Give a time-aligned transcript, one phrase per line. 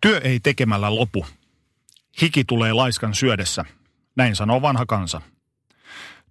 [0.00, 1.26] Työ ei tekemällä lopu.
[2.22, 3.64] Hiki tulee laiskan syödessä.
[4.16, 5.20] Näin sanoo vanha kansa.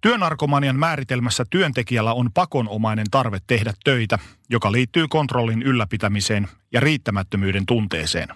[0.00, 4.18] Työnarkomanian määritelmässä työntekijällä on pakonomainen tarve tehdä töitä,
[4.50, 8.28] joka liittyy kontrollin ylläpitämiseen ja riittämättömyyden tunteeseen.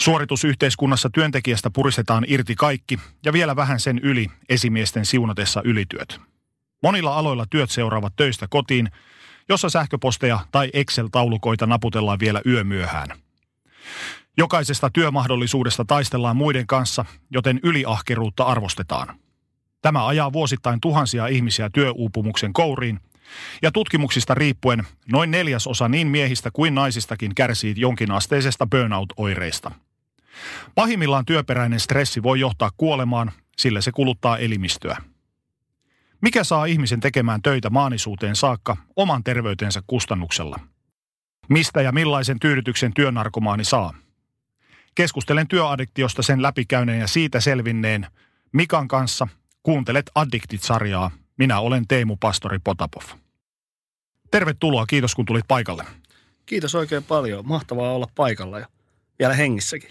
[0.00, 6.20] Suoritusyhteiskunnassa työntekijästä puristetaan irti kaikki ja vielä vähän sen yli esimiesten siunatessa ylityöt.
[6.82, 8.90] Monilla aloilla työt seuraavat töistä kotiin,
[9.48, 13.23] jossa sähköposteja tai Excel-taulukoita naputellaan vielä yömyöhään.
[14.36, 19.16] Jokaisesta työmahdollisuudesta taistellaan muiden kanssa, joten yliahkeruutta arvostetaan.
[19.82, 23.00] Tämä ajaa vuosittain tuhansia ihmisiä työuupumuksen kouriin,
[23.62, 29.70] ja tutkimuksista riippuen noin neljäsosa niin miehistä kuin naisistakin kärsii jonkinasteisesta burnout-oireista.
[30.74, 34.96] Pahimmillaan työperäinen stressi voi johtaa kuolemaan, sillä se kuluttaa elimistöä.
[36.20, 40.60] Mikä saa ihmisen tekemään töitä maanisuuteen saakka oman terveytensä kustannuksella?
[41.48, 43.94] Mistä ja millaisen tyydytyksen työnarkomaani saa?
[44.94, 48.06] Keskustelen työaddiktiosta sen läpikäyneen ja siitä selvinneen
[48.52, 49.28] Mikan kanssa.
[49.62, 51.10] Kuuntelet Addiktit-sarjaa.
[51.38, 53.02] Minä olen Teemu Pastori Potapov.
[54.30, 55.84] Tervetuloa, kiitos kun tulit paikalle.
[56.46, 57.48] Kiitos oikein paljon.
[57.48, 58.66] Mahtavaa olla paikalla ja
[59.18, 59.90] vielä hengissäkin.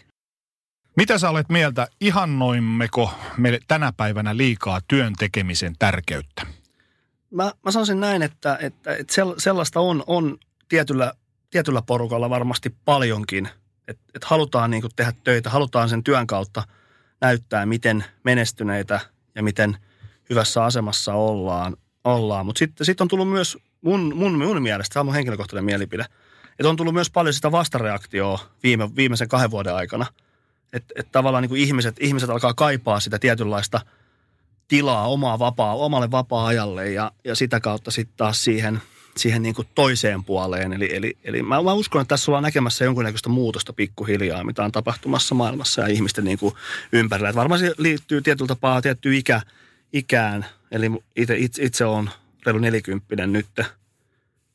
[0.97, 6.45] Mitä sä olet mieltä, ihannoimmeko me tänä päivänä liikaa työn tekemisen tärkeyttä?
[7.31, 10.37] Mä, mä sanoisin näin, että, että, että sellaista on, on
[10.69, 11.13] tietyllä,
[11.53, 13.49] tietyllä porukalla varmasti paljonkin.
[13.87, 16.63] Että että halutaan niin tehdä töitä, halutaan sen työn kautta
[17.21, 18.99] näyttää, miten menestyneitä
[19.35, 19.77] ja miten
[20.29, 21.77] hyvässä asemassa ollaan.
[22.03, 22.45] ollaan.
[22.45, 26.05] Mutta sitten sit on tullut myös mun, mun, mun mielestä, tämä on mun henkilökohtainen mielipide,
[26.59, 30.05] että on tullut myös paljon sitä vastareaktioa viime, viimeisen kahden vuoden aikana–
[30.73, 33.81] että et tavallaan niin kuin ihmiset, ihmiset alkaa kaipaa sitä tietynlaista
[34.67, 38.81] tilaa omaa vapaa, omalle vapaa-ajalle ja, ja sitä kautta sitten taas siihen,
[39.17, 40.73] siihen niin kuin toiseen puoleen.
[40.73, 44.71] Eli, eli, eli mä, mä uskon, että tässä ollaan näkemässä jonkunnäköistä muutosta pikkuhiljaa, mitä on
[44.71, 46.55] tapahtumassa maailmassa ja ihmisten niin kuin
[46.91, 47.29] ympärillä.
[47.29, 49.41] Et varmaan se liittyy tietyllä tapaa tiettyyn ikä,
[49.93, 50.45] ikään.
[50.71, 52.09] Eli itse, itse, itse on
[52.45, 53.47] reilu nelikymppinen nyt–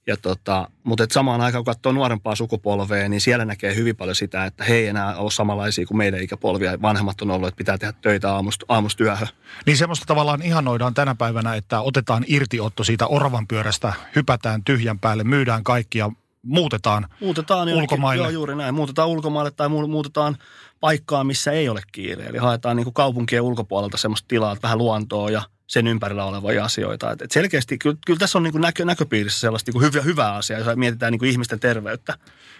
[0.08, 4.14] ja tota, mutta et samaan aikaan, kun katsoo nuorempaa sukupolvea, niin siellä näkee hyvin paljon
[4.14, 6.82] sitä, että he ei enää ole samanlaisia kuin meidän ikäpolvia.
[6.82, 9.28] Vanhemmat on ollut, että pitää tehdä töitä aamusta, aamusta työhön.
[9.66, 15.24] Niin semmoista tavallaan ihanoidaan tänä päivänä, että otetaan irtiotto siitä oravan pyörästä, hypätään tyhjän päälle,
[15.24, 16.10] myydään kaikkia,
[16.42, 18.24] muutetaan, muutetaan ulkomaille.
[18.24, 18.74] Joo, juuri näin.
[18.74, 20.36] Muutetaan ulkomaille tai muutetaan
[20.80, 22.26] paikkaa, missä ei ole kiire.
[22.26, 27.12] Eli haetaan niin kuin kaupunkien ulkopuolelta semmoista tilaa, vähän luontoa ja– sen ympärillä olevia asioita.
[27.12, 30.02] Et, et selkeästi, kyllä, kyllä tässä on niin kuin näkö, näköpiirissä sellaista niin kuin hyvä,
[30.02, 32.14] hyvää asiaa, jos mietitään niin kuin ihmisten terveyttä.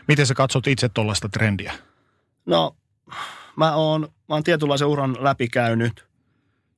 [0.09, 1.73] Miten sä katsot itse tuollaista trendiä?
[2.47, 2.77] No,
[3.57, 6.07] mä oon, mä oon tietynlaisen uran läpikäynyt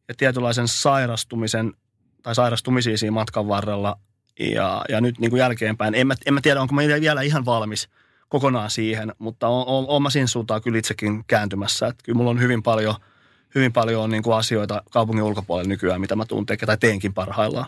[0.08, 1.72] ja tietynlaisen sairastumisen
[2.22, 3.98] tai sairastumisia siinä matkan varrella.
[4.40, 7.44] Ja, ja nyt niin kuin jälkeenpäin, en mä, en mä tiedä, onko mä vielä ihan
[7.44, 7.88] valmis
[8.28, 11.86] kokonaan siihen, mutta on, on, on mä siinä suuntaan kyllä itsekin kääntymässä.
[11.86, 12.94] Että kyllä mulla on hyvin paljon–
[13.54, 17.14] hyvin paljon on niin kuin asioita kaupungin ulkopuolella nykyään, mitä mä tuun tekemään tai teenkin
[17.14, 17.66] parhaillaan.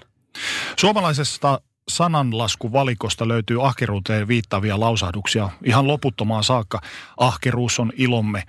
[0.76, 6.80] Suomalaisesta sananlaskuvalikosta löytyy ahkeruuteen viittaavia lausahduksia ihan loputtomaan saakka.
[7.16, 8.42] Ahkeruus on ilomme.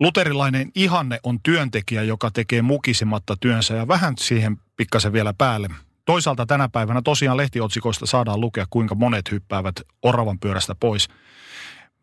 [0.00, 5.68] Luterilainen ihanne on työntekijä, joka tekee mukisematta työnsä ja vähän siihen pikkasen vielä päälle.
[6.04, 11.08] Toisaalta tänä päivänä tosiaan lehtiotsikoista saadaan lukea, kuinka monet hyppäävät oravan pyörästä pois.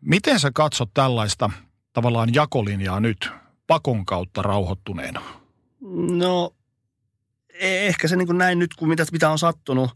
[0.00, 1.50] Miten sä katsot tällaista
[1.92, 3.30] tavallaan jakolinjaa nyt?
[3.68, 5.22] Pakon kautta rauhoittuneena?
[6.10, 6.54] No,
[7.54, 9.90] e- ehkä se niin kuin näin nyt, kun mitä, mitä on sattunut,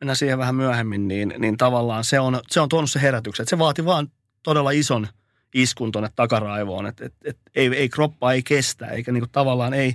[0.00, 3.44] mennään siihen vähän myöhemmin, niin, niin tavallaan se on, se on tuonut se herätyksen.
[3.44, 4.08] Että se vaati vaan
[4.42, 5.08] todella ison
[5.54, 9.74] iskun tuonne takaraivoon, että et, et, ei, ei kroppa ei kestä, eikä niin kuin tavallaan
[9.74, 9.94] ei,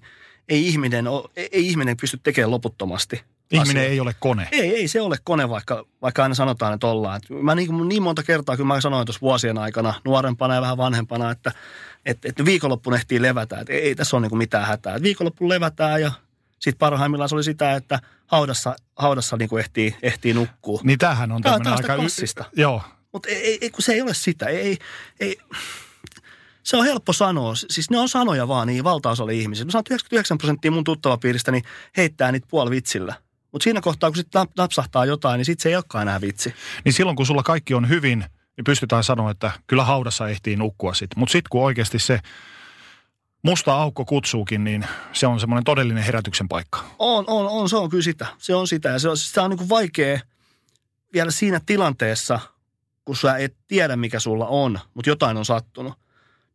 [0.49, 3.91] ei, ihminen, ei, ei ihminen pysty tekemään loputtomasti– Ihminen asia.
[3.91, 4.47] ei ole kone.
[4.51, 7.17] Ei, ei se ole kone, vaikka, vaikka aina sanotaan, että ollaan.
[7.17, 10.77] Et mä niin, niin monta kertaa, kun mä sanoin tuossa vuosien aikana, nuorempana ja vähän
[10.77, 11.51] vanhempana, että,
[12.05, 13.59] että, että viikonloppuun ehtii levätä.
[13.59, 14.95] Että ei, tässä ole niin mitään hätää.
[14.95, 16.11] Että viikonloppuun levätään ja
[16.59, 20.81] sitten parhaimmillaan se oli sitä, että haudassa, haudassa niin ehtii, ehtii nukkua.
[20.83, 21.95] Niin tämähän on tämmöinen aika...
[21.95, 22.45] klassista.
[22.57, 22.81] Y- joo.
[23.11, 24.45] Mutta ei, ei, kun se ei ole sitä.
[24.45, 24.77] Ei,
[25.19, 25.37] ei,
[26.63, 27.55] se on helppo sanoa.
[27.55, 29.65] Siis ne on sanoja vaan niin valtaosalle ihmisille.
[29.65, 31.61] Mä sanon, 99 prosenttia mun tuttavapiiristäni
[31.97, 33.15] heittää niitä puoli vitsillä.
[33.51, 36.53] Mutta siinä kohtaa, kun sitten napsahtaa jotain, niin sitten se ei olekaan enää vitsi.
[36.85, 38.25] Niin silloin, kun sulla kaikki on hyvin,
[38.57, 41.19] niin pystytään sanoa, että kyllä haudassa ehtii nukkua sitten.
[41.19, 42.19] Mutta sitten kun oikeasti se
[43.41, 46.83] musta aukko kutsuukin, niin se on semmoinen todellinen herätyksen paikka.
[46.99, 48.27] On, on, on, se on kyllä sitä.
[48.37, 50.19] Se on sitä ja se on, sitä on niin kuin vaikea
[51.13, 52.39] vielä siinä tilanteessa,
[53.05, 55.93] kun sä et tiedä, mikä sulla on, mutta jotain on sattunut.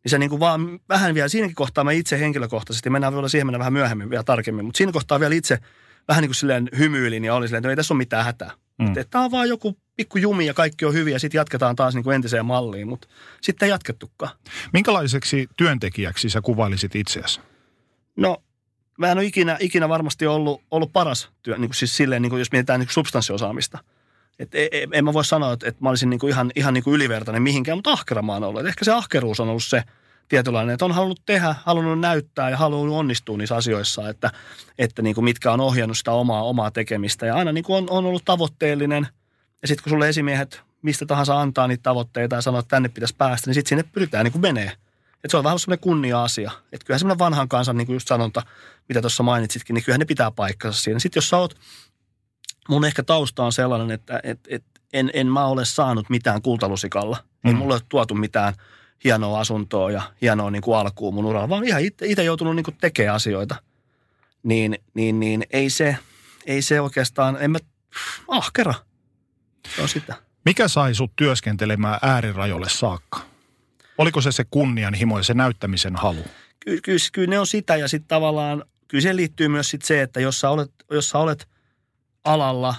[0.05, 3.47] Niin se niin kuin vaan vähän vielä, siinäkin kohtaa mä itse henkilökohtaisesti, mennään vielä siihen
[3.47, 5.59] mennä vähän myöhemmin vielä tarkemmin, mutta siinä kohtaa vielä itse–
[6.09, 8.51] vähän niin kuin silleen hymyilin ja oli silleen, että no ei tässä ole mitään hätää.
[8.79, 8.87] Mm.
[8.87, 11.95] Että, tämä on vaan joku pikku jumi ja kaikki on hyviä ja sitten jatketaan taas
[11.95, 13.09] niin kuin entiseen malliin, mutta
[13.41, 14.37] sitten ei jatkettukaan.
[14.73, 17.41] Minkälaiseksi työntekijäksi sä kuvailisit itseäsi?
[18.17, 18.43] No,
[18.99, 22.31] mä en ole ikinä, ikinä varmasti ollut, ollut paras työ, niin kuin siis silleen, niin
[22.31, 23.79] kuin jos mietitään niin kuin substanssiosaamista.
[24.39, 26.75] Et en, e, en mä voi sanoa, että, että mä olisin niin kuin ihan, ihan
[26.75, 28.61] niin kuin ylivertainen mihinkään, mutta ahkera mä oon ollut.
[28.61, 29.83] Et ehkä se ahkeruus on ollut se
[30.29, 34.31] tietynlainen, että on halunnut tehdä, halunnut näyttää ja halunnut onnistua niissä asioissa, että,
[34.79, 37.27] että niin kuin mitkä on ohjannut sitä omaa, omaa tekemistä.
[37.27, 39.09] Ja aina niin kuin on, on ollut tavoitteellinen–
[39.63, 43.15] ja sitten kun sulle esimiehet mistä tahansa antaa niitä tavoitteita ja sanoo, että tänne pitäisi
[43.19, 44.73] päästä, niin sitten sinne pyritään niin kuin menee.
[45.25, 46.51] Et se on vähän semmoinen kunnia-asia.
[46.73, 48.43] Että kyllähän semmoinen vanhan kansan niin kuin just sanonta,
[48.89, 50.99] mitä tuossa mainitsitkin, niin kyllähän ne pitää paikkansa siinä.
[50.99, 51.57] Sitten jos sä oot,
[52.69, 57.17] mun ehkä tausta on sellainen, että et, et, en, en mä ole saanut mitään kultalusikalla.
[57.45, 57.49] Mm.
[57.49, 58.55] Ei mulle ole tuotu mitään
[59.05, 62.77] hienoa asuntoa ja hienoa niin kuin alkuun mun uralla, vaan ihan itse joutunut niin kuin
[62.81, 63.57] tekemään asioita.
[64.43, 65.97] Niin, niin, niin ei se,
[66.47, 67.59] ei se oikeastaan, en mä,
[68.29, 68.75] ahkera–
[69.77, 70.15] se on sitä.
[70.45, 73.21] Mikä sai sut työskentelemään äärirajoille saakka?
[73.99, 76.25] Oliko se se kunnianhimo ja se näyttämisen halu?
[76.61, 80.03] Ky- kyllä, kyllä ne on sitä ja sitten tavallaan, kyllä siihen liittyy myös sit se,
[80.03, 81.49] että jos sä olet, jos sä olet
[82.25, 82.75] alalla,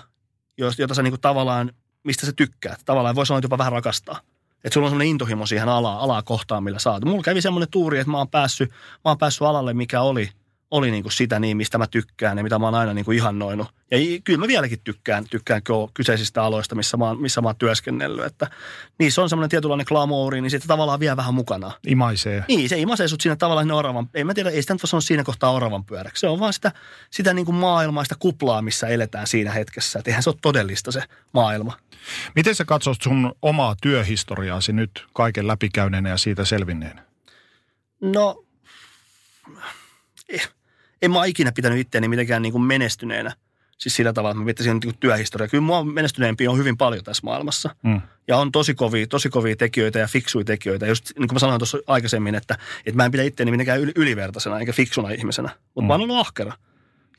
[0.78, 1.74] jota sä niinku tavallaan,
[2.04, 4.20] mistä sä tykkäät, tavallaan voi sanoa jopa vähän rakastaa.
[4.64, 7.06] Että sulla on semmoinen intohimo siihen alaa, alaa kohtaan, millä saat.
[7.06, 10.30] Mulla kävi semmoinen tuuri, että mä oon päässyt, mä oon päässyt alalle, mikä oli–
[10.72, 13.18] oli niin kuin sitä niin, mistä mä tykkään ja mitä mä oon aina niin kuin
[13.18, 13.68] ihannoinut.
[13.92, 15.62] Ja kyllä mä vieläkin tykkään, tykkään
[15.94, 18.26] kyseisistä aloista, missä mä, oon, missä mä oon työskennellyt.
[18.26, 18.48] Että
[19.00, 21.72] niissä on semmoinen tietynlainen glamouri, niin sitten tavallaan vie vähän mukana.
[21.88, 22.44] Imaisee.
[22.48, 24.88] Niin, se imaisee sut siinä tavallaan sinne oravan, ei mä tiedä, ei sitä nyt voi
[24.88, 26.22] sanoa siinä kohtaa oravan pyöräksi.
[26.22, 26.72] Se on vaan sitä,
[27.12, 30.00] sitä niin kuin maailmaa, sitä kuplaa, missä eletään siinä hetkessä.
[30.00, 31.78] Että eihän se ole todellista se maailma.
[32.36, 37.02] Miten sä katsot sun omaa työhistoriaasi nyt kaiken läpikäyneenä ja siitä selvinneen?
[38.02, 38.44] No,
[40.30, 40.50] eh,
[41.02, 43.34] en mä ikinä pitänyt itseäni mitenkään niin kuin menestyneenä.
[43.78, 45.48] Siis sillä tavalla, että mä miettisin niin työhistoria.
[45.48, 47.76] Kyllä mua menestyneempi on hyvin paljon tässä maailmassa.
[47.84, 48.02] Mm.
[48.28, 50.88] Ja on tosi kovia, tosi kovia tekijöitä ja fiksuja tekijöitä.
[50.88, 54.60] Just niin kuin mä sanoin tuossa aikaisemmin, että, että mä en pidä itseäni mitenkään ylivertaisena
[54.60, 55.50] eikä fiksuna ihmisenä.
[55.76, 55.88] Mutta mm.
[55.88, 56.54] mä oon ollut ahkera.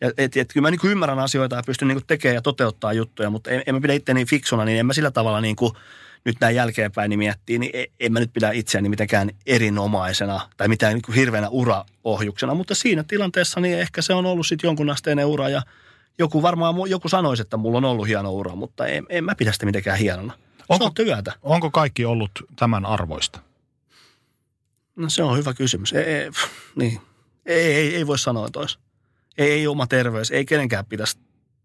[0.00, 3.30] Ja et, et, kyllä mä niin ymmärrän asioita ja pystyn niin tekemään ja toteuttaa juttuja,
[3.30, 5.72] mutta en, en mä pidä itseäni fiksuna, niin en mä sillä tavalla niin kuin–
[6.24, 10.68] nyt näin jälkeenpäin niin miettii, niin e, en mä nyt pidä itseäni mitenkään erinomaisena tai
[10.68, 14.90] mitään niin kuin hirveänä uraohjuksena, mutta siinä tilanteessa niin ehkä se on ollut sitten jonkun
[14.90, 15.62] asteinen ura ja
[16.18, 19.52] joku varmaan joku sanoisi, että mulla on ollut hieno ura, mutta en, en mä pidä
[19.52, 20.32] sitä mitenkään hienona.
[20.68, 21.32] Onko, se on työtä.
[21.42, 23.40] Onko kaikki ollut tämän arvoista?
[24.96, 25.92] No se on hyvä kysymys.
[25.92, 26.30] Ei, ei,
[26.74, 27.00] niin.
[27.46, 28.78] ei, ei, ei voi sanoa tois.
[29.38, 31.18] Ei, ei oma terveys, ei kenenkään pitäisi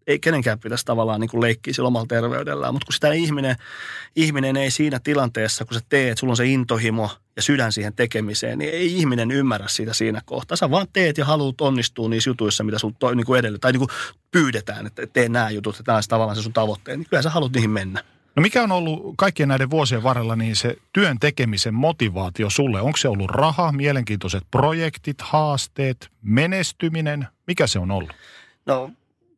[0.07, 3.55] ei kenenkään pitäisi tavallaan niin kuin leikkiä sillä omalla terveydellään, mutta kun sitä ihminen,
[4.15, 8.57] ihminen ei siinä tilanteessa, kun sä teet, sulla on se intohimo ja sydän siihen tekemiseen,
[8.57, 10.57] niin ei ihminen ymmärrä sitä siinä kohtaa.
[10.57, 13.71] Sä vaan teet ja haluat onnistua niissä jutuissa, mitä sun to, niin kuin edellä, tai
[13.71, 13.89] niin kuin
[14.31, 17.29] pyydetään, että tee nämä jutut, että tämä on tavallaan se sun tavoitteen, niin kyllä sä
[17.29, 18.03] haluat niihin mennä.
[18.35, 22.81] No mikä on ollut kaikkien näiden vuosien varrella niin se työn tekemisen motivaatio sulle?
[22.81, 27.27] Onko se ollut raha, mielenkiintoiset projektit, haasteet, menestyminen?
[27.47, 28.13] Mikä se on ollut?
[28.65, 28.91] No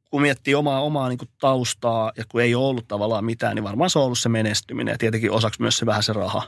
[0.09, 3.63] kun miettii omaa, omaa niin kuin taustaa ja kun ei ole ollut tavallaan mitään, niin
[3.63, 6.43] varmaan se on ollut se menestyminen ja tietenkin osaksi myös se vähän se raha.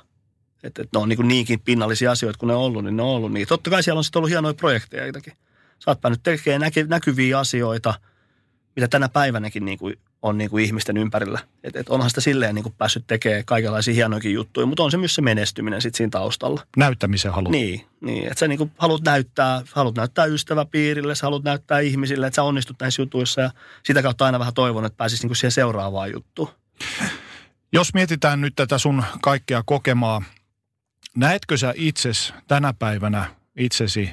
[0.63, 3.03] Että et ne on niin kuin niinkin pinnallisia asioita, kun ne on ollut, niin ne
[3.03, 3.47] on ollut niin.
[3.47, 5.33] Totta kai siellä on sitten ollut hienoja projekteja jotakin.
[5.79, 7.93] Sä oot nyt tekemään näky, näkyviä asioita,
[8.75, 11.39] mitä tänä päivänäkin niin kuin on niin kuin ihmisten ympärillä.
[11.63, 14.97] Et, et onhan sitä silleen niin kuin päässyt tekemään kaikenlaisia hienoja juttuja, mutta on se
[14.97, 16.61] myös se menestyminen sit siinä taustalla.
[16.77, 17.49] Näyttämisen halu.
[17.49, 22.27] Niin, niin että sä niin kuin haluat näyttää, haluat näyttää ystäväpiirille, sä haluat näyttää ihmisille,
[22.27, 23.51] että sä onnistut näissä jutuissa ja
[23.83, 26.49] sitä kautta aina vähän toivon, että pääsisi niin kuin siihen seuraavaan juttuun.
[27.73, 30.21] Jos mietitään nyt tätä sun kaikkea kokemaa,
[31.17, 34.09] näetkö sä itses tänä päivänä itsesi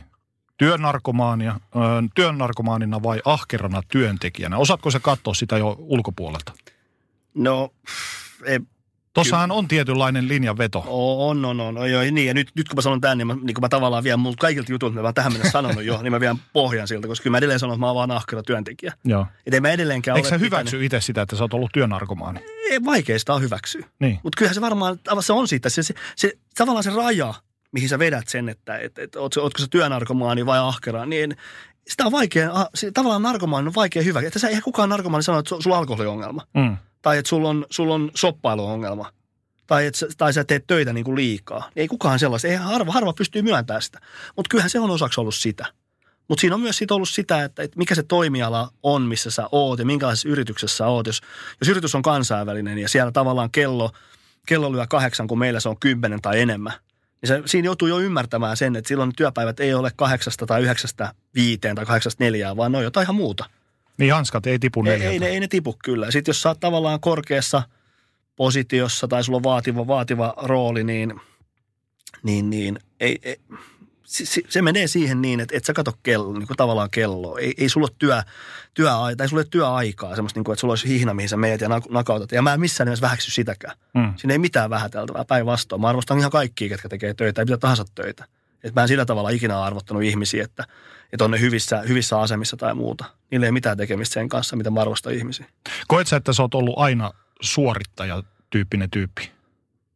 [0.56, 1.60] työnarkomaania,
[2.14, 4.58] työnarkomaanina vai ahkerana työntekijänä?
[4.58, 6.52] Osaatko se katsoa sitä jo ulkopuolelta?
[7.34, 7.72] No,
[8.44, 8.60] ei,
[9.16, 10.84] Tuossahan on tietynlainen linjanveto.
[10.86, 11.78] On, on, on.
[11.78, 13.68] on joo, niin, ja nyt, nyt kun mä sanon tämän, niin mä, niin kun mä
[13.68, 17.08] tavallaan vien mun kaikilta jutuilta, mä tähän mennessä sanonut jo, niin mä vien pohjan siltä,
[17.08, 18.92] koska kyllä mä edelleen sanon, että mä oon vaan ahkera työntekijä.
[19.04, 19.26] Joo.
[19.46, 22.40] Et ei mä edelleenkään Eikö sä hyväksy itse sitä, että sä oot ollut työnarkomaani?
[22.70, 23.86] Ei, vaikea sitä on hyväksyä.
[23.98, 24.20] Niin.
[24.22, 27.34] Mutta kyllähän se varmaan, se on siitä, se, se, se, tavallaan se raja,
[27.76, 31.36] mihin sä vedät sen, että et, et, ootko, ootko sä työnarkomaani vai ahkera, niin
[31.88, 32.50] sitä on vaikea,
[32.94, 34.20] tavallaan narkomaani on vaikea hyvä.
[34.20, 36.42] Että sä eihän kukaan narkomaani sano, että sulla on alkoholiongelma.
[36.54, 36.76] Mm.
[37.02, 39.12] Tai että sulla on, sulla on soppailuongelma.
[39.66, 41.70] Tai, että, tai sä teet töitä niin kuin liikaa.
[41.76, 42.48] Ei kukaan sellaista.
[42.48, 44.00] Ei harva, harva pystyy myöntämään sitä.
[44.36, 45.66] Mutta kyllähän se on osaksi ollut sitä.
[46.28, 49.48] Mutta siinä on myös sit ollut sitä, että, että mikä se toimiala on, missä sä
[49.52, 51.06] oot ja minkälaisessa yrityksessä sä oot.
[51.06, 51.20] Jos,
[51.60, 53.90] jos yritys on kansainvälinen ja siellä tavallaan kello,
[54.46, 56.72] kello lyö kahdeksan, kun meillä se on kymmenen tai enemmän–
[57.22, 61.12] niin se, siinä joutuu jo ymmärtämään sen, että silloin työpäivät ei ole kahdeksasta tai yhdeksästä
[61.34, 63.44] viiteen tai kahdeksasta neljään, vaan ne on jotain ihan muuta.
[63.98, 66.10] Niin hanskat ei tipu Ei, ei, ne, ei ne tipu kyllä.
[66.10, 67.62] Sitten jos sä oot tavallaan korkeassa
[68.36, 71.20] positiossa tai sulla on vaativa, vaativa rooli, niin,
[72.22, 73.36] niin, niin ei, ei,
[74.06, 77.38] se, se menee siihen niin, että et sä kato kello, niin kuin tavallaan kelloa.
[77.38, 78.22] Ei, ei sulla ole työ,
[78.74, 81.60] työ, tai sulla ole työaikaa, semmoista niin kuin, että sulla olisi hihna, mihin sä meet
[81.60, 82.32] ja nak- nakautat.
[82.32, 83.76] Ja mä en missään nimessä vähäksy sitäkään.
[83.94, 84.14] Mm.
[84.16, 85.80] Siinä ei mitään vähäteltävää, päinvastoin.
[85.80, 88.24] Mä arvostan ihan kaikkia, ketkä tekee töitä, ei mitä tahansa töitä.
[88.64, 90.64] Et mä en sillä tavalla ikinä arvottanut ihmisiä, että,
[91.12, 93.04] että on ne hyvissä, hyvissä asemissa tai muuta.
[93.30, 95.46] Niillä ei mitään tekemistä sen kanssa, mitä mä arvostan ihmisiä.
[95.88, 97.10] Koet sä, että sä oot ollut aina
[97.40, 99.30] suorittaja-tyyppinen tyyppi?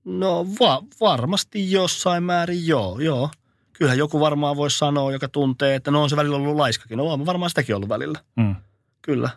[0.04, 3.30] No va- varmasti jossain määrin joo, joo.
[3.80, 6.98] Kyllähän joku varmaan voisi sanoa, joka tuntee, että no on se välillä ollut laiskakin.
[6.98, 8.18] No on varmaan sitäkin ollut välillä.
[8.36, 8.56] Mm.
[9.02, 9.30] Kyllä.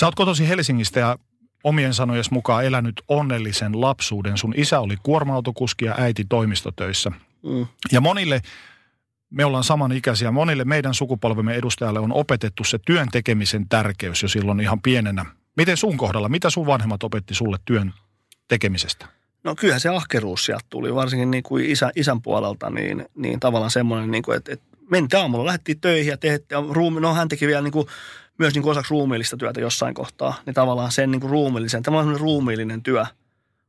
[0.00, 1.18] Sä oot kotosi Helsingistä ja
[1.64, 4.38] omien sanojes mukaan elänyt onnellisen lapsuuden.
[4.38, 7.10] Sun isä oli kuorma-autokuski ja äiti toimistotöissä.
[7.42, 7.66] Mm.
[7.92, 8.40] Ja monille,
[9.30, 14.60] me ollaan samanikäisiä, monille meidän sukupolvemme edustajalle on opetettu se työn tekemisen tärkeys jo silloin
[14.60, 15.26] ihan pienenä.
[15.56, 17.94] Miten sun kohdalla, mitä sun vanhemmat opetti sulle työn
[18.48, 19.17] tekemisestä?
[19.44, 23.70] No kyllähän se ahkeruus sieltä tuli, varsinkin niin kuin isä, isän puolelta, niin, niin tavallaan
[23.70, 27.46] semmoinen, niin kuin, että, että mentiin aamulla, lähdettiin töihin ja tehtiin, ruumi, no hän teki
[27.46, 27.86] vielä niin kuin,
[28.38, 32.04] myös niin kuin osaksi ruumiillista työtä jossain kohtaa, niin tavallaan sen niin kuin ruumiillisen, tavallaan
[32.04, 33.04] semmoinen ruumiillinen työ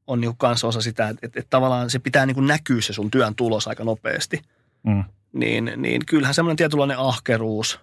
[0.08, 2.82] on niin kuin kanssa osa sitä, että, että, että tavallaan se pitää niin kuin näkyä
[2.82, 4.42] se sun työn tulos aika nopeasti.
[4.84, 5.04] Mm.
[5.34, 7.80] Niin, niin kyllähän semmoinen tietynlainen ahkeruus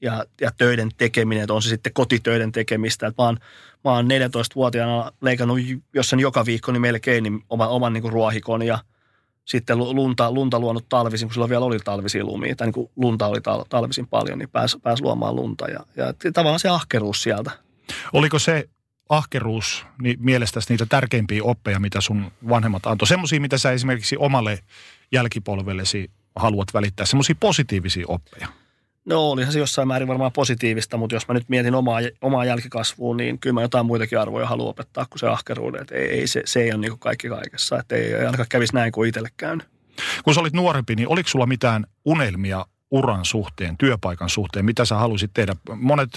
[0.00, 3.06] ja, ja töiden tekeminen, että on se sitten kotitöiden tekemistä.
[3.06, 3.38] Että mä oon,
[3.84, 5.58] mä oon 14-vuotiaana leikannut
[5.94, 8.78] jossain joka viikko niin melkein niin oman, oman niin kuin ruohikon ja
[9.44, 12.90] sitten lu- lunta, lunta luonut talvisin, kun silloin vielä oli talvisia lumia, tai niin kuin
[12.96, 15.68] lunta oli tal, talvisin paljon, niin pääsi pääs luomaan lunta.
[15.68, 17.50] Ja, ja tavallaan se ahkeruus sieltä.
[18.12, 18.68] Oliko se
[19.08, 23.08] ahkeruus niin mielestäsi niitä tärkeimpiä oppeja, mitä sun vanhemmat antoi?
[23.08, 24.58] Semmoisia, mitä sä esimerkiksi omalle
[25.12, 28.48] jälkipolvellesi haluat välittää, semmoisia positiivisia oppeja.
[29.10, 33.16] No olihan se jossain määrin varmaan positiivista, mutta jos mä nyt mietin omaa, omaa jälkikasvua,
[33.16, 35.80] niin kyllä mä jotain muitakin arvoja haluan opettaa kuin se ahkeruuden.
[35.80, 38.74] Että ei, ei se, se ei ole niin kaikki kaikessa, että ei, ei ainakaan kävisi
[38.74, 39.68] näin kuin itselle käynyt.
[40.24, 44.94] Kun sä olit nuorempi, niin oliko sulla mitään unelmia uran suhteen, työpaikan suhteen, mitä sä
[44.94, 45.56] halusit tehdä?
[45.74, 46.10] Monet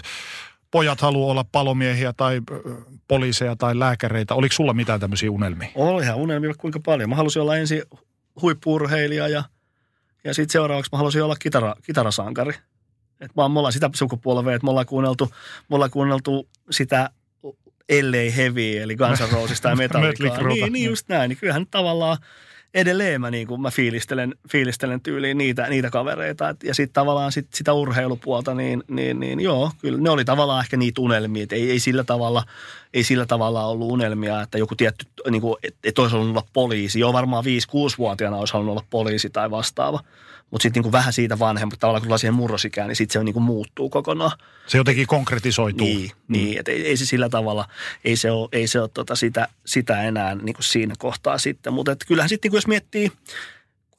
[0.72, 2.42] pojat haluaa olla palomiehiä tai
[3.08, 4.36] poliiseja tai lääkäreitä.
[4.36, 5.70] Oliko sulla mitään tämmöisiä unelmia?
[5.76, 7.10] Olihan unelmia kuinka paljon.
[7.10, 7.84] Mä halusin olla ensin
[8.42, 9.44] huippuurheilija ja,
[10.24, 12.54] ja sitten seuraavaksi mä halusin olla kitara, kitarasankari.
[13.24, 15.30] Et mä, me ollaan sitä sukupolvea, että me ollaan kuunneltu,
[15.70, 17.10] me ollaan kuunneltu sitä
[17.90, 20.48] ellei heavy, eli Guns N' Rosesta ja Metallicaa.
[20.48, 21.30] Niin, niin just näin.
[21.30, 22.18] Niin kyllähän tavallaan
[22.74, 26.50] edelleen mä, niin kuin, mä fiilistelen, fiilistelen tyyliin niitä, niitä kavereita.
[26.50, 30.64] Et, ja sitten tavallaan sit, sitä urheilupuolta, niin, niin, niin joo, kyllä ne oli tavallaan
[30.64, 31.44] ehkä niitä unelmia.
[31.44, 32.44] Et ei, ei, sillä tavalla,
[32.94, 36.48] ei sillä tavalla ollut unelmia, että joku tietty, niin kuin, että et olisi halunnut olla
[36.54, 37.00] poliisi.
[37.00, 40.00] Joo, varmaan 5-6-vuotiaana olisi halunnut olla poliisi tai vastaava.
[40.54, 43.34] Mutta sitten niin vähän siitä vanhemmat, tavallaan kun tullaan siihen murrosikään, niin sitten se niin
[43.34, 44.38] kuin muuttuu kokonaan.
[44.68, 45.88] Se jotenkin konkretisoituu.
[45.88, 46.34] Niin, mm.
[46.34, 47.68] niin että ei, ei, se sillä tavalla,
[48.06, 51.74] ei se ole, ei se ole tota sitä, sitä enää niin kuin siinä kohtaa sitten.
[51.74, 53.12] Mutta kyllähän sitten, niin jos miettii,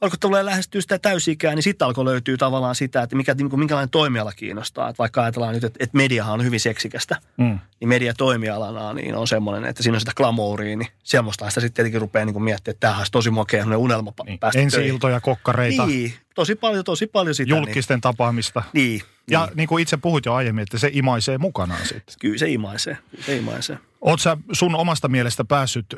[0.04, 3.61] alkoi tulee lähestyä sitä täysikää, niin sitten alkoi löytyä tavallaan sitä, että mikä, niin kuin,
[3.61, 4.88] minkälainen toimiala kiinnostaa.
[4.88, 7.58] Että vaikka ajatellaan nyt, että, että mediahan on hyvin seksikästä, Mm.
[7.80, 11.75] niin media toimialana niin on semmoinen, että siinä on sitä glamouria, niin semmoista sitä sitten
[11.75, 14.38] tietenkin rupeaa niin miettimään, että tämähän olisi tosi makea unelma Niin.
[14.38, 14.66] päästä töihin.
[14.75, 17.50] Ensi-iltoja, kokkareita, Niin, tosi paljon, tosi paljon sitä.
[17.50, 18.62] julkisten tapaamista.
[18.73, 19.56] Niin, niin, Ja niin.
[19.56, 22.14] niin kuin itse puhut jo aiemmin, että se imaisee mukanaan sitten.
[22.20, 23.78] Kyllä se imaisee, kyllä se imaisee.
[24.00, 25.94] Oot sä sun omasta mielestä päässyt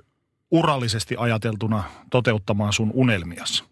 [0.51, 3.65] urallisesti ajateltuna toteuttamaan sun unelmias?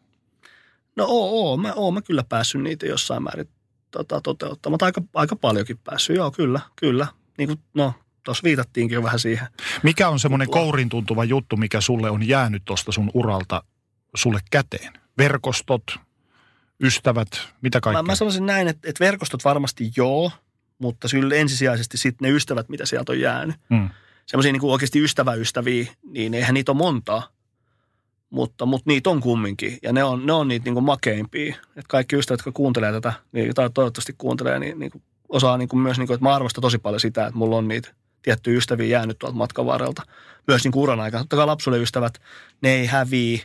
[0.97, 3.49] No oo, oo, mä, oo, mä kyllä päässyt niitä jossain määrin
[3.91, 4.73] tota, toteuttamaan.
[4.73, 7.07] Mutta aika, aika paljonkin päässyt, joo kyllä, kyllä.
[7.39, 9.47] Niin kuin, no, tuossa viitattiinkin jo vähän siihen.
[9.83, 13.65] Mikä on semmoinen kourin tuntuva juttu, mikä sulle on jäänyt tuosta sun uralta
[14.15, 14.93] sulle käteen?
[15.19, 15.83] Verkostot,
[16.81, 17.29] ystävät,
[17.61, 18.03] mitä kaikkea?
[18.03, 20.33] Mä, mä sanoisin näin, että, että verkostot varmasti joo,
[20.79, 23.57] mutta kyllä ensisijaisesti sitten ne ystävät, mitä sieltä on jäänyt.
[23.69, 23.91] Mm.
[24.27, 27.29] Semmoisia niin oikeasti ystäväystäviä, niin eihän niitä ole montaa.
[28.31, 29.79] Mutta, mutta niitä on kumminkin.
[29.83, 31.55] Ja ne on, ne on niitä niin kuin makeimpia.
[31.69, 35.69] Että kaikki ystävät, jotka kuuntelee tätä, niin, tai toivottavasti kuuntelee, niin, niin kuin osaa niin
[35.69, 37.89] kuin myös, niin kuin, että mä arvostan tosi paljon sitä, että mulla on niitä
[38.23, 40.03] tiettyjä ystäviä jäänyt tuolta matkan varrelta.
[40.47, 41.25] Myös niin kuin uran aikana.
[41.25, 42.21] Totta kai lapsuuden ystävät,
[42.61, 43.39] ne ei häviä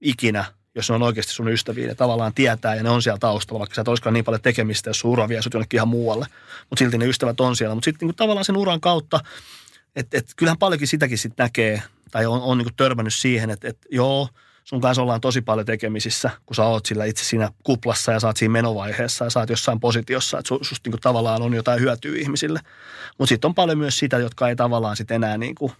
[0.00, 1.86] ikinä, jos ne on oikeasti sun ystäviä.
[1.86, 4.90] Ne tavallaan tietää ja ne on siellä taustalla, vaikka sä et olisikaan niin paljon tekemistä,
[4.90, 6.26] jos sun ura vie sut jonnekin ihan muualle.
[6.70, 7.74] Mutta silti ne ystävät on siellä.
[7.74, 9.20] Mutta sitten niin tavallaan sen uran kautta,
[9.96, 13.68] että et, kyllähän paljonkin sitäkin sitten näkee, tai on, on niin kuin törmännyt siihen, että
[13.68, 14.28] et, joo,
[14.64, 18.36] sun kanssa ollaan tosi paljon tekemisissä, kun sä oot sillä itse siinä kuplassa ja saat
[18.36, 22.16] siinä menovaiheessa ja saat jossain positiossa, että su, susta niin kuin tavallaan on jotain hyötyä
[22.16, 22.60] ihmisille.
[23.18, 25.72] Mutta sitten on paljon myös sitä, jotka ei tavallaan sitten enää niin kuin,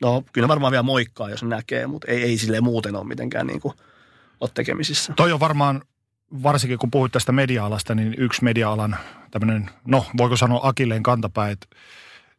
[0.00, 3.46] no kyllä varmaan vielä moikkaa, jos ne näkee, mutta ei, ei silleen muuten ole mitenkään
[3.46, 3.74] niin kuin,
[4.40, 5.12] ole tekemisissä.
[5.16, 5.82] Toi on varmaan,
[6.42, 8.96] varsinkin kun puhuit tästä media-alasta, niin yksi media-alan
[9.30, 11.66] tämmöinen, no voiko sanoa akilleen kantapää, että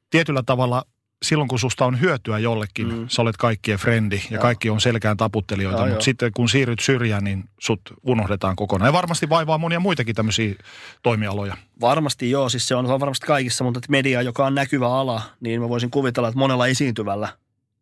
[0.09, 0.85] tietyllä tavalla
[1.25, 3.05] silloin kun susta on hyötyä jollekin, mm.
[3.09, 4.41] sä olet kaikkien frendi ja Joo.
[4.41, 6.05] kaikki on selkään taputtelijoita, Joo, mutta jo.
[6.05, 8.87] sitten kun siirryt syrjään, niin sut unohdetaan kokonaan.
[8.87, 10.55] Ja varmasti vaivaa monia muitakin tämmöisiä
[11.03, 11.57] toimialoja.
[11.81, 15.69] Varmasti joo, siis se on varmasti kaikissa, mutta media, joka on näkyvä ala, niin mä
[15.69, 17.27] voisin kuvitella, että monella esiintyvällä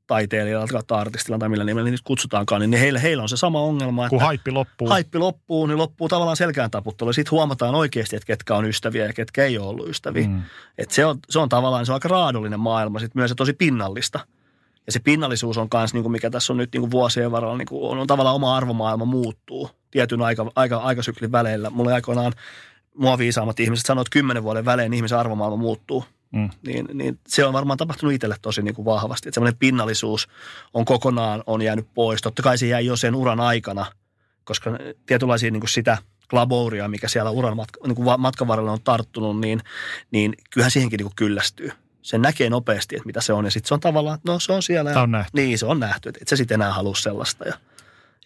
[0.10, 4.10] taiteilijalla tai artistilla tai millä nimellä niitä kutsutaankaan, niin heillä, heillä on se sama ongelma.
[4.10, 4.90] Kun haippi loppuu.
[4.90, 7.14] Haippi loppuu, niin loppuu tavallaan selkään taputtelu.
[7.14, 10.28] Sitten huomataan oikeasti, että ketkä on ystäviä ja ketkä ei ole ollut ystäviä.
[10.28, 10.42] Mm.
[10.78, 13.54] Et se, on, se on tavallaan se on aika raadollinen maailma, sitten myös se tosi
[13.54, 14.20] pinnallista.
[14.86, 17.58] Ja se pinnallisuus on myös, niin kuin mikä tässä on nyt niin kuin vuosien varrella,
[17.58, 21.70] niin kuin on, on tavallaan oma arvomaailma muuttuu tietyn aika, aika, aikasyklin väleillä.
[21.70, 22.34] Mulla aikoinaan
[22.98, 26.50] mua viisaammat ihmiset sanoo, että kymmenen vuoden välein ihmisen arvomaailma muuttuu– Mm.
[26.66, 29.30] Niin, niin se on varmaan tapahtunut itselle tosi niin kuin vahvasti.
[29.30, 30.28] Että semmoinen pinnallisuus
[30.74, 32.22] on kokonaan on jäänyt pois.
[32.22, 33.86] Totta kai se jäi jo sen uran aikana,
[34.44, 34.72] koska
[35.06, 35.98] tietynlaisia niin kuin sitä
[36.30, 39.62] glabouria, mikä siellä uran matka, niin kuin matkan varrella on tarttunut, niin,
[40.12, 41.72] niin kyllähän siihenkin niin kuin kyllästyy.
[42.02, 43.46] Se näkee nopeasti, että mitä se on.
[43.46, 44.92] Ja sitten se on tavallaan, no se on siellä.
[44.92, 45.32] Tämä on nähty.
[45.34, 46.10] Niin, se on nähty.
[46.10, 47.46] Että et se sitten enää halua sellaista.
[47.46, 47.54] Ja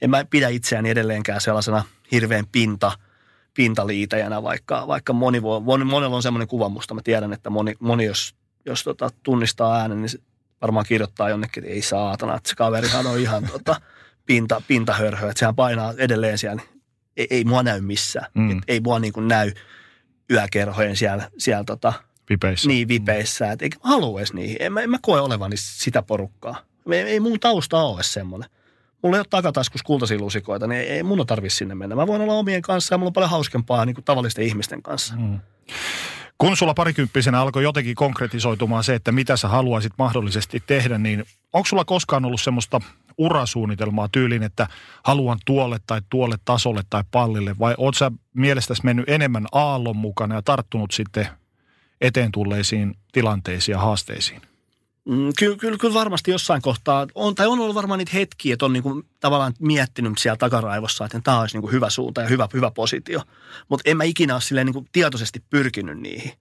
[0.01, 2.91] en mä pidä itseäni edelleenkään sellaisena hirveän pinta–
[3.53, 6.93] pintaliitäjänä, vaikka, vaikka moni, voi, moni, monella on semmoinen kuva musta.
[6.93, 10.23] Mä tiedän, että moni, moni jos, jos tota, tunnistaa äänen, niin
[10.61, 13.81] varmaan kirjoittaa jonnekin, että ei saatana, että se kaverihan on ihan tota,
[14.25, 16.61] pinta, pintahörhö, että sehän painaa edelleen siellä.
[17.17, 18.31] Ei, ei mua näy missään.
[18.33, 18.51] Mm.
[18.51, 19.51] Et ei mua niin kuin näy
[20.31, 21.93] yökerhojen siellä, siellä tota,
[22.29, 22.67] vipeissä.
[22.67, 23.51] Niin, vipeissä.
[23.51, 24.57] Et eikä mä halua edes niihin.
[24.59, 26.55] En mä, en mä koe olevani sitä porukkaa.
[26.91, 28.49] Ei, ei mun tausta ole semmoinen
[29.03, 31.95] mulla ei ole takataskus kultaisia lusikoita, niin ei, mun tarvitse sinne mennä.
[31.95, 35.15] Mä voin olla omien kanssa ja mulla on paljon hauskempaa niin kuin tavallisten ihmisten kanssa.
[35.15, 35.39] Mm.
[36.37, 41.65] Kun sulla parikymppisenä alkoi jotenkin konkretisoitumaan se, että mitä sä haluaisit mahdollisesti tehdä, niin onko
[41.65, 42.81] sulla koskaan ollut semmoista
[43.17, 44.67] urasuunnitelmaa tyyliin, että
[45.03, 50.35] haluan tuolle tai tuolle tasolle tai pallille, vai oot sä mielestäsi mennyt enemmän aallon mukana
[50.35, 51.27] ja tarttunut sitten
[52.01, 54.41] eteen tulleisiin tilanteisiin ja haasteisiin?
[55.05, 58.65] Mm, kyllä, kyllä, kyllä varmasti jossain kohtaa on, tai on ollut varmaan niitä hetkiä, että
[58.65, 62.27] on niin kuin tavallaan miettinyt siellä takaraivossa, että tämä olisi niin kuin hyvä suunta ja
[62.27, 63.21] hyvä, hyvä positio.
[63.69, 66.31] Mutta en mä ikinä ole silleen niin kuin tietoisesti pyrkinyt niihin.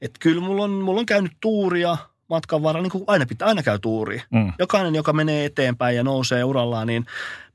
[0.00, 1.96] Että kyllä mulla on, mulla on käynyt tuuria
[2.28, 4.22] matkan varrella, niin kuin aina pitää, aina käy tuuri.
[4.30, 4.52] Mm.
[4.58, 7.06] Jokainen, joka menee eteenpäin ja nousee urallaan, niin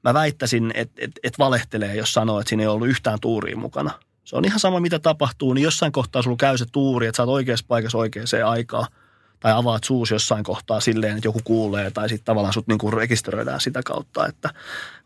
[0.04, 3.92] mä väittäisin, että et, et valehtelee, jos sanoo, että siinä ei ollut yhtään tuuria mukana.
[4.24, 7.24] Se on ihan sama, mitä tapahtuu, niin jossain kohtaa sulla käy se tuuri, että sä
[7.24, 8.88] oot oikeassa paikassa oikeaan aikaan–
[9.39, 12.93] tai avaat suus jossain kohtaa silleen, että joku kuulee tai sitten tavallaan sut niin kuin
[12.93, 14.28] rekisteröidään sitä kautta.
[14.28, 14.50] Että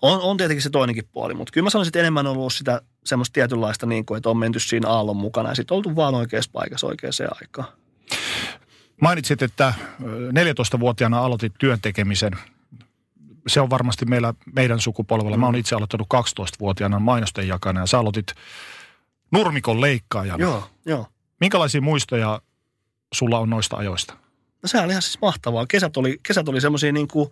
[0.02, 2.82] on, on tietenkin se toinenkin puoli, mutta kyllä mä sanoisin, että enemmän on ollut sitä
[3.06, 6.52] semmoista tietynlaista, niin kuin, että on menty siinä aallon mukana ja sitten oltu vaan oikeassa
[6.54, 7.68] paikassa oikeaan aikaan.
[9.02, 12.32] Mainitsit, että 14-vuotiaana aloitit työn tekemisen.
[13.48, 15.38] Se on varmasti meillä, meidän sukupolvella.
[15.38, 18.34] Mä oon itse aloittanut 12-vuotiaana mainosten jakana ja sä aloitit
[19.32, 20.44] nurmikon leikkaajana.
[20.44, 21.08] Joo, joo.
[21.40, 22.42] Minkälaisia muistoja
[23.14, 24.14] sulla on noista ajoista?
[24.64, 25.66] No se oli ihan siis mahtavaa.
[25.68, 27.30] Kesät oli, kesät oli semmoisia niin kuin,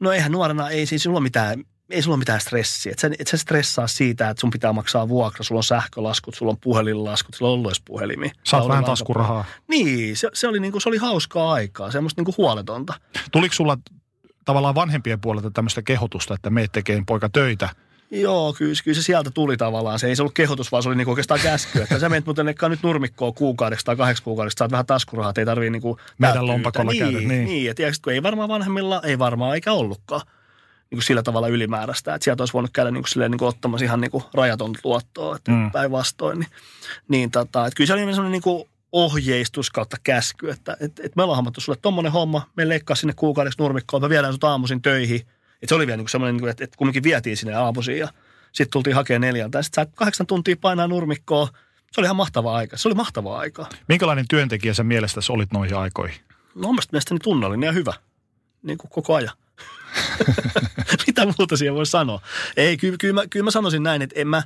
[0.00, 2.92] no eihän nuorena, ei siis sulla mitään, ei sulla mitään stressiä.
[2.92, 6.52] Et sä, et sä stressaa siitä, että sun pitää maksaa vuokra, sulla on sähkölaskut, sulla
[6.52, 8.30] on puhelinlaskut, sulla on puhelimia.
[8.44, 9.44] Saat vähän taskurahaa.
[9.68, 12.94] Niin, se, se, oli, niin kuin, se oli hauskaa aikaa, semmoista niin kuin huoletonta.
[13.32, 13.78] Tuliko sulla
[14.44, 17.68] tavallaan vanhempien puolelta tämmöistä kehotusta, että me tekee poika töitä–
[18.14, 19.98] Joo, kyllä, kyllä se sieltä tuli tavallaan.
[19.98, 21.82] Se ei se ollut kehotus, vaan se oli niinku oikeastaan käsky.
[21.82, 25.70] Että sä menet muuten nyt nurmikkoon kuukaudeksi tai kahdeksi kuukaudeksi, saat vähän taskurahaa, ei tarvii
[25.70, 27.18] niinku Meidän lompakolla niin, käydä.
[27.18, 30.20] Niin, niin että kun ei varmaan vanhemmilla, ei varmaan eikä ollutkaan
[30.90, 32.14] niin kuin sillä tavalla ylimääräistä.
[32.14, 34.74] Että sieltä olisi voinut käydä niin kuin silleen, niin kuin ottamassa ihan niin kuin rajaton
[34.84, 35.70] luottoa, että mm.
[35.70, 36.38] päinvastoin.
[36.38, 36.50] Niin,
[37.08, 41.16] niin tota, että kyllä se oli sellainen niin kuin ohjeistus kautta käsky, että et, et
[41.16, 44.82] me ollaan hammattu sulle tommonen homma, me leikkaa sinne kuukaudeksi nurmikkoon, me viedään sut aamuisin
[44.82, 45.26] töihin–
[45.64, 48.08] et se oli vielä niin semmoinen, että, että kumminkin vietiin sinne aamuisin ja
[48.52, 49.62] sitten tultiin hakemaan neljältä.
[49.62, 51.48] Sitten kahdeksan tuntia painaa nurmikkoa.
[51.92, 52.76] Se oli ihan mahtavaa aika.
[52.76, 53.68] Se oli mahtavaa aikaa.
[53.88, 56.16] Minkälainen työntekijä sä mielestäsi olit noihin aikoihin?
[56.54, 57.92] No omasta mielestäni tunnollinen ja hyvä.
[58.62, 59.34] Niin kuin koko ajan.
[61.06, 62.20] Mitä muuta siihen voi sanoa?
[62.56, 64.42] Ei, kyllä, kyllä, mä, kyllä mä sanoisin näin, että en mä,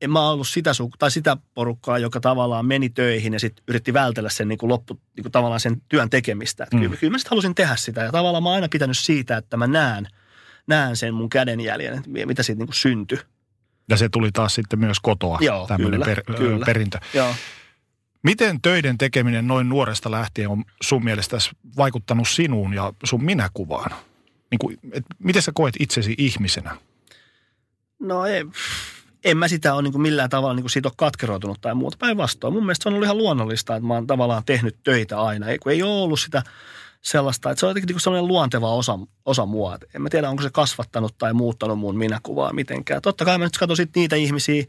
[0.00, 3.92] en mä ollut sitä, su- tai sitä porukkaa, joka tavallaan meni töihin ja sitten yritti
[3.92, 6.66] vältellä sen niin kuin loppu, niin kuin tavallaan sen työn tekemistä.
[6.72, 6.80] mm.
[6.80, 9.56] kyllä, kyllä mä sitten halusin tehdä sitä ja tavallaan mä oon aina pitänyt siitä, että
[9.56, 10.08] mä näen–
[10.66, 13.18] näen sen mun kädenjäljen, että mitä siitä niin kuin syntyi.
[13.88, 16.66] Ja se tuli taas sitten myös kotoa, Joo, tämmöinen kyllä, per, kyllä.
[16.66, 16.98] perintö.
[17.14, 17.34] Joo.
[18.22, 21.36] Miten töiden tekeminen noin nuoresta lähtien on sun mielestä
[21.76, 23.90] vaikuttanut sinuun ja sun minäkuvaan?
[24.50, 26.76] Niin kuin, et miten sä koet itsesi ihmisenä?
[27.98, 28.44] No ei,
[29.24, 31.96] en mä sitä ole niin kuin millään tavalla niin kuin siitä ole katkeroitunut tai muuta.
[32.00, 32.54] Päinvastoin.
[32.54, 35.48] Mun mielestä se on ollut ihan luonnollista, että mä oon tavallaan tehnyt töitä aina.
[35.48, 36.42] Ei, kun ei ole ollut sitä
[37.04, 39.78] sellaista, että se on jotenkin niin sellainen luonteva osa, osa mua.
[39.94, 43.02] En mä tiedä, onko se kasvattanut tai muuttanut mun minäkuvaa mitenkään.
[43.02, 44.64] Totta kai mä nyt katson niitä ihmisiä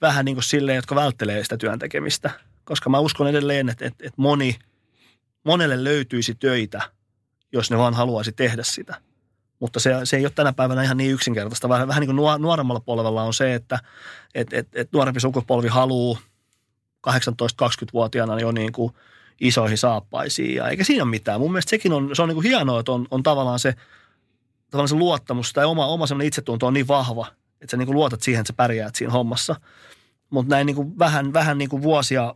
[0.00, 2.30] vähän niin kuin silleen, jotka välttelee sitä työn tekemistä.
[2.64, 4.58] koska mä uskon edelleen, että, että, että moni,
[5.44, 6.82] monelle löytyisi töitä,
[7.52, 9.00] jos ne vaan haluaisi tehdä sitä.
[9.60, 11.68] Mutta se, se ei ole tänä päivänä ihan niin yksinkertaista.
[11.68, 13.78] Vähän, vähän niin kuin nuoremmalla polvella on se, että
[14.34, 16.18] et, et, et nuorempi sukupolvi haluaa
[17.10, 18.92] 18-20-vuotiaana jo niin kuin
[19.40, 20.54] isoihin saappaisiin.
[20.54, 21.40] Ja eikä siinä ole mitään.
[21.40, 23.74] Mun mielestä sekin on, se on niin kuin hienoa, että on, on tavallaan se,
[24.70, 27.26] tavallaan se luottamus tai oma, oma semmoinen itsetunto on niin vahva,
[27.60, 29.56] että sä niin kuin luotat siihen, että sä pärjäät siinä hommassa.
[30.30, 32.34] Mutta näin niin kuin vähän, vähän niin kuin vuosia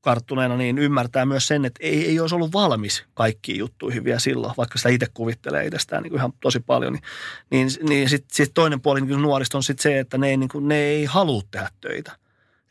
[0.00, 4.54] karttuneena, niin ymmärtää myös sen, että ei, ei olisi ollut valmis kaikkiin juttuihin vielä silloin,
[4.56, 6.92] vaikka sitä itse kuvittelee itsestään niin ihan tosi paljon.
[6.92, 7.02] Niin,
[7.50, 10.48] niin, niin sitten sit toinen puoli niin nuorista on sitten se, että ne ei, niin
[10.48, 12.16] kuin, ne ei halua tehdä töitä.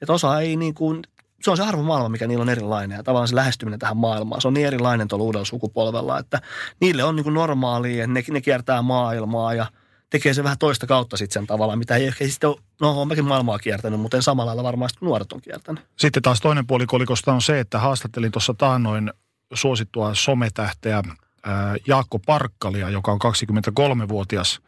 [0.01, 1.01] Että osa ei niin kuin,
[1.41, 4.41] se on se arvomaailma, mikä niillä on erilainen ja tavallaan se lähestyminen tähän maailmaan.
[4.41, 6.41] Se on niin erilainen tuolla uudella sukupolvella, että
[6.81, 9.65] niille on niin normaalia, että ne, ne kiertää maailmaa ja–
[10.09, 13.07] tekee se vähän toista kautta sitten sen tavalla, mitä ei ehkä sitten ole, no on
[13.07, 15.85] mäkin maailmaa kiertänyt, mutta en samalla lailla varmaan kuin nuoret on kiertänyt.
[15.97, 19.13] Sitten taas toinen puoli kolikosta on se, että haastattelin tuossa taannoin
[19.53, 21.03] suosittua sometähteä
[21.87, 24.61] Jaakko Parkkalia, joka on 23-vuotias,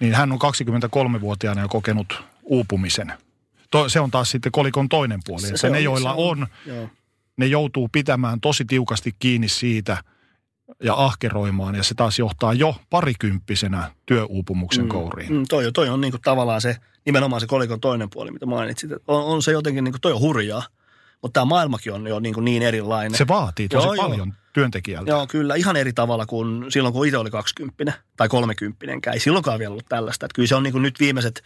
[0.00, 3.12] niin hän on 23-vuotiaana jo kokenut uupumisen.
[3.70, 5.42] To, se on taas sitten kolikon toinen puoli.
[5.42, 6.38] Se, se ne, on, joilla on,
[6.70, 6.88] on
[7.36, 9.96] ne joutuu pitämään tosi tiukasti kiinni siitä–
[10.82, 15.32] ja ahkeroimaan, ja se taas johtaa jo parikymppisenä työuupumuksen mm, kouriin.
[15.32, 16.76] Mm, toi, toi on niinku tavallaan se,
[17.06, 18.90] nimenomaan se kolikon toinen puoli, mitä mainitsit.
[19.06, 20.62] On, on se jotenkin, niinku, toi on hurjaa,
[21.22, 23.18] mutta tämä maailmakin on jo niinku niin erilainen.
[23.18, 24.36] Se vaatii tosi joo, paljon joo.
[24.52, 25.10] työntekijältä.
[25.10, 29.58] Joo, kyllä, ihan eri tavalla kuin silloin, kun itse oli 20 tai 30 Ei silloinkaan
[29.58, 30.26] vielä ollut tällaista.
[30.26, 31.42] Että kyllä se on niinku nyt viimeiset,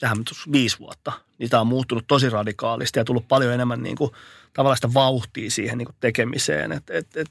[0.00, 0.18] tähän
[0.52, 4.14] viisi vuotta, niin tämä on muuttunut tosi radikaalisti ja tullut paljon enemmän niinku,
[4.52, 6.72] tavallaan sitä vauhtia siihen niinku tekemiseen.
[6.72, 7.30] Et, et, et,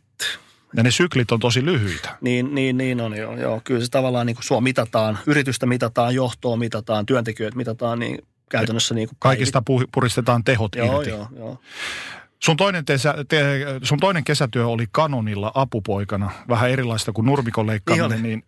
[0.76, 2.18] ja ne syklit on tosi lyhyitä.
[2.22, 3.62] Niin, niin, niin on joo, joo.
[3.64, 8.96] Kyllä se tavallaan niin kuin sua mitataan, yritystä mitataan, johtoa mitataan, työntekijöitä mitataan, niin käytännössä
[8.96, 11.10] niin kuin Kaikista pu- puristetaan tehot joo, irti.
[11.10, 11.60] Joo, joo.
[12.40, 18.24] Sun toinen, tesä, te, sun toinen kesätyö oli Kanonilla apupoikana, vähän erilaista kuin nurmikon leikkaaminen,
[18.24, 18.44] niin, niin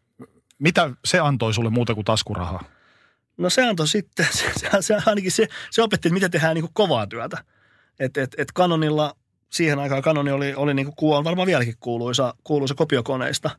[0.59, 2.63] mitä se antoi sulle muuta kuin taskurahaa?
[3.41, 6.73] No se antoi sitten, se, se, ainakin se, se opetti, että miten tehdään niin kuin
[6.73, 7.37] kovaa työtä.
[7.99, 9.15] että et, et Kanonilla
[9.49, 13.49] siihen aikaan Canoni oli, oli niin kuin varmaan vieläkin kuuluisa, kuuluisa kopiokoneista.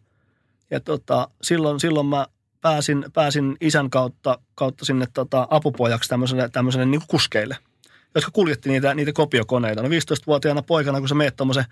[0.71, 2.27] Ja tota, silloin, silloin mä
[2.61, 7.57] pääsin, pääsin isän kautta, kautta sinne tota, apupojaksi tämmöiselle, tämmöiselle niin kuskeille,
[8.15, 9.83] jotka kuljetti niitä, niitä kopiokoneita.
[9.83, 11.65] No 15-vuotiaana poikana, kun sä meet tuommoisen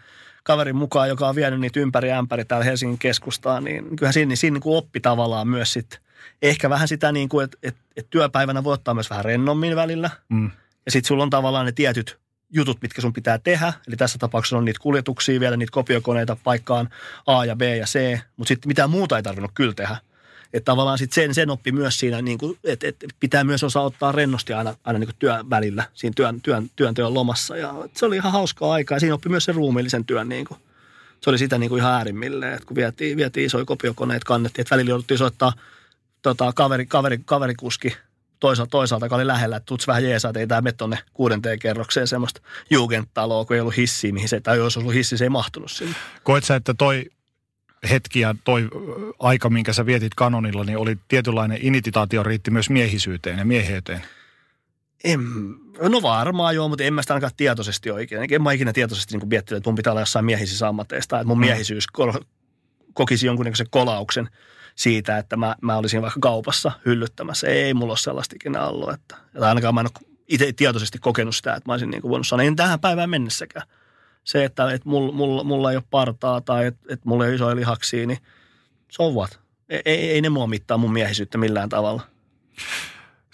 [0.43, 4.55] kaverin mukaan, joka on vienyt niitä ympäri ämpäri täällä Helsingin keskustaan, niin kyllähän siinä, siinä
[4.55, 6.01] niin kuin oppi tavallaan myös sitten
[6.43, 10.11] ehkä vähän sitä, niin kuin, että, että, että työpäivänä voi ottaa myös vähän rennommin välillä.
[10.29, 10.51] Mm.
[10.87, 12.19] Ja sitten sulla on tavallaan ne tietyt
[12.51, 13.73] jutut, mitkä sun pitää tehdä.
[13.89, 16.89] Eli tässä tapauksessa on niitä kuljetuksia vielä, niitä kopiokoneita paikkaan
[17.27, 19.97] A ja B ja C, mutta sitten mitään muuta ei tarvinnut kyllä tehdä.
[20.53, 23.83] Että tavallaan sit sen, sen oppi myös siinä, niin kuin, että, että pitää myös osaa
[23.83, 27.57] ottaa rennosti aina, aina niin kuin työn välillä siinä työn, työn, työnteon lomassa.
[27.57, 30.29] Ja se oli ihan hauskaa aikaa ja siinä oppi myös sen ruumiillisen työn.
[30.29, 30.61] Niin kuin.
[31.21, 34.75] Se oli sitä niin kuin ihan äärimmilleen, että kun vietiin, vietiin isoja kopiokoneet, kannettiin, että
[34.75, 35.53] välillä jouduttiin soittaa
[36.23, 37.97] tota, kaveri, kaveri, kaverikuski–
[38.41, 41.59] toisaalta, toisaalta joka oli lähellä, että tuts vähän jeesaa, että ei tämä mene tuonne kuudenteen
[41.59, 45.25] kerrokseen semmoista jugendtaloa, kun ei ollut hissiä, mihin se, tai jos olisi ollut hissi, se
[45.25, 45.95] ei mahtunut sinne.
[46.23, 47.05] Koet sä, että toi
[47.91, 48.69] hetki ja toi
[49.19, 54.03] aika, minkä sä vietit kanonilla, niin oli tietynlainen inititaatio riitti myös miehisyyteen ja mieheyteen?
[55.05, 55.21] En,
[55.89, 58.35] no varmaan joo, mutta en mä sitä ainakaan tietoisesti oikein.
[58.35, 61.39] En mä ikinä tietoisesti niin miettinyt, että mun pitää olla jossain miehisissä ammateista, että mun
[61.39, 61.41] mm.
[61.41, 61.87] miehisyys
[62.95, 64.29] kokisi jonkunnäköisen kolauksen–
[64.81, 67.47] siitä, että mä, mä olisin vaikka kaupassa hyllyttämässä.
[67.47, 68.91] Ei mulla ole sellaista ikinä ollut.
[68.91, 72.11] Että, että ainakaan mä en ole itse tietoisesti kokenut sitä, että mä olisin niin kuin
[72.11, 73.67] voinut sanoa, en tähän päivään mennessäkään.
[74.25, 77.35] Se, että, että mulla, mulla, mulla ei ole partaa tai että, että mulla ei ole
[77.35, 78.19] isoja lihaksia, niin
[78.91, 79.41] so what?
[79.69, 82.03] Ei, ei, ei ne mua mittaa mun miehisyyttä millään tavalla.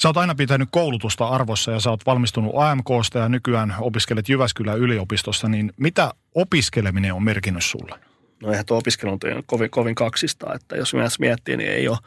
[0.03, 4.79] Sä oot aina pitänyt koulutusta arvossa ja sä oot valmistunut AMKsta ja nykyään opiskelet Jyväskylän
[4.79, 8.06] yliopistossa, niin mitä opiskeleminen on merkinnyt sulle?
[8.43, 11.99] No eihän tuo on kovin, kovin kaksista, että jos myös miettii, niin ei ole,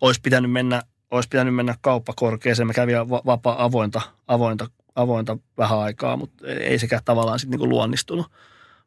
[0.00, 2.66] olisi pitänyt mennä, olisi pitänyt mennä kauppakorkeeseen.
[2.66, 8.26] Mä kävin vapaa avointa, avointa, avointa vähän aikaa, mutta ei sekään tavallaan sitten niin luonnistunut.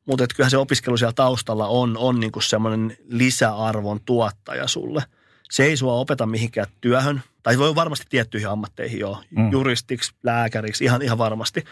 [0.05, 5.03] Mutta kyllähän se opiskelu siellä taustalla on, on niin semmoinen lisäarvon tuottaja sulle–
[5.51, 9.51] se ei sua opeta mihinkään työhön, tai voi varmasti tiettyihin ammatteihin jo, mm.
[9.51, 11.63] juristiksi, lääkäriksi, ihan, ihan varmasti.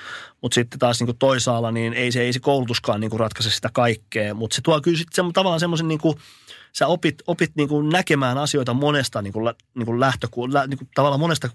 [0.42, 3.52] Mutta sitten taas niin kuin toisaalla, niin ei se, ei se koulutuskaan niin kuin ratkaise
[3.52, 6.18] sitä kaikkea, mutta se tuo kyllä sitten se, tavallaan semmoisen niin kuin,
[6.74, 10.78] sä opit, opit niin kuin näkemään asioita monesta niin kuin, niin kuin lähtöku, lä, niin
[10.78, 11.50] kuin tavallaan monesta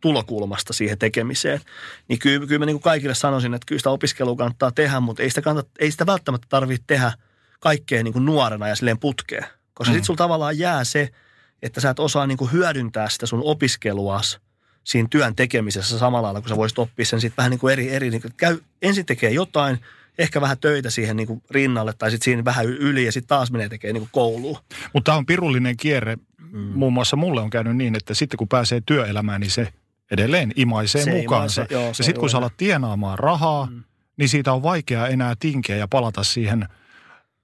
[0.00, 1.60] tulokulmasta siihen tekemiseen.
[2.08, 5.22] Niin kyllä, kyllä mä niin kuin kaikille sanoisin, että kyllä sitä opiskelua kannattaa tehdä, mutta
[5.22, 7.12] ei sitä, kannata, ei sitä välttämättä tarvitse tehdä
[7.60, 9.46] kaikkea niin kuin nuorena ja silleen putkeen.
[9.74, 9.94] Koska mm.
[9.94, 11.08] sitten sulla tavallaan jää se–
[11.64, 14.40] että sä et osaa niin kuin hyödyntää sitä sun opiskeluas
[14.84, 17.90] siinä työn tekemisessä samalla lailla, kun sä voisit oppia sen sitten vähän niin kuin eri,
[17.90, 19.78] eri niin kuin, käy, ensin tekee jotain,
[20.18, 23.50] ehkä vähän töitä siihen niin kuin rinnalle tai sitten siinä vähän yli ja sitten taas
[23.50, 24.58] menee tekemään niin kouluun.
[24.92, 26.16] Mutta tämä on pirullinen kierre.
[26.52, 26.58] Mm.
[26.58, 29.72] Muun muassa mulle on käynyt niin, että sitten kun pääsee työelämään, niin se
[30.10, 31.60] edelleen imaisee se mukaansa.
[31.60, 33.82] Imaise, joo, ja sitten kun sä alat tienaamaan rahaa, mm.
[34.16, 36.68] niin siitä on vaikea enää tinkiä ja palata siihen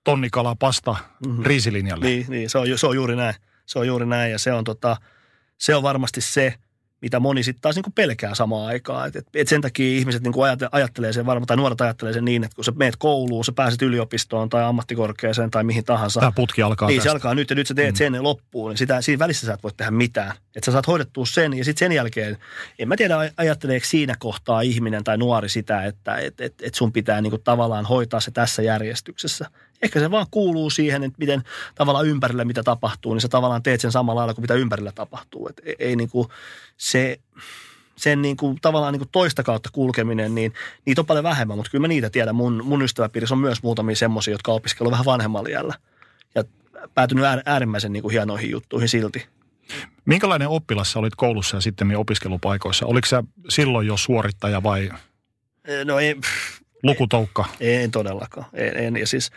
[0.05, 1.45] tonnikala pasta mm-hmm.
[1.45, 2.05] riisilinjalle.
[2.05, 3.35] Niin, niin se, on, se on juuri näin.
[3.71, 4.97] Se on juuri näin ja se on, tota,
[5.59, 6.55] se on varmasti se,
[7.03, 9.09] mitä moni sitten taas niin pelkää samaan aikaan.
[9.09, 10.35] Et, et, et sen takia ihmiset niin
[10.73, 13.83] ajattelee sen varmaan, tai nuoret ajattelee sen niin, että kun sä meet kouluun, sä pääset
[13.83, 16.21] yliopistoon tai ammattikorkeaseen tai mihin tahansa.
[16.21, 17.11] Tämä putki alkaa Niin, tästä.
[17.11, 17.99] se alkaa nyt ja nyt sä teet mm.
[17.99, 18.71] sen loppuun.
[18.71, 20.33] Niin sitä, siinä välissä sä et voi tehdä mitään.
[20.57, 22.39] Että sä saat hoidettua sen ja sitten sen jälkeen,
[22.79, 26.93] en mä tiedä ajatteleeko siinä kohtaa ihminen tai nuori sitä, että et, et, et sun
[26.93, 29.51] pitää niin kuin tavallaan hoitaa se tässä järjestyksessä.
[29.83, 31.43] Ehkä se vaan kuuluu siihen, että miten
[31.75, 35.49] tavallaan ympärillä mitä tapahtuu, niin sä tavallaan teet sen samalla lailla kuin mitä ympärillä tapahtuu.
[35.49, 36.29] Et ei, ei niin kuin
[36.77, 37.21] se,
[37.97, 40.55] sen niin kuin, tavallaan niin kuin toista kautta kulkeminen, niin
[40.87, 42.35] niitä on paljon vähemmän, mutta kyllä mä niitä tiedän.
[42.35, 45.75] Mun, mun ystäväpiirissä on myös muutamia semmoisia, jotka on vähän vanhemmalla iällä
[46.35, 46.45] ja
[46.95, 49.27] päätynyt äärimmäisen niin kuin hienoihin juttuihin silti.
[50.05, 52.87] Minkälainen oppilas sä olit koulussa ja sitten opiskelupaikoissa?
[52.87, 54.91] Oliko sä silloin jo suorittaja vai
[55.85, 56.17] no ei,
[56.83, 57.45] lukutoukka?
[57.61, 58.47] Ei, en todellakaan.
[58.53, 58.97] En, en.
[58.97, 59.31] Ja siis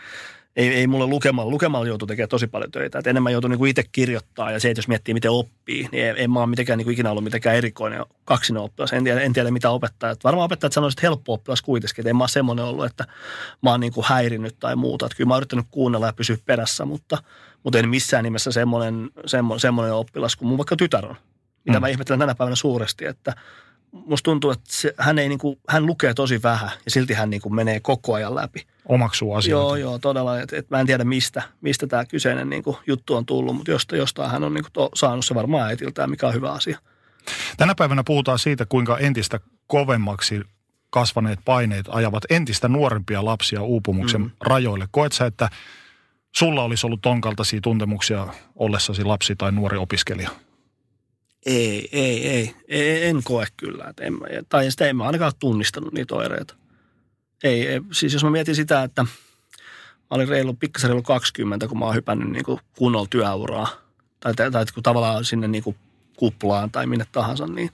[0.56, 2.98] ei, ei mulle lukemalla, lukemalla joutuu tekemään tosi paljon töitä.
[2.98, 6.14] Et enemmän joutuu niinku itse kirjoittaa ja se, että jos miettii, miten oppii, niin en,
[6.18, 8.92] en mä ole mitenkään niinku ikinä ollut mitenkään erikoinen kaksinen oppilas.
[8.92, 10.24] En tiedä, en tiedä mitä opettajat.
[10.24, 12.02] Varmaan opettajat sanoisivat, että helppo oppilas kuitenkin.
[12.02, 13.04] Että en mä ole semmoinen ollut, että
[13.62, 15.06] mä oon niinku häirinnyt tai muuta.
[15.06, 17.18] Että kyllä mä oon yrittänyt kuunnella ja pysyä perässä, mutta,
[17.62, 21.16] mutta en missään nimessä semmoinen, semmoinen, semmoinen oppilas kuin mun vaikka tytär on.
[21.64, 21.80] Mitä mm.
[21.80, 23.34] mä ihmettelen tänä päivänä suuresti, että
[24.06, 27.50] musta tuntuu, että se, hän, ei niinku, hän lukee tosi vähän ja silti hän niinku
[27.50, 28.66] menee koko ajan läpi.
[28.88, 29.64] Omaksuu asioita.
[29.64, 30.40] Joo, joo, todella.
[30.40, 33.98] Et, et mä en tiedä, mistä, mistä tämä kyseinen niinku, juttu on tullut, mutta jostain,
[33.98, 36.78] jostain hän on niinku, to, saanut se varmaan äitiltään, mikä on hyvä asia.
[37.56, 40.40] Tänä päivänä puhutaan siitä, kuinka entistä kovemmaksi
[40.90, 44.30] kasvaneet paineet ajavat entistä nuorempia lapsia uupumuksen mm.
[44.40, 44.88] rajoille.
[44.90, 45.48] Koet sä, että
[46.36, 50.30] sulla olisi ollut ton kaltaisia tuntemuksia ollessasi lapsi tai nuori opiskelija?
[51.46, 52.54] Ei, ei, ei.
[52.68, 53.84] ei en koe kyllä.
[53.88, 56.54] Et en, tai sitä en mä ainakaan tunnistanut niitä oireita.
[57.44, 59.08] Ei, ei, siis jos mä mietin sitä, että mä
[60.10, 63.68] olin reilu, pikkasen reilu 20, kun mä oon hypännyt niin kuin kunnolla työuraa.
[64.20, 65.76] Tai, tai, tai kun tavallaan sinne niin kuin
[66.16, 67.70] kuplaan tai minne tahansa, niin,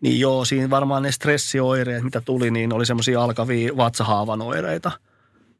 [0.00, 4.90] niin joo, siinä varmaan ne stressioireet, mitä tuli, niin oli semmoisia alkavia vatsahaavan oireita.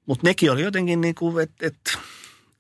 [0.07, 1.99] Mutta nekin oli jotenkin niin kuin, että et,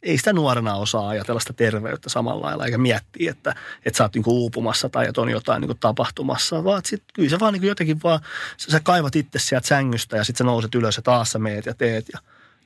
[0.04, 4.14] ei sitä nuorena osaa ajatella sitä terveyttä samalla lailla, eikä miettiä, että, että sä oot
[4.14, 8.00] niinku uupumassa tai että on jotain niinku tapahtumassa, vaan sit, kyllä sä vaan niinku jotenkin
[8.04, 8.20] vaan,
[8.56, 11.66] sä, sä kaivat itse sieltä sängystä ja sitten sä nouset ylös ja taas sä meet
[11.66, 12.18] ja teet ja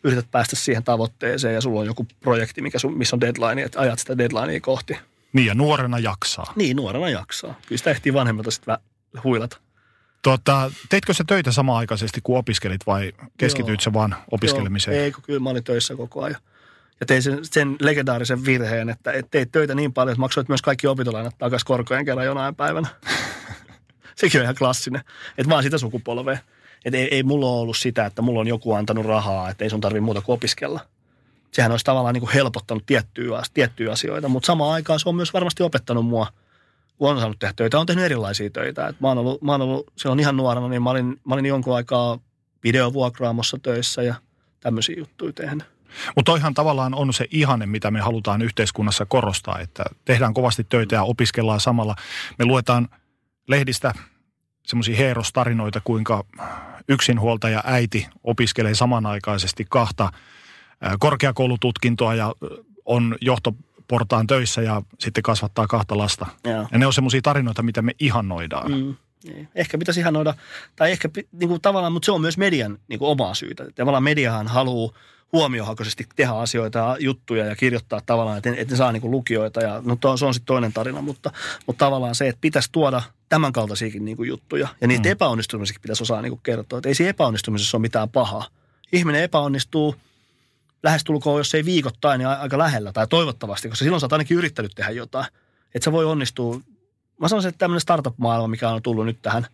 [0.04, 3.80] yrität päästä siihen tavoitteeseen ja sulla on joku projekti, mikä sun, missä on deadline, että
[3.80, 4.98] ajat sitä deadlinea kohti.
[5.32, 6.52] Niin ja nuorena jaksaa.
[6.56, 7.54] Niin, nuorena jaksaa.
[7.66, 8.76] Kyllä sitä ehtii vanhemmalta sitten
[9.24, 9.56] huilata.
[10.22, 14.96] Tota, teitkö sä töitä samaan-aikaisesti kuin opiskelit vai keskityit sä vaan opiskelemiseen?
[14.96, 16.40] Joo, ei, kun kyllä mä olin töissä koko ajan
[17.00, 20.62] ja tein sen, sen legendaarisen virheen, että et teit töitä niin paljon, että maksoit myös
[20.62, 22.88] kaikki opintolainat takaisin korkojen kerran jonain päivänä.
[24.16, 25.02] Sekin on ihan klassinen.
[25.38, 26.38] Että vaan sitä sukupolvea.
[26.84, 29.70] Että ei, ei mulla ole ollut sitä, että mulla on joku antanut rahaa, että ei
[29.70, 30.80] sun tarvitse muuta kuin opiskella.
[31.52, 35.32] Sehän olisi tavallaan niin kuin helpottanut tiettyjä, tiettyjä asioita, mutta samaan aikaan se on myös
[35.32, 36.26] varmasti opettanut mua,
[36.98, 37.78] kun on saanut tehdä töitä.
[37.78, 38.86] on tehnyt erilaisia töitä.
[38.86, 41.46] Et mä, oon ollut, mä oon ollut silloin ihan nuorena, niin mä olin, mä olin
[41.46, 42.18] jonkun aikaa
[42.64, 44.14] videovuokraamossa töissä ja
[44.60, 45.77] tämmöisiä juttuja tehnyt.
[46.16, 50.94] Mutta toihan tavallaan on se ihanne, mitä me halutaan yhteiskunnassa korostaa, että tehdään kovasti töitä
[50.94, 51.94] ja opiskellaan samalla.
[52.38, 52.88] Me luetaan
[53.48, 53.94] lehdistä
[54.66, 56.24] semmoisia heerostarinoita, kuinka
[56.88, 60.12] yksinhuoltaja äiti opiskelee samanaikaisesti kahta
[60.98, 62.34] korkeakoulututkintoa ja
[62.84, 66.26] on johtoportaan töissä ja sitten kasvattaa kahta lasta.
[66.44, 66.68] Joo.
[66.72, 68.70] Ja ne on semmoisia tarinoita, mitä me ihannoidaan.
[68.72, 68.94] Mm.
[69.24, 69.48] Niin.
[69.54, 70.34] Ehkä pitäisi ihannoida,
[70.76, 73.64] tai ehkä niin kuin tavallaan, mutta se on myös median niin kuin omaa syytä.
[73.74, 74.92] Tavallaan mediahan haluaa
[75.32, 79.60] huomiohakoisesti tehdä asioita ja juttuja ja kirjoittaa tavallaan, että, että ne saa niin lukijoita.
[79.60, 81.30] Ja, no to, se on sitten toinen tarina, mutta,
[81.66, 84.68] mutta tavallaan se, että pitäisi tuoda tämän kaltaisiakin niin juttuja.
[84.80, 85.12] Ja niitä mm.
[85.12, 86.78] epäonnistumisikin pitäisi osaa niin kertoa.
[86.78, 88.46] Että ei siinä epäonnistumisessa ole mitään pahaa.
[88.92, 89.94] Ihminen epäonnistuu
[90.82, 94.72] lähestulkoon, jos ei viikoittain, niin aika lähellä tai toivottavasti, koska silloin sä oot ainakin yrittänyt
[94.74, 95.26] tehdä jotain.
[95.74, 96.60] Että se voi onnistua.
[97.20, 99.46] Mä sanoisin, että tämmöinen startup-maailma, mikä on tullut nyt tähän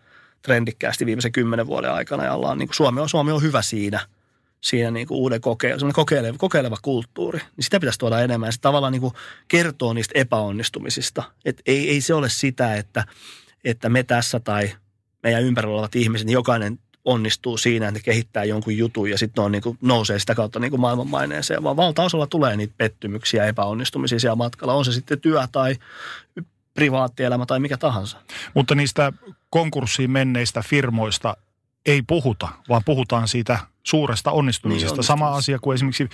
[0.43, 4.01] trendikkäästi viimeisen kymmenen vuoden aikana ja ollaan, niin kuin Suomi, on, Suomi on hyvä siinä–
[4.65, 8.53] siinä niin kuin uuden kokeilun, kokeileva, kokeileva kulttuuri, niin sitä pitäisi tuoda enemmän.
[8.53, 9.15] Se tavallaan niin kuin
[9.49, 11.23] kertoo niistä epäonnistumisista.
[11.45, 13.05] Et ei, ei se ole sitä, että,
[13.65, 14.73] että me tässä tai
[15.23, 19.45] meidän ympärillä olevat ihmiset, niin jokainen onnistuu siinä, että ne kehittää jonkun jutun ja sitten
[19.45, 23.49] on niin kuin, nousee sitä kautta niin kuin maailmanmaineeseen, vaan valtaosalla tulee niitä pettymyksiä ja
[23.49, 24.75] epäonnistumisia siellä matkalla.
[24.75, 25.77] On se sitten työ tai
[26.75, 28.17] privaattielämä tai mikä tahansa.
[28.55, 29.13] Mutta niistä
[29.51, 31.37] konkurssiin menneistä firmoista
[31.87, 34.97] ei puhuta, vaan puhutaan siitä suuresta onnistumisesta.
[34.97, 36.09] Niin, Sama asia kuin esimerkiksi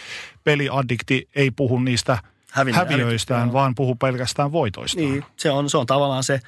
[0.44, 2.18] peliaddikti ei puhu niistä
[2.50, 5.10] Hävin- häviöistään, hävitty, vaan puhu pelkästään voitoistaan.
[5.10, 6.40] Niin, se on, se on tavallaan se,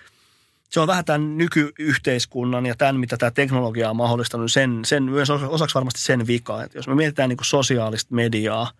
[0.70, 5.30] se on vähän tämän nykyyhteiskunnan ja tämän, mitä tämä teknologia on mahdollistanut, sen, sen myös
[5.30, 6.62] osaksi varmasti sen vika.
[6.62, 8.70] Että jos me mietitään niin kuin sosiaalista mediaa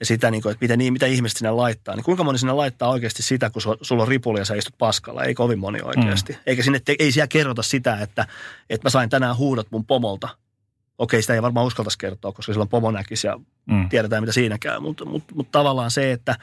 [0.00, 2.88] ja sitä, niin kuin, että mitä, mitä ihmiset sinne laittaa, niin kuinka moni sinne laittaa
[2.90, 5.24] oikeasti sitä, kun su- sulla on ripuli ja sä istut paskalla?
[5.24, 6.32] Ei kovin moni oikeasti.
[6.32, 6.38] Mm.
[6.46, 8.26] Eikä sinne, ei siellä kerrota sitä, että,
[8.70, 10.28] että mä sain tänään huudot mun pomolta.
[10.98, 13.88] Okei, sitä ei varmaan uskaltaisi kertoa, koska silloin pomo näkisi ja Mm.
[13.88, 14.80] tiedetään, mitä siinä käy.
[14.80, 16.36] Mutta mut, mut tavallaan se, että,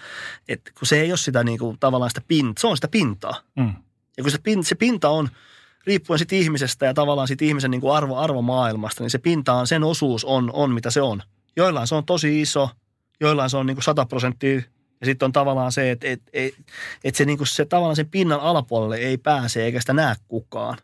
[0.47, 3.35] että kun se ei ole sitä niin kuin, tavallaan sitä pintaa, se on sitä pintaa.
[3.55, 3.73] Mm.
[4.17, 5.29] Ja kun se, pin, se pinta on,
[5.85, 9.67] riippuen siitä ihmisestä ja tavallaan siitä ihmisen niin kuin arvo, arvomaailmasta, niin se pinta on,
[9.67, 11.23] sen osuus on, on mitä se on.
[11.55, 12.69] Joillain se on tosi iso,
[13.19, 14.55] joillain se on niin kuin 100 prosenttia.
[15.01, 16.53] Ja sitten on tavallaan se, että et, et,
[17.03, 20.77] et se, niin kuin se tavallaan sen pinnan alapuolelle ei pääse eikä sitä näe kukaan.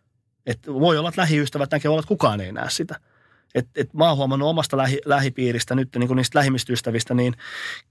[0.45, 2.99] Et voi olla, että lähiystävät näkee, voi olla, että kukaan ei näe sitä.
[3.55, 7.33] Et, et mä oon huomannut omasta lähi, lähipiiristä nyt niin kuin niistä lähimmistä ystävistä, niin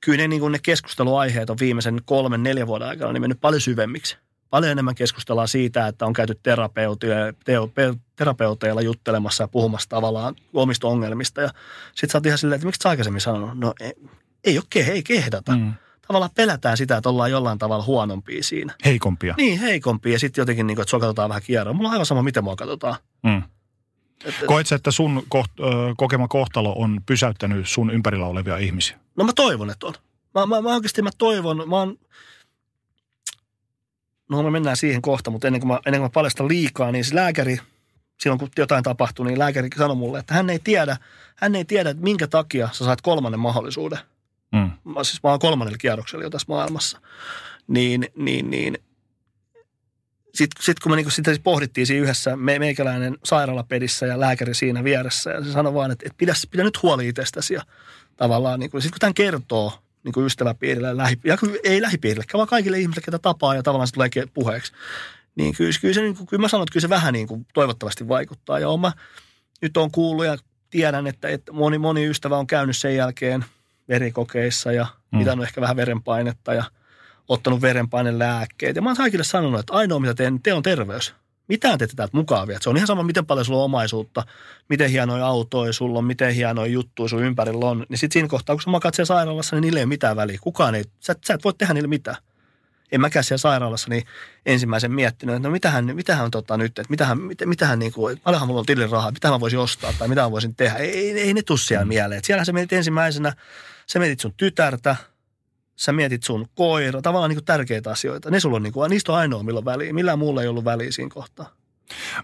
[0.01, 3.61] kyllä ne, niin kuin ne keskusteluaiheet on viimeisen kolmen, neljän vuoden aikana niin mennyt paljon
[3.61, 4.17] syvemmiksi.
[4.51, 6.41] Paljon enemmän keskustellaan siitä, että on käyty
[8.17, 11.41] terapeuteilla, juttelemassa ja puhumassa tavallaan omista ongelmista.
[11.41, 11.51] Ja
[11.95, 13.59] sit sä oot ihan silleen, että miksi sä aikaisemmin sanonut?
[13.59, 13.93] No ei,
[14.45, 15.57] ei ole ke, ei kehdata.
[15.57, 15.73] Mm.
[16.07, 18.75] Tavallaan pelätään sitä, että ollaan jollain tavalla huonompia siinä.
[18.85, 19.35] Heikompia.
[19.37, 21.77] Niin, heikompia ja sitten jotenkin, niin kuin, että sua katsotaan vähän kierroon.
[21.77, 22.97] Mulla on aivan sama, miten mua katsotaan.
[23.23, 23.43] Mm.
[24.25, 25.51] Et, Koet sä, että sun koht,
[25.97, 28.99] kokema kohtalo on pysäyttänyt sun ympärillä olevia ihmisiä?
[29.17, 29.95] No mä toivon, että on.
[30.35, 31.99] Mä, mä, mä oikeasti mä toivon, mä oon,
[34.31, 37.05] no me mennään siihen kohta, mutta ennen kuin mä, ennen kuin mä paljastan liikaa, niin
[37.05, 37.59] se lääkäri,
[38.21, 40.97] silloin kun jotain tapahtui, niin lääkäri sanoi mulle, että hän ei tiedä,
[41.37, 43.99] hän ei tiedä, että minkä takia sä saat kolmannen mahdollisuuden.
[44.53, 44.71] Mm.
[44.93, 47.01] Mä, siis mä oon kolmannella kierroksella jo tässä maailmassa.
[47.69, 48.79] Niin, niin, niin.
[50.35, 54.85] Sitten sit kun me niinku sitä pohdittiin siinä yhdessä, me, meikäläinen sairaalapedissä ja lääkäri siinä
[54.85, 57.55] vieressä, ja se sanoi vaan, että, että pidä, pidä nyt huoli itsestäsi.
[57.55, 57.63] Ja
[58.17, 62.49] tavallaan, niin sitten kun tämän kertoo niin kuin ystäväpiirille, ja, lähi, ja ei lähipiirille, vaan
[62.49, 64.73] kaikille ihmisille, ketä tapaa, ja tavallaan se tulee puheeksi.
[65.37, 67.47] Niin kyllä, kyllä, se, niin kuin, kyllä mä sanon, että kyllä se vähän niin kuin
[67.55, 68.59] toivottavasti vaikuttaa.
[68.59, 68.93] Ja mä
[69.63, 70.37] nyt on kuullut ja
[70.71, 73.45] tiedän, että, että moni, moni ystävä on käynyt sen jälkeen
[73.89, 75.19] verikokeissa ja Mm.
[75.19, 76.65] mitannut ehkä vähän verenpainetta ja
[77.29, 78.77] ottanut verenpainelääkkeet.
[78.77, 81.15] Ja mä oon kaikille sanonut, että ainoa mitä teen, te on terveys.
[81.49, 82.63] Mitään te ette täältä mukaan viet.
[82.63, 84.27] Se on ihan sama, miten paljon sulla on omaisuutta,
[84.69, 87.87] miten hienoja autoja sulla on, miten hienoja juttuja sun ympärillä on.
[87.89, 90.39] Niin sitten siinä kohtaa, kun sä makaat siellä sairaalassa, niin niille ei ole mitään väliä.
[90.41, 92.17] Kukaan ei, sä, sä et voi tehdä niille mitään.
[92.93, 94.05] En mäkään siellä sairaalassa niin
[94.47, 98.47] ensimmäisen miettinyt, että no mitähän, mitähän tota nyt, että mitähän, mit, mitähän niin kuin, paljonhan
[98.47, 100.77] mulla on tilin rahaa, mitä mä voisin ostaa tai mitä mä voisin tehdä.
[100.77, 102.19] Ei, ei, ei ne tuu siellä mieleen.
[102.19, 103.33] Et Siellä sä mietit ensimmäisenä,
[103.87, 104.97] sä mietit sun tytärtä,
[105.77, 108.31] sä mietit sun koira, tavallaan niin kuin tärkeitä asioita.
[108.31, 109.93] Ne sulla on, niin kuin, niistä on ainoa milloin väliä.
[109.93, 111.51] Millään muulla ei ollut väliä siinä kohtaa.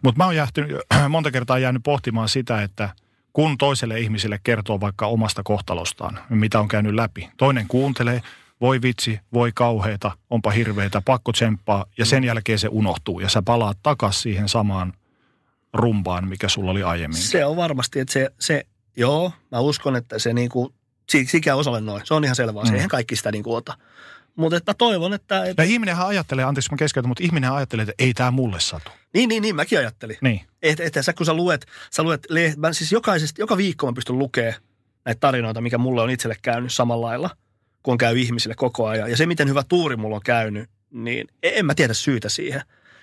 [0.02, 0.76] Mutta mä oon jähtynyt,
[1.08, 2.88] monta kertaa jäänyt pohtimaan sitä, että
[3.32, 7.30] kun toiselle ihmiselle kertoo vaikka omasta kohtalostaan, mitä on käynyt läpi.
[7.36, 8.22] Toinen kuuntelee,
[8.60, 13.42] voi vitsi, voi kauheeta, onpa hirveetä, pakko tsemppaa ja sen jälkeen se unohtuu ja sä
[13.42, 14.92] palaat takas siihen samaan
[15.74, 17.20] rumbaan, mikä sulla oli aiemmin.
[17.20, 20.50] Se on varmasti, että se, se joo, mä uskon, että se niin
[21.12, 22.02] kuin, sikä osalle noin.
[22.04, 22.70] Se on ihan selvä asia.
[22.70, 22.76] Mm.
[22.76, 23.76] Eihän kaikki sitä niin kuin ota.
[24.36, 25.44] Mutta että mä toivon, että...
[25.44, 28.90] että Ja ihminenhän ajattelee, anteeksi mä keskeytän, mutta ihminen ajattelee, että ei tämä mulle satu.
[29.14, 30.16] niin, niin, niin, mäkin ajattelin.
[30.20, 30.40] Niin.
[30.62, 34.18] Että, että sä kun sä luet, sä luet mä siis jokaisesta, joka viikko mä pystyn
[34.18, 34.54] lukemaan
[35.04, 37.30] näitä tarinoita, mikä mulle on itselle käynyt samalla lailla,
[37.82, 39.10] kun on käy ihmisille koko ajan.
[39.10, 42.62] Ja se, miten hyvä tuuri mulla on käynyt, niin en mä tiedä syytä siihen.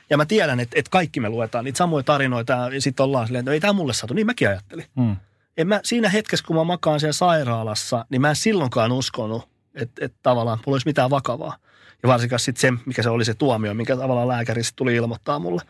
[0.10, 3.39] Ja mä tiedän, että, että kaikki me luetaan niitä samoja tarinoita ja sitten ollaan silleen,
[3.39, 4.13] että no ei tämä mulle satu.
[4.13, 4.86] Niin mäkin ajattelin.
[4.96, 5.15] Mm.
[5.58, 10.06] En mä, siinä hetkessä, kun mä makaan siellä sairaalassa, niin mä en silloinkaan uskonut, että,
[10.06, 11.58] että tavallaan mulla olisi mitään vakavaa.
[12.04, 15.62] Ja varsinkaan sitten se, mikä se oli se tuomio, mikä tavallaan lääkäri tuli ilmoittaa mulle.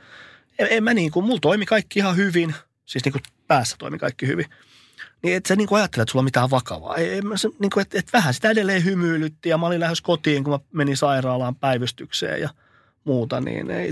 [0.59, 3.97] En, en mä niin kuin, mulla toimi kaikki ihan hyvin, siis niin kuin päässä toimi
[3.97, 4.45] kaikki hyvin.
[5.23, 6.95] Niin et sä niin kuin ajattele, että sulla on mitään vakavaa.
[6.95, 10.01] Ei, mä se, niin kuin, että, että vähän sitä edelleen hymyilytti ja mä olin lähes
[10.01, 12.49] kotiin, kun mä menin sairaalaan päivystykseen ja
[13.03, 13.91] muuta, niin ei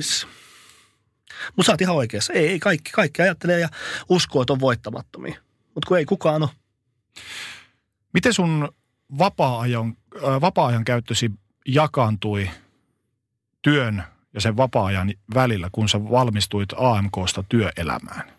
[1.56, 2.34] Mutta sä oot ihan oikeassa.
[2.34, 3.70] Ei, ei kaikki, kaikki ajattelee ja
[4.10, 5.45] uskoo, että on voittamattomia.
[5.76, 6.50] Mutta kun ei kukaan ole.
[8.14, 8.70] Miten sun
[9.18, 11.32] vapaa-ajan, äh, vapaa-ajan käyttösi
[11.68, 12.50] jakaantui
[13.62, 18.32] työn ja sen vapaa-ajan välillä, kun sä valmistuit AMKsta työelämään?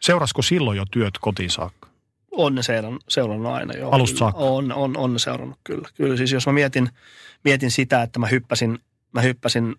[0.00, 1.88] Seurasko silloin jo työt kotiin saakka?
[2.30, 3.90] On ne seurannut, seurannut aina jo.
[3.90, 4.40] Alusta saakka?
[4.40, 5.88] On, on, on seurannut kyllä.
[5.94, 6.88] Kyllä siis jos mä mietin,
[7.44, 8.78] mietin sitä, että mä hyppäsin,
[9.12, 9.76] mä hyppäsin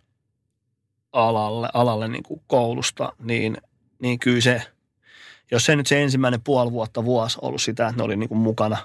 [1.12, 3.57] alalle, alalle niin kuin koulusta, niin,
[3.99, 4.62] niin kyllä se,
[5.52, 8.39] jos se nyt se ensimmäinen puoli vuotta, vuosi ollut sitä, että ne oli niin kuin
[8.39, 8.78] mukana,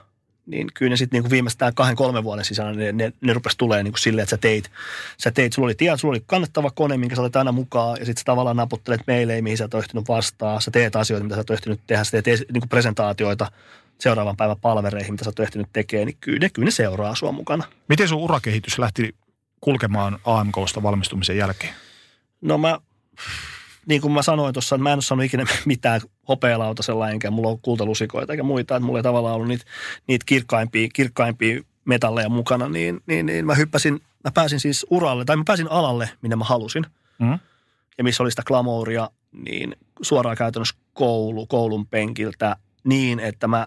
[0.47, 3.83] niin kyllä ne sitten niin viimeistään kahden, kolmen vuoden sisällä ne, ne, ne rupesi tulee
[3.83, 4.71] niin kuin silleen, että sä teit,
[5.19, 8.07] sä teit, sulla oli, tie, sulla oli kannettava kone, minkä sä olet aina mukaan, ja
[8.07, 11.41] sitten sä tavallaan naputtelet meille, mihin sä et ole vastaa, sä teet asioita, mitä sä
[11.41, 13.51] et ehtinyt tehdä, sä teet niin kuin presentaatioita
[13.99, 17.33] seuraavan päivän palvereihin, mitä sä oot ehtinyt tekemään, niin kyllä ne, kyllä ne seuraa sua
[17.33, 17.65] mukana.
[17.89, 19.15] Miten sun urakehitys lähti
[19.61, 21.75] kulkemaan AMKsta valmistumisen jälkeen?
[22.41, 22.79] No mä,
[23.89, 27.59] niin kuin mä sanoin tuossa, mä en ole saanut ikinä mitään hopealautasella, enkä mulla ole
[27.63, 29.65] kultalusikoita eikä muita, että mulla ei tavallaan ollut niitä,
[30.07, 35.37] niitä kirkkaimpia, kirkkaimpia metalleja mukana, niin, niin, niin mä hyppäsin, mä pääsin siis uralle, tai
[35.37, 36.87] mä pääsin alalle, minne mä halusin.
[37.19, 37.39] Mm.
[37.99, 43.67] Ja missä oli sitä glamouria, niin suoraan käytännössä koulu, koulun penkiltä niin, että mä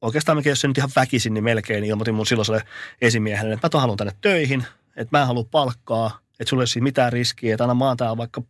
[0.00, 2.62] oikeastaan mikä jos se nyt ihan väkisin, niin melkein niin ilmoitin mun silloiselle
[3.00, 4.64] esimiehelle, että mä haluan tänne töihin,
[4.96, 7.96] että mä en halua palkkaa, että sulla ei ole mitään riskiä, että aina mä oon
[7.96, 8.42] täällä vaikka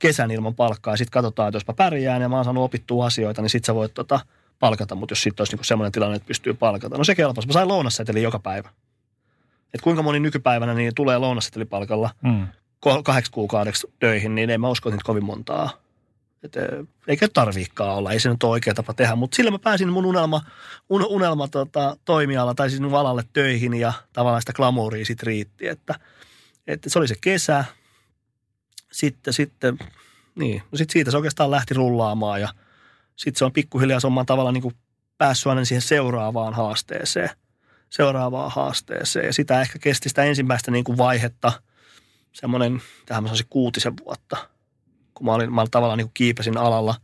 [0.00, 3.06] kesän ilman palkkaa ja sitten katsotaan, että jos mä pärjään ja mä oon saanut opittua
[3.06, 4.20] asioita, niin sit sä voit tota,
[4.58, 6.98] palkata, mutta jos sitten olisi niinku sellainen tilanne, että pystyy palkata.
[6.98, 7.48] No se kelpasi.
[7.48, 8.68] Mä sain lounasseteli joka päivä.
[9.74, 12.46] Et kuinka moni nykypäivänä niin tulee lounassetelipalkalla mm.
[13.04, 15.70] kahdeksi kuukaudeksi töihin, niin ei mä usko, että kovin montaa.
[16.42, 16.52] Et,
[17.06, 20.06] eikä tarviikaan olla, ei se nyt ole oikea tapa tehdä, mutta sillä mä pääsin mun
[20.06, 20.40] unelma,
[20.90, 25.94] un, unelma tota, toimiala tai siis alalle töihin ja tavallaan sitä glamouria sit riitti, että,
[26.66, 27.64] että se oli se kesä,
[28.92, 29.78] sitten, sitten,
[30.34, 32.48] niin, no sitten siitä se oikeastaan lähti rullaamaan ja
[33.16, 34.74] sitten se on pikkuhiljaa somman tavalla niin kuin
[35.18, 37.30] päässyt aina siihen seuraavaan haasteeseen,
[37.90, 39.26] seuraavaan haasteeseen.
[39.26, 41.52] Ja sitä ehkä kesti sitä ensimmäistä niin kuin vaihetta,
[42.32, 44.36] semmoinen, tähän mä sanoisin kuutisen vuotta,
[45.14, 46.94] kun mä olin, mä olin tavallaan niin kuin kiipesin alalla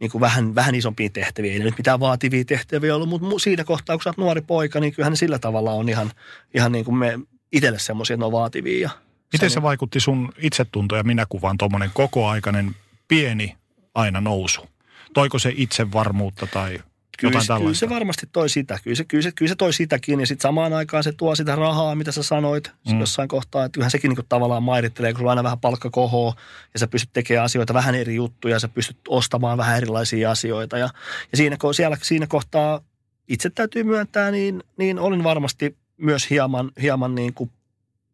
[0.00, 1.52] niin kuin vähän, vähän isompiin tehtäviin.
[1.52, 4.94] Ei nyt mitään vaativia tehtäviä ollut, mutta siinä kohtaa, kun sä oot nuori poika, niin
[4.94, 6.10] kyllähän ne sillä tavalla on ihan,
[6.54, 7.18] ihan niin kuin me
[7.52, 8.90] itselle semmoisia, että ne on vaativia.
[9.32, 12.76] Miten se vaikutti sun itsetunto ja minäkuvan tuommoinen kokoaikainen
[13.08, 13.56] pieni
[13.94, 14.68] aina nousu?
[15.14, 17.58] Toiko se itsevarmuutta tai kyllä, jotain tällaista?
[17.58, 18.78] Kyllä se varmasti toi sitä.
[18.84, 21.56] Kyllä se, kyllä se, kyllä se toi sitäkin ja sitten samaan aikaan se tuo sitä
[21.56, 23.00] rahaa, mitä sä sanoit mm.
[23.00, 23.64] jossain kohtaa.
[23.64, 26.34] Että kyllähän sekin niin tavallaan mairittelee, kun sulla aina vähän palkka kohoo
[26.72, 30.78] ja sä pystyt tekemään asioita, vähän eri juttuja, sä pystyt ostamaan vähän erilaisia asioita.
[30.78, 30.88] Ja,
[31.32, 32.80] ja siinä, siellä, siinä kohtaa
[33.28, 37.50] itse täytyy myöntää, niin, niin olin varmasti myös hieman, hieman niin kuin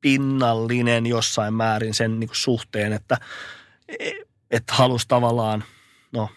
[0.01, 3.19] pinnallinen jossain määrin sen niin kuin suhteen, että,
[4.51, 5.65] että halusi tavallaan,
[6.13, 6.29] no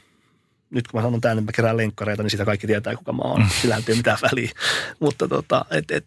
[0.70, 3.22] nyt kun mä sanon tämän, että mä kerään lenkkareita, niin sitä kaikki tietää, kuka mä
[3.24, 3.42] oon.
[3.42, 3.50] Mm.
[3.62, 4.52] Sillä ei ole mitään väliä.
[5.00, 6.06] Mutta tota, et, et,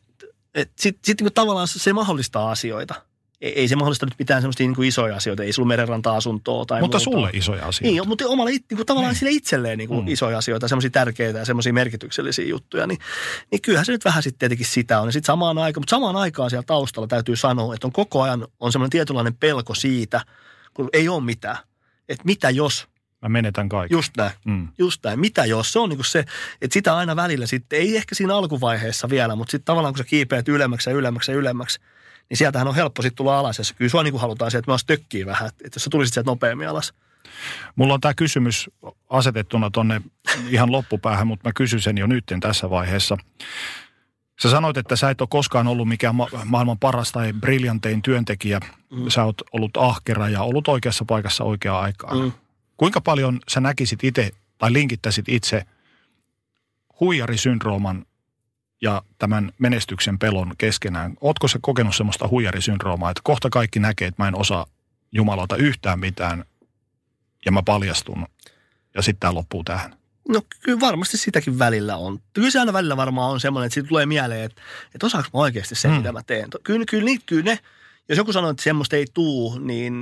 [0.54, 2.94] et sitten sit, niin tavallaan se mahdollistaa asioita–
[3.44, 5.42] ei se mahdollista nyt mitään semmoista niin kuin isoja asioita.
[5.42, 7.10] Ei sulla merenranta-asuntoa tai Mutta muuta.
[7.10, 7.92] sulle isoja asioita.
[7.92, 9.18] Niin, mutta omalle, niin kuin tavallaan niin.
[9.18, 10.08] sille itselleen niin kuin mm.
[10.08, 12.86] isoja asioita, semmoisia tärkeitä ja semmoisia merkityksellisiä juttuja.
[12.86, 12.98] Niin,
[13.50, 15.08] niin kyllähän se nyt vähän sitten tietenkin sitä on.
[15.08, 18.46] Ja sitten samaan aikaan, mutta samaan aikaan siellä taustalla täytyy sanoa, että on koko ajan
[18.60, 20.20] on semmoinen tietynlainen pelko siitä,
[20.74, 21.56] kun ei ole mitään.
[22.08, 22.88] Että mitä jos
[23.22, 23.96] Mä menetän kaiken.
[23.96, 24.32] Just näin.
[24.44, 24.68] Mm.
[24.78, 25.20] Just näin.
[25.20, 25.72] Mitä jos?
[25.72, 26.18] Se on niin se,
[26.62, 30.04] että sitä aina välillä sitten, ei ehkä siinä alkuvaiheessa vielä, mutta sitten tavallaan kun sä
[30.04, 31.80] kiipeät ylemmäksi ja ylemmäksi ja ylemmäksi,
[32.30, 33.58] niin sieltähän on helppo sitten tulla alas.
[33.58, 36.14] Ja kyllä sua niin kuin halutaan se, että myös tökkii vähän, että jos sä tulisit
[36.14, 36.94] sieltä nopeammin alas.
[37.76, 38.70] Mulla on tämä kysymys
[39.10, 40.00] asetettuna tonne
[40.48, 43.16] ihan loppupäähän, mutta mä kysyn sen jo nyt tässä vaiheessa.
[44.42, 48.60] Sä sanoit, että sä et ole koskaan ollut mikään ma- maailman paras tai briljantein työntekijä.
[48.90, 49.08] Mm.
[49.08, 52.18] Sä oot ollut ahkera ja ollut oikeassa paikassa oikeaan aikaan.
[52.18, 52.32] Mm.
[52.76, 55.66] Kuinka paljon sä näkisit itse tai linkittäisit itse
[57.00, 58.06] huijarisyndrooman
[58.84, 61.14] ja tämän menestyksen pelon keskenään.
[61.20, 64.66] Ootko se kokenut semmoista huijarisyndroomaa, että kohta kaikki näkee, että mä en osaa
[65.12, 66.44] Jumalalta yhtään mitään
[67.44, 68.26] ja mä paljastun
[68.94, 69.96] ja sitten tämä loppuu tähän?
[70.28, 72.20] No kyllä varmasti sitäkin välillä on.
[72.32, 74.62] Kyllä se aina välillä varmaan on semmoinen, että siitä tulee mieleen, että,
[74.94, 75.96] että osaanko mä oikeasti sen, mm.
[75.96, 76.50] mitä mä teen.
[76.50, 77.58] Kyllä, kyllä, kyllä, kyllä ne
[78.08, 79.94] jos joku sanoo, että semmoista ei tuu, niin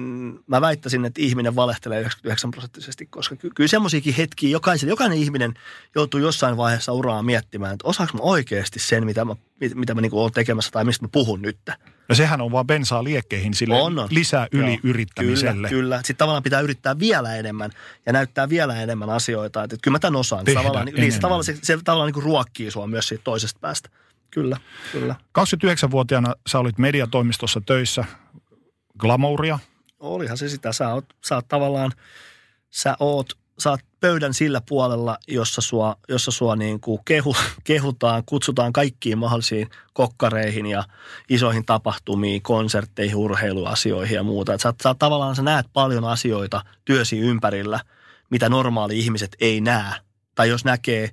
[0.47, 5.55] mä väittäisin, että ihminen valehtelee 99 prosenttisesti, koska ky- kyllä semmoisiakin hetkiä, jokaisen, jokainen ihminen
[5.95, 9.37] joutuu jossain vaiheessa uraa miettimään, että osaanko mä oikeasti sen, mitä mä,
[9.75, 11.59] mitä mä niin olen tekemässä tai mistä mä puhun nyt.
[12.09, 14.09] Ja sehän on vaan bensaa liekkeihin sille on, on.
[14.11, 15.53] lisää yli yrittämiselle.
[15.53, 15.97] Kyllä, kyllä.
[15.97, 17.71] Sitten tavallaan pitää yrittää vielä enemmän
[18.07, 19.63] ja näyttää vielä enemmän asioita.
[19.65, 20.45] Että, että kyllä mä tämän osaan.
[20.45, 23.61] Tehdä tavallaan, niin, se, tavallaan, se, se tavallaan niin kuin ruokkii sua myös siitä toisesta
[23.61, 23.89] päästä.
[24.35, 24.57] Kyllä,
[24.93, 25.15] kyllä.
[25.39, 28.05] 29-vuotiaana sä olit mediatoimistossa töissä,
[28.99, 29.59] glamouria.
[30.01, 30.73] Olihan se sitä.
[30.73, 31.93] Sä oot, sä oot tavallaan,
[32.71, 38.23] sä oot, sä oot pöydän sillä puolella, jossa sua, jossa sua niin kuin kehu, kehutaan,
[38.27, 40.85] kutsutaan kaikkiin mahdollisiin kokkareihin ja
[41.29, 44.55] isoihin tapahtumiin, konsertteihin, urheiluasioihin ja muuta.
[44.55, 47.81] Et sä, sä tavallaan sä näet paljon asioita työsi ympärillä,
[48.31, 49.95] mitä normaali ihmiset ei näe.
[50.35, 51.11] Tai jos näkee,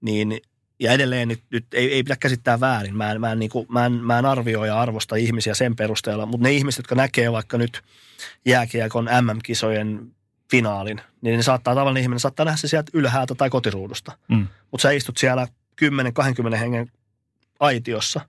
[0.00, 0.40] niin
[0.80, 2.96] ja edelleen nyt, nyt ei, ei pidä käsittää väärin.
[2.96, 5.76] Mä en, mä, en, niin kuin, mä, en, mä en arvioi ja arvosta ihmisiä sen
[5.76, 7.82] perusteella, mutta ne ihmiset, jotka näkee vaikka nyt
[8.46, 10.14] jääkiekon MM-kisojen
[10.50, 14.12] finaalin, niin ne saattaa tavallaan ihminen saattaa nähdä se sieltä ylhäältä tai kotiruudusta.
[14.28, 14.46] Mm.
[14.70, 15.48] Mutta sä istut siellä
[16.52, 16.90] 10-20 hengen
[17.60, 18.20] aitiossa,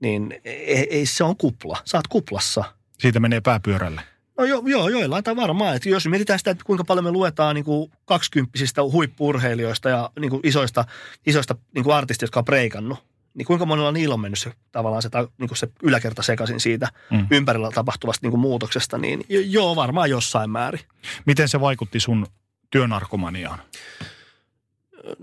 [0.00, 1.78] niin ei, ei se on kupla.
[1.84, 2.64] Saat kuplassa.
[2.98, 4.00] Siitä menee pääpyörälle.
[4.38, 5.76] No jo, joo, joillain tai varmaan.
[5.76, 10.30] Että jos mietitään sitä, että kuinka paljon me luetaan niin kuin kaksikymppisistä huippurheilijoista ja niin
[10.30, 10.84] kuin isoista,
[11.26, 12.98] isoista niin kuin artisteista, jotka on preikannut,
[13.34, 15.08] niin kuinka monella niillä on mennyt se, tavallaan se,
[15.38, 17.26] niin kuin se yläkerta sekaisin siitä mm.
[17.30, 20.80] ympärillä tapahtuvasta niin kuin muutoksesta, niin joo, varmaan jossain määrin.
[21.26, 22.26] Miten se vaikutti sun
[22.70, 23.58] työnarkomaniaan?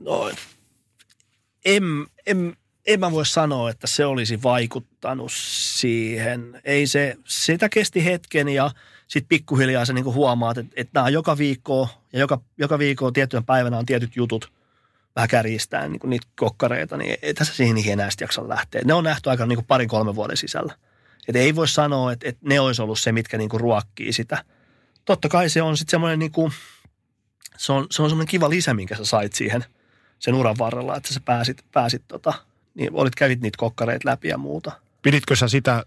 [0.01, 0.31] No,
[1.65, 1.83] en,
[2.25, 2.57] en,
[2.87, 6.61] en mä voi sanoa, että se olisi vaikuttanut siihen.
[6.63, 8.71] Ei se, sitä kesti hetken ja
[9.07, 13.45] sitten pikkuhiljaa sä niin huomaat, että, että nämä joka viikko ja joka, joka viikko tiettyjen
[13.45, 14.51] päivänä on tietyt jutut
[15.15, 18.81] vähän kärjistää niin niitä kokkareita, niin ei tässä siihen enää sitten jaksa lähteä.
[18.85, 20.75] Ne on nähty aika niin parin kolmen vuoden sisällä.
[21.27, 24.43] Et ei voi sanoa, että, että ne olisi ollut se, mitkä niin ruokkii sitä.
[25.05, 26.51] Totta kai se on sitten semmoinen, niin kuin,
[27.57, 29.65] se on, se on semmoinen kiva lisä, minkä sä sait siihen
[30.19, 32.33] sen uran varrella, että sä pääsit, pääsit tota,
[32.75, 34.71] niin olit, kävit niitä kokkareita läpi ja muuta.
[35.01, 35.85] Piditkö sä sitä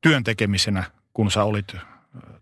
[0.00, 1.76] työn tekemisenä, kun sä olit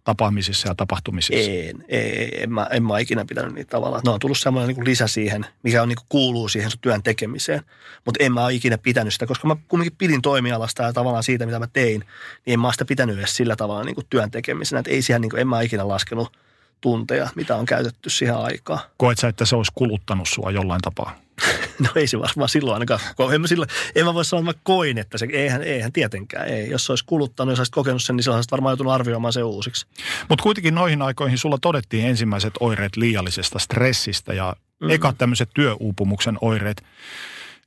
[0.04, 1.50] tapaamisissa ja tapahtumisissa?
[1.50, 4.02] En, ei, en, mä, en mä ikinä pitänyt niitä tavallaan.
[4.04, 7.02] Ne on tullut semmoinen niin lisä siihen, mikä on niin kuin kuuluu siihen sun työn
[7.02, 7.62] tekemiseen.
[8.04, 11.46] Mutta en mä ole ikinä pitänyt sitä, koska mä kumminkin pidin toimialasta ja tavallaan siitä,
[11.46, 12.00] mitä mä tein,
[12.46, 14.80] niin en mä sitä pitänyt edes sillä tavalla niin kuin työn tekemisenä.
[14.80, 16.32] Että ei siihen, niin kuin, en mä ikinä laskenut
[16.80, 18.80] tunteja, mitä on käytetty siihen aikaan.
[18.96, 21.16] Koet sä, että se olisi kuluttanut sua jollain tapaa?
[21.78, 23.00] No ei se varmaan silloin ainakaan.
[23.34, 26.48] En mä, silloin, en mä voi sanoa, että mä koin, että se, eihän, eihän tietenkään.
[26.48, 26.70] Ei.
[26.70, 29.42] Jos se olisi kuluttanut, jos olisit kokenut sen, niin silloin olisit varmaan joutunut arvioimaan se
[29.42, 29.86] uusiksi.
[30.28, 34.90] Mutta kuitenkin noihin aikoihin sulla todettiin ensimmäiset oireet liiallisesta stressistä ja mm-hmm.
[34.90, 36.82] ekat tämmöiset työuupumuksen oireet.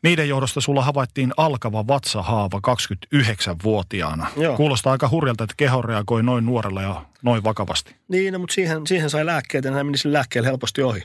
[0.04, 4.28] Niiden johdosta sulla havaittiin alkava vatsahaava 29-vuotiaana.
[4.38, 4.58] Joo.
[4.58, 7.96] Kuulostaa aika hurjalta, että keho reagoi noin nuorella ja noin vakavasti.
[8.08, 11.04] Niin, no, mutta siihen, siihen sai lääkkeet ja nämä meni lääkkeelle helposti ohi.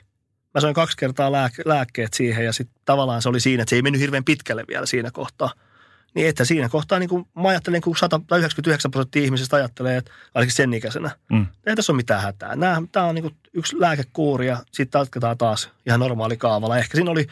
[0.54, 3.76] Mä sain kaksi kertaa lääke, lääkkeet siihen ja sitten tavallaan se oli siinä, että se
[3.76, 5.52] ei mennyt hirveän pitkälle vielä siinä kohtaa.
[6.14, 10.54] Niin että siinä kohtaa niin kuin mä ajattelen, kun 199 prosenttia ihmisistä ajattelee, että ainakin
[10.54, 11.46] sen ikäisenä, mm.
[11.66, 12.56] ei tässä ole mitään hätää.
[12.92, 16.78] Tämä on niin kuin yksi lääkekuuri ja sitten jatketaan taas ihan normaali kaavalla.
[16.78, 17.26] Ehkä siinä oli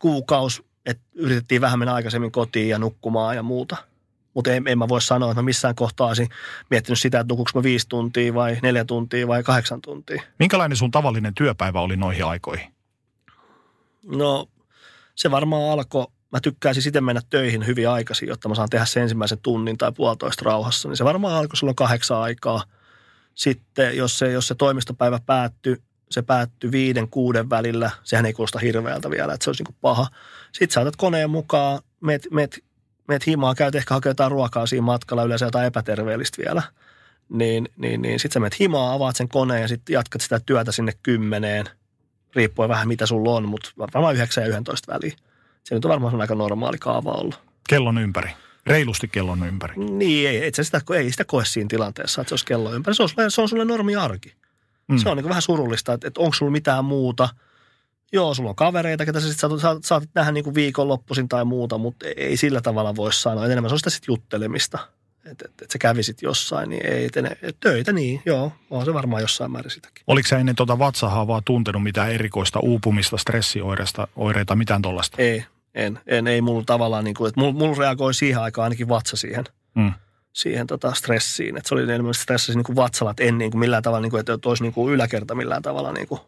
[0.00, 3.76] kuukausi, että yritettiin vähän mennä aikaisemmin kotiin ja nukkumaan ja muuta–
[4.34, 6.28] mutta en, en mä voi sanoa, että mä missään kohtaa olisin
[6.70, 10.22] miettinyt sitä, että nukuks mä viisi tuntia vai neljä tuntia vai kahdeksan tuntia.
[10.38, 12.72] Minkälainen sun tavallinen työpäivä oli noihin aikoihin?
[14.06, 14.48] No
[15.14, 19.02] se varmaan alkoi, mä tykkäisin sitten mennä töihin hyvin aikaisin, jotta mä saan tehdä sen
[19.02, 20.88] ensimmäisen tunnin tai puolitoista rauhassa.
[20.88, 22.62] Niin se varmaan alkoi silloin kahdeksan aikaa.
[23.34, 25.76] Sitten jos se, jos se toimistopäivä päättyi,
[26.10, 27.90] se päättyi viiden, kuuden välillä.
[28.02, 30.06] Sehän ei kuulosta hirveältä vielä, että se olisi niin paha.
[30.52, 32.58] Sitten saatat koneen mukaan, met, met
[33.10, 36.62] meet himaan, käyt ehkä hakemaan jotain ruokaa siinä matkalla, yleensä jotain epäterveellistä vielä.
[37.28, 40.72] Niin, niin, niin sitten sä menet himaan, avaat sen koneen ja sitten jatkat sitä työtä
[40.72, 41.66] sinne kymmeneen,
[42.34, 45.16] riippuen vähän mitä sulla on, mutta varmaan 9 ja 11 väliin.
[45.64, 47.40] Se nyt on varmaan aika normaali kaava ollut.
[47.68, 48.30] Kellon ympäri.
[48.66, 49.74] Reilusti kellon ympäri.
[49.76, 52.94] Niin, ei, itse sitä, ei sitä koe siinä tilanteessa, että se olisi kellon ympäri.
[52.94, 54.34] Se on, se on sulle normi arki.
[54.88, 54.98] Mm.
[54.98, 57.28] Se on niin vähän surullista, että, että onko sulla mitään muuta–
[58.12, 61.44] Joo, sulla on kavereita, ketä sä sit saat, saat, saat nähdä niin kuin viikonloppuisin tai
[61.44, 63.46] muuta, mutta ei sillä tavalla voi sanoa.
[63.46, 64.78] Enemmän se on sitä sitten juttelemista.
[65.24, 67.36] Että et, et sä kävisit jossain, niin ei etene.
[67.42, 70.04] Et töitä niin, joo, on se varmaan jossain määrin sitäkin.
[70.06, 75.16] Oliko sä ennen tuota vatsahaavaa tuntenut mitään erikoista uupumista, stressioireita, oireita, mitään tuollaista?
[75.22, 75.44] Ei,
[75.74, 79.16] en, en, ei mulla tavallaan, niin kuin, että mulla, mulla reagoi siihen aikaan ainakin vatsa
[79.16, 79.44] siihen.
[79.74, 79.92] Mm
[80.32, 81.56] siihen tota stressiin.
[81.56, 84.10] Että se oli enemmän stressasi niin kuin vatsalla, että en niin kuin millään tavalla, niin
[84.10, 86.20] kuin, että olisi niin kuin yläkerta millään tavalla niin kuin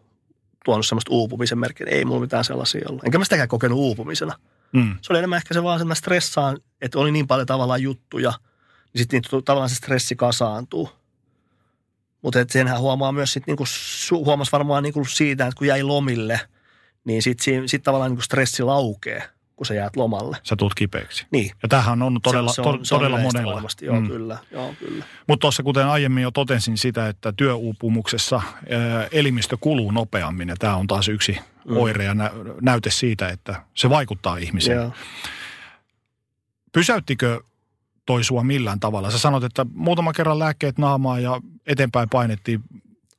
[0.64, 1.86] tuonut semmoista uupumisen merkkiä.
[1.90, 3.04] Ei mulla mitään sellaisia ollut.
[3.04, 4.38] Enkä mä sitäkään kokenut uupumisena.
[4.72, 4.96] Mm.
[5.02, 8.32] Se oli enemmän ehkä se vaan, että mä stressaan, että oli niin paljon tavallaan juttuja,
[8.92, 10.90] niin sitten niin tavallaan se stressi kasaantuu.
[12.22, 13.64] Mutta senhän huomaa myös sitten, niinku,
[14.24, 16.40] huomasi varmaan niinku siitä, että kun jäi lomille,
[17.04, 19.22] niin sitten sit tavallaan niinku stressi laukee
[19.62, 20.36] kun sä jäät lomalle.
[20.42, 21.26] Sä tulet kipeäksi.
[21.30, 21.50] Niin.
[21.62, 23.54] Ja tämähän on todella, se on, se on, to, todella se on monella.
[23.54, 24.08] Varmasti, joo, mm.
[24.08, 24.38] kyllä.
[24.50, 25.04] Joo, kyllä.
[25.28, 30.76] Mutta tuossa kuten aiemmin jo totesin sitä, että työuupumuksessa ää, elimistö kuluu nopeammin ja tämä
[30.76, 31.76] on taas yksi mm.
[31.76, 34.76] oire ja nä, näyte siitä, että se vaikuttaa ihmiseen.
[34.76, 34.92] Joo.
[36.72, 37.40] Pysäyttikö
[38.06, 39.10] toi sua millään tavalla?
[39.10, 42.60] Sä sanot, että muutama kerran lääkkeet naamaa ja eteenpäin painettiin.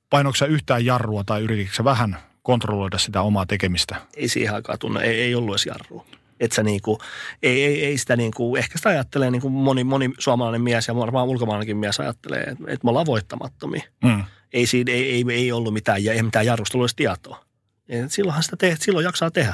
[0.10, 3.96] Painoiko yhtään jarrua tai yrititkö vähän kontrolloida sitä omaa tekemistä?
[4.16, 6.06] Ei siihen aikaan tunne, ei, ei ollut edes jarrua
[6.40, 6.98] että sä niinku,
[7.44, 11.28] ei, ei, ei sitä niinku, ehkä sitä ajattelee niinku moni, moni suomalainen mies ja varmaan
[11.28, 13.84] ulkomaalainenkin mies ajattelee, että, että me ollaan voittamattomia.
[14.04, 14.24] Mm.
[14.54, 17.46] Ei, siinä, ei, ei, ei, ollut mitään, ei mitään jarrusteluista tietoa.
[17.88, 19.54] Ja silloinhan sitä teet, silloin jaksaa tehdä.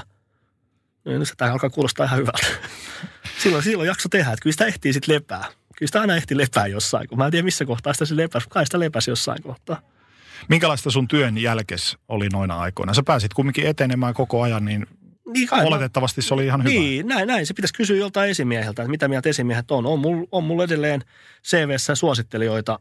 [1.06, 2.48] No, nyt tämä alkaa kuulostaa ihan hyvältä.
[3.44, 5.46] silloin, silloin jakso tehdä, että kyllä sitä ehtii sitten lepää.
[5.78, 8.50] Kyllä sitä aina ehti lepää jossain, kun mä en tiedä missä kohtaa sitä se lepäsi,
[8.50, 9.82] kai sitä lepäsi jossain kohtaa.
[10.48, 12.94] Minkälaista sun työn jälkes oli noina aikoina?
[12.94, 14.88] Sä pääsit kumminkin etenemään koko ajan, niin
[15.34, 16.70] Niin kai, Oletettavasti se oli ihan hyvä.
[16.70, 17.46] Niin, näin, näin.
[17.46, 19.86] Se pitäisi kysyä joltain esimieheltä, että mitä mieltä esimiehet on.
[19.86, 21.04] On mulla on mul edelleen
[21.44, 22.80] CVssä suosittelijoita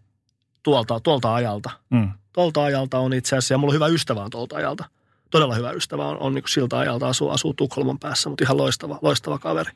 [0.62, 1.70] tuolta, tuolta ajalta.
[1.90, 2.10] Mm.
[2.32, 4.84] Tuolta ajalta on itse asiassa, ja mulla on hyvä ystävä on tuolta ajalta.
[5.30, 8.56] Todella hyvä ystävä on, on niin kuin siltä ajalta, asuu, asuu Tukholman päässä, mutta ihan
[8.56, 9.72] loistava, loistava kaveri.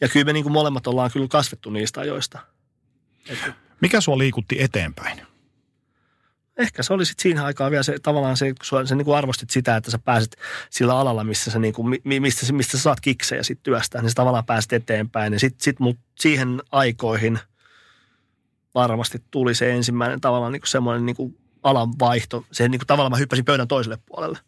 [0.00, 2.38] Ja kyllä me niin kuin molemmat ollaan kyllä kasvettu niistä ajoista.
[3.28, 5.29] Että Mikä sua liikutti eteenpäin?
[6.60, 9.16] Ehkä se oli sitten siinä aikaa vielä se tavallaan se, kun sä, sä niin kuin
[9.16, 10.36] arvostit sitä, että sä pääset
[10.70, 14.10] sillä alalla, missä sä niin kuin, mi- mistä, mistä sä saat kiksejä sit työstä, niin
[14.10, 15.32] sä tavallaan pääset eteenpäin.
[15.32, 17.38] Ja sitten sit mut siihen aikoihin
[18.74, 22.44] varmasti tuli se ensimmäinen tavallaan niin kuin semmoinen niin kuin alan vaihto.
[22.52, 24.38] Se niin kuin tavallaan mä hyppäsin pöydän toiselle puolelle.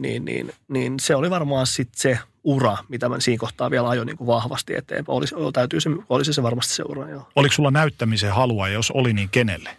[0.00, 4.06] Niin, niin, niin se oli varmaan sitten se ura, mitä mä siinä kohtaa vielä ajoin
[4.06, 5.16] niin kuin vahvasti eteenpäin.
[5.16, 7.28] Oli, se- täytyy se, oli se, varmasti se ura, joo.
[7.36, 9.76] Oliko sulla näyttämisen halua jos oli, niin kenelle?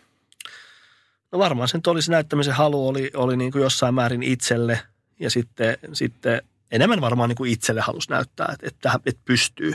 [1.31, 4.79] No varmaan sen olisi näyttämisen halu oli, oli niin kuin jossain määrin itselle
[5.19, 9.73] ja sitten, sitten enemmän varmaan niin kuin itselle halusi näyttää, että, että, että pystyy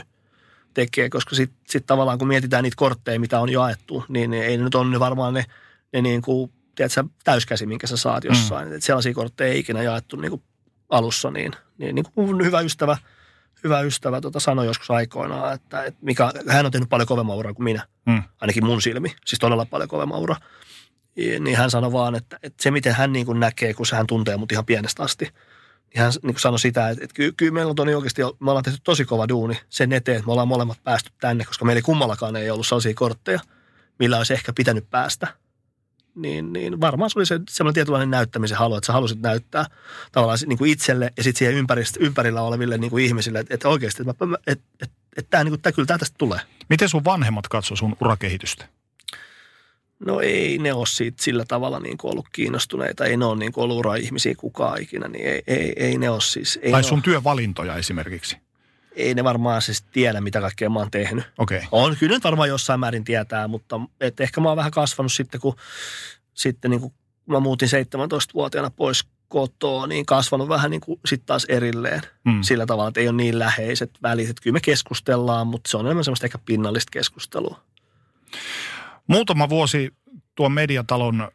[0.73, 4.57] tekemään, koska sitten sit tavallaan kun mietitään niitä kortteja, mitä on jaettu, niin ne ei
[4.57, 5.45] ne nyt ole ne varmaan ne,
[5.93, 8.67] ne niin kuin, tiedätkö, täyskäsi, minkä sä saat jossain.
[8.67, 8.73] Mm.
[8.73, 10.41] Että sellaisia kortteja ei ikinä jaettu niin kuin
[10.89, 12.97] alussa, niin, niin, niin kuin mun hyvä ystävä,
[13.63, 17.53] hyvä ystävä tota, sanoi joskus aikoinaan, että, että mikä, hän on tehnyt paljon kovemman uraa
[17.53, 18.23] kuin minä, Mm.
[18.41, 20.35] ainakin mun silmi, siis todella paljon kovemman ura.
[21.15, 24.07] Ja- Niin hän sanoi vaan, että, että se miten hän niin kuin näkee, kun hän
[24.07, 27.51] tuntee mut ihan pienestä asti, niin hän niin kuin sanoi sitä, että, että kyllä, kyllä
[27.51, 30.47] meillä on Toni oikeasti, me ollaan tehty tosi kova duuni sen eteen, että me ollaan
[30.47, 33.39] molemmat päästy tänne, koska meillä ei kummallakaan ei ollut sellaisia kortteja,
[33.99, 35.27] millä olisi ehkä pitänyt päästä.
[36.15, 39.65] Niin, niin varmaan se oli se semmoinen tietynlainen näyttämisen halu, että sä halusit näyttää
[40.11, 43.69] tavallaan niin kuin itselle ja sitten siihen ympärist, ympärillä oleville niin kuin ihmisille, että, että
[43.69, 46.39] oikeasti, että, mä- että, että, että tämä, niin kuin, tämä, kyllä tämä tästä tulee.
[46.69, 48.65] Miten sun vanhemmat katsoi sun urakehitystä?
[50.05, 53.05] No ei ne ole siitä sillä tavalla niin kuin ollut kiinnostuneita.
[53.05, 56.21] Ei ne ole niin kuin ollut ura-ihmisiä kukaan ikinä, niin ei, ei, ei ne ole
[56.21, 56.59] siis.
[56.61, 58.37] Ei, tai sun ole, työvalintoja esimerkiksi?
[58.95, 61.25] ei ne varmaan siis tiedä, mitä kaikkea mä oon tehnyt.
[61.37, 61.57] Okei.
[61.57, 61.67] Okay.
[61.71, 65.41] On, kyllä nyt varmaan jossain määrin tietää, mutta et ehkä mä oon vähän kasvanut sitten,
[65.41, 65.55] kun
[66.33, 66.93] sitten niin kuin
[67.25, 72.41] mä muutin 17-vuotiaana pois kotoa, niin kasvanut vähän niin kuin sitten taas erilleen Mm.
[72.41, 74.29] sillä tavalla, että ei ole niin läheiset välit.
[74.29, 77.63] Että kyllä me keskustellaan, mutta se on enemmän semmoista ehkä pinnallista keskustelua.
[79.07, 79.89] Muutama vuosi
[80.35, 81.31] tuon mediatalon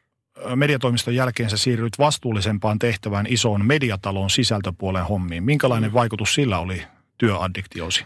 [0.55, 5.45] mediatoimiston jälkeen sä siirryit vastuullisempaan tehtävään isoon mediatalon sisältöpuolen hommiin.
[5.45, 6.83] Minkälainen vaikutus sillä oli
[7.19, 8.05] työaddiktiosi?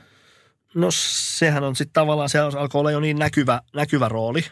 [0.74, 4.44] No sehän on sitten tavallaan, se alkoi olla jo niin näkyvä, näkyvä rooli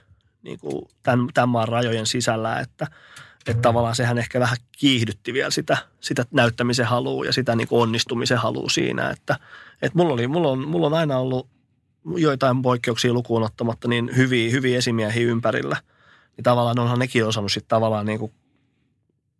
[0.42, 2.86] niin kuin tämän, tämän maan rajojen sisällä, että,
[3.46, 7.82] että tavallaan sehän ehkä vähän kiihdytti vielä sitä, sitä näyttämisen halua ja sitä niin kuin
[7.82, 9.36] onnistumisen halua siinä, että,
[9.82, 11.48] että mulla, oli, mulla, on, mulla on aina ollut
[12.16, 15.76] joitain poikkeuksia lukuun ottamatta niin hyviä, hyviä esimiehiä ympärillä.
[16.36, 18.32] Niin tavallaan onhan nekin osannut sitten tavallaan niin kuin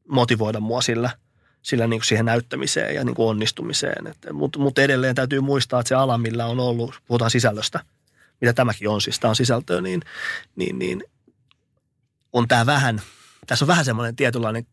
[0.08, 1.10] motivoida mua sillä,
[1.62, 4.14] sillä niin kuin siihen näyttämiseen ja niin kuin onnistumiseen.
[4.32, 7.80] Mutta mut edelleen täytyy muistaa, että se ala, millä on ollut, puhutaan sisällöstä,
[8.40, 10.02] mitä tämäkin on, siis tämä on sisältöä, niin,
[10.56, 11.04] niin, niin
[12.32, 13.02] on tämä vähän,
[13.46, 14.66] tässä on vähän semmoinen tietynlainen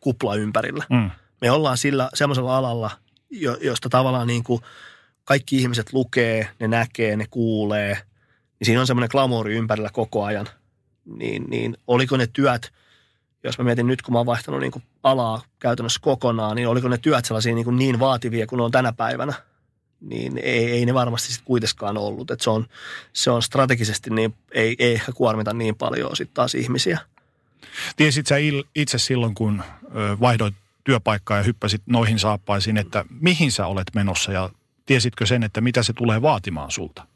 [0.00, 0.84] kupla ympärillä.
[0.90, 1.10] Mm.
[1.40, 2.90] Me ollaan sillä semmoisella alalla,
[3.30, 4.62] jo, josta tavallaan niin kuin
[5.24, 7.94] kaikki ihmiset lukee, ne näkee, ne kuulee,
[8.60, 10.48] niin siinä on semmoinen glamouri ympärillä koko ajan.
[11.04, 12.72] Niin, niin oliko ne työt,
[13.44, 16.88] jos mä mietin nyt, kun mä oon vaihtanut niin kuin alaa käytännössä kokonaan, niin oliko
[16.88, 19.32] ne työt sellaisia niin, kuin niin vaativia kuin ne on tänä päivänä?
[20.00, 22.30] Niin ei, ei ne varmasti sitten kuitenkaan ollut.
[22.30, 22.66] Et se, on,
[23.12, 26.98] se on strategisesti niin, ei, ei ehkä kuormita niin paljon sitten taas ihmisiä.
[27.96, 28.36] Tiesit sä
[28.74, 29.62] itse silloin, kun
[30.20, 30.54] vaihdoit
[30.84, 34.50] työpaikkaa ja hyppäsit noihin saappaisiin, että mihin sä olet menossa ja
[34.86, 37.06] tiesitkö sen, että mitä se tulee vaatimaan sulta?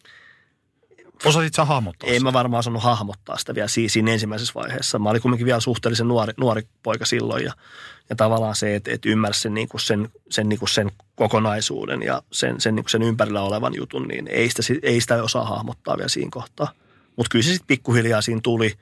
[1.25, 2.25] Osasit sä hahmottaa Ei sitä?
[2.25, 4.99] mä varmaan osannut hahmottaa sitä vielä si- siinä ensimmäisessä vaiheessa.
[4.99, 7.53] Mä olin kuitenkin vielä suhteellisen nuori, nuori poika silloin ja,
[8.11, 12.03] ja tavallaan se, että, että ymmärsi sen, niin kuin sen, sen, niin kuin sen kokonaisuuden
[12.03, 15.23] ja sen, sen, niin kuin sen ympärillä olevan jutun, niin ei sitä, si- ei sitä
[15.23, 16.73] osaa hahmottaa vielä siinä kohtaa.
[17.17, 18.75] Mutta kyllä se sitten pikkuhiljaa siinä tuli.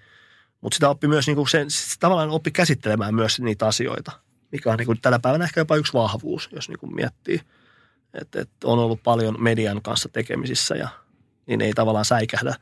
[0.61, 1.69] Mutta sitä oppi myös, niin kuin sen,
[2.01, 4.13] tavallaan oppi käsittelemään myös niitä asioita,
[4.53, 7.41] mikä on niin kuin tänä päivänä ehkä jopa yksi vahvuus, jos niin kuin miettii.
[8.21, 10.89] Että et on ollut paljon median kanssa tekemisissä ja
[11.47, 12.55] niin ei tavallaan säikähdä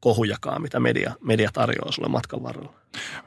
[0.00, 2.74] kohujakaan, mitä media, media tarjoaa sulle matkan varrella.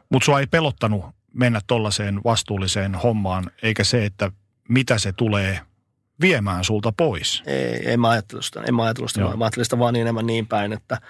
[0.10, 4.32] Mutta sua ei pelottanut mennä tollaiseen vastuulliseen hommaan, eikä se, että
[4.70, 5.60] mitä se tulee
[6.22, 7.44] viemään sulta pois.
[7.46, 9.38] Ei, en mä ajatellut sitä, en mä ajatellut sitä, Joo.
[9.38, 11.02] mä ajattelin sitä vaan niin enemmän niin päin, että,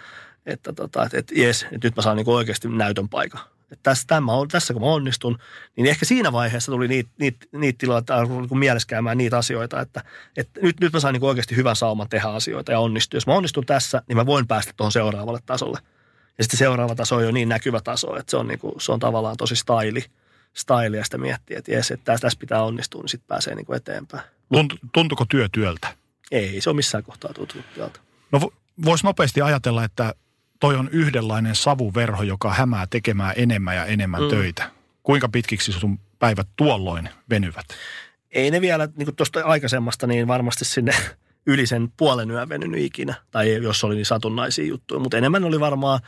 [0.45, 3.41] että, tota, että, että jes, että nyt mä saan niinku oikeasti näytön paikan.
[3.71, 5.37] Että tässä, tämä on, tässä kun mä onnistun,
[5.75, 9.37] niin ehkä siinä vaiheessa tuli niitä, niitä, niitä tiloja, että alkoi niinku mielessä käymään niitä
[9.37, 10.03] asioita, että,
[10.37, 13.17] että nyt, nyt mä saan niinku oikeasti hyvän sauman tehdä asioita ja onnistua.
[13.17, 15.79] Jos mä onnistun tässä, niin mä voin päästä tuohon seuraavalle tasolle.
[16.37, 18.99] Ja sitten seuraava taso on jo niin näkyvä taso, että se on, niinku, se on
[18.99, 20.05] tavallaan tosi styli,
[20.53, 24.23] styli ja sitä miettiä, että jes, että tässä, pitää onnistua, niin sitten pääsee niinku eteenpäin.
[24.53, 25.95] Tunt, tuntuko työ työltä?
[26.31, 27.99] Ei se ole missään kohtaa tuntunut työltä.
[28.31, 28.51] No
[28.85, 30.13] voisi nopeasti ajatella, että
[30.63, 34.29] toi on yhdenlainen savuverho, joka hämää tekemään enemmän ja enemmän mm.
[34.29, 34.71] töitä.
[35.03, 37.65] Kuinka pitkiksi sun päivät tuolloin venyvät?
[38.31, 40.93] Ei ne vielä, niin kuin tuosta aikaisemmasta, niin varmasti sinne
[41.53, 43.13] yli sen puolen yön venynyt ikinä.
[43.31, 44.99] Tai jos oli niin satunnaisia juttuja.
[44.99, 45.99] Mutta enemmän oli varmaan,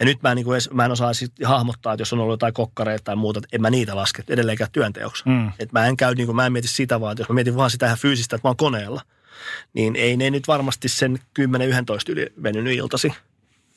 [0.00, 2.18] ja nyt mä en, niin kuin edes, mä en osaa sit hahmottaa, että jos on
[2.18, 5.22] ollut jotain kokkareita tai muuta, että en mä niitä laske edelleenkään työnteoksi.
[5.26, 5.52] Mm.
[5.58, 7.56] Et mä en käy, niin kuin, mä en mieti sitä vaan, että jos mä mietin
[7.56, 9.02] vaan sitä ihan fyysistä, että mä oon koneella,
[9.74, 11.42] niin ei ne nyt varmasti sen 10-11
[12.08, 13.12] yli venynyt iltasi.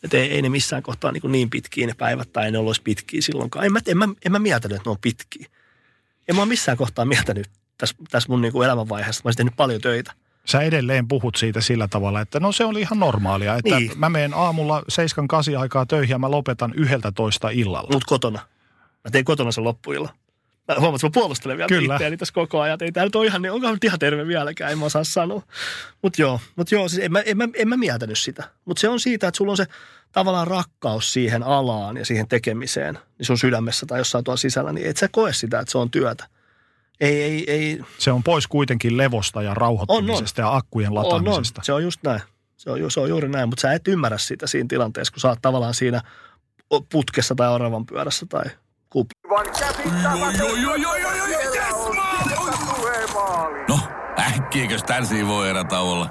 [0.04, 3.22] Että ei, ei ne missään kohtaa niin, niin pitkiä ne päivät tai ne olisi pitkiä
[3.22, 3.66] silloinkaan.
[3.66, 5.48] En mä, en mä, en mä mieltänyt, että ne on pitkiä.
[6.28, 9.22] En mä ole missään kohtaa mieltänyt tässä, tässä mun niin kuin elämänvaiheessa.
[9.24, 10.14] Mä olisin tehnyt paljon töitä.
[10.46, 13.56] Sä edelleen puhut siitä sillä tavalla, että no se oli ihan normaalia.
[13.56, 13.92] Että niin.
[13.96, 14.82] mä menen aamulla
[15.56, 17.90] 7-8 aikaa töihin ja mä lopetan yhdeltä toista illalla.
[17.92, 18.40] Mut kotona.
[19.04, 20.10] Mä tein kotona sen loppuilla.
[20.68, 21.96] Mä huomaan, että mä puolustelen vielä Kyllä.
[21.96, 22.78] itseäni tässä koko ajan.
[22.82, 25.44] Ei tämä nyt ole ihan, niin, onko ihan terve vieläkään, en mä osaa sanoa.
[26.02, 28.44] Mutta joo, mut joo siis en, mä, en, mä, en mä mietänyt sitä.
[28.66, 29.66] Mutta se on siitä, että sulla on se
[30.12, 34.88] tavallaan rakkaus siihen alaan ja siihen tekemiseen, niin sun sydämessä tai jossain tuolla sisällä, niin
[34.88, 36.28] et sä koe sitä, että se on työtä.
[37.00, 37.82] Ei, ei, ei.
[37.98, 40.54] Se on pois kuitenkin levosta ja rauhoittumisesta on, on.
[40.54, 41.60] ja akkujen lataamisesta.
[41.60, 41.66] On, on.
[41.66, 42.22] Se on just näin.
[42.58, 45.30] Se on, se on juuri näin, mutta sä et ymmärrä sitä siinä tilanteessa, kun sä
[45.30, 46.02] oot tavallaan siinä
[46.92, 48.46] putkessa tai oravan pyörässä tai
[49.34, 49.54] kup.
[53.68, 53.80] No,
[54.20, 56.10] äkkiäkös tän voi erätä olla?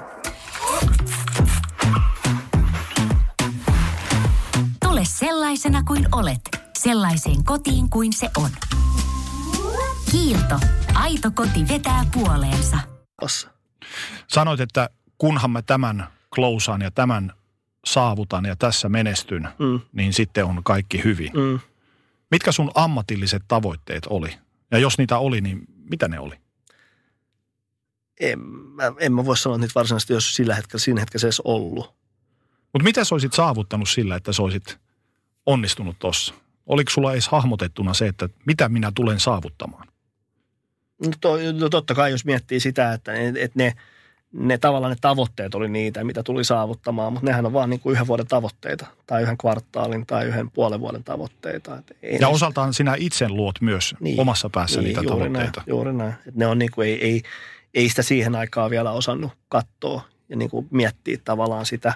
[4.83, 6.41] Tule sellaisena kuin olet,
[6.77, 8.49] sellaiseen kotiin kuin se on.
[10.11, 10.59] Kiilto.
[10.93, 12.77] Aito koti vetää puoleensa.
[14.27, 17.33] Sanoit, että kunhan mä tämän klousaan ja tämän
[17.85, 19.81] saavutan ja tässä menestyn, mm.
[19.91, 21.31] niin sitten on kaikki hyvin.
[21.33, 21.59] Mm.
[22.33, 24.37] Mitkä sun ammatilliset tavoitteet oli?
[24.71, 26.35] Ja jos niitä oli, niin mitä ne oli?
[28.19, 31.41] En mä, en mä voi sanoa niitä varsinaisesti, jos sillä hetkellä, siinä hetkellä se edes
[31.43, 31.93] ollut.
[32.73, 34.77] Mutta mitä sä olisit saavuttanut sillä, että sä olisit
[35.45, 36.33] onnistunut tossa?
[36.65, 39.87] Oliko sulla edes hahmotettuna se, että mitä minä tulen saavuttamaan?
[41.05, 43.73] No, to, no totta kai, jos miettii sitä, että, että ne,
[44.33, 47.93] ne tavallaan ne tavoitteet oli niitä, mitä tuli saavuttamaan, mutta nehän on vaan niin kuin
[47.93, 51.77] yhden vuoden tavoitteita tai yhden kvartaalin tai yhden puolen vuoden tavoitteita.
[51.77, 55.15] Et ei ja ne, osaltaan sinä itse luot myös niin, omassa päässä niin, niitä juuri
[55.15, 55.59] tavoitteita.
[55.59, 56.13] Näin, juuri näin.
[56.27, 57.21] Et ne on niin kuin, ei, ei,
[57.73, 61.93] ei sitä siihen aikaan vielä osannut katsoa ja niin kuin miettiä tavallaan sitä,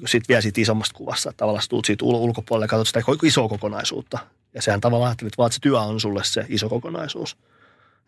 [0.00, 3.48] niin sitten vielä siitä isommasta kuvassa, että tavallaan tulet siitä ulkopuolelle ja katsot sitä isoa
[3.48, 4.18] kokonaisuutta.
[4.54, 7.36] Ja sehän tavallaan ajattelit vaan, että se työ on sulle se iso kokonaisuus.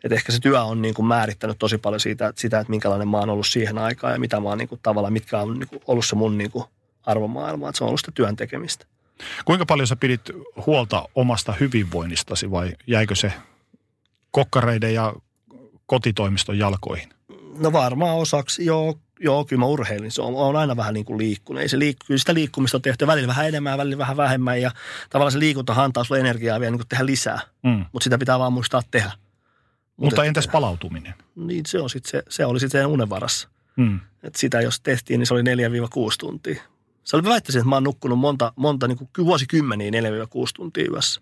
[0.05, 3.19] Et ehkä se työ on niin kuin määrittänyt tosi paljon siitä, sitä, että minkälainen mä
[3.19, 5.83] oon ollut siihen aikaan ja mitä mä oon niin kuin, tavallaan, mitkä on niin kuin,
[5.87, 6.65] ollut se mun niin kuin,
[7.07, 7.69] arvomaailma.
[7.69, 8.87] Että se on ollut sitä työn tekemistä.
[9.45, 10.21] Kuinka paljon sä pidit
[10.67, 13.33] huolta omasta hyvinvoinnistasi vai jäikö se
[14.31, 15.15] kokkareiden ja
[15.87, 17.09] kotitoimiston jalkoihin?
[17.59, 20.11] No varmaan osaksi, joo, joo kyllä mä urheilin.
[20.11, 21.63] Se on, on aina vähän niin kuin liikkunut.
[21.63, 24.61] Ei se liik, kyllä sitä liikkumista on tehty välillä vähän enemmän ja välillä vähän vähemmän.
[24.61, 24.71] Ja
[25.11, 27.41] tavallaan se liikunta antaa sulle energiaa vielä niin kuin tehdä lisää.
[27.63, 27.85] Mm.
[27.93, 29.13] Mutta sitä pitää vaan muistaa tehdä.
[30.01, 31.15] Mutta entäs palautuminen?
[31.37, 33.49] Niin se, on sit se, se oli sitten unen varassa.
[33.77, 34.01] Hmm.
[34.23, 35.45] Et sitä jos tehtiin, niin se oli 4-6
[36.19, 36.63] tuntia.
[37.05, 39.95] Se oli väittäisin, että mä oon nukkunut monta, monta niin kuin vuosikymmeniä 4-6
[40.57, 41.21] tuntia yössä.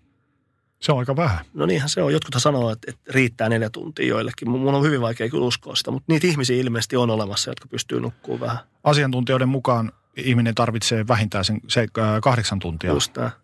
[0.79, 1.45] Se on aika vähän.
[1.53, 2.13] No niinhän se on.
[2.13, 4.49] Jotkut sanoo, että, että riittää neljä tuntia joillekin.
[4.49, 7.99] Mun on hyvin vaikea kyllä uskoa sitä, mutta niitä ihmisiä ilmeisesti on olemassa, jotka pystyy
[7.99, 8.57] nukkumaan vähän.
[8.83, 12.93] Asiantuntijoiden mukaan ihminen tarvitsee vähintään sen se, äh, kahdeksan tuntia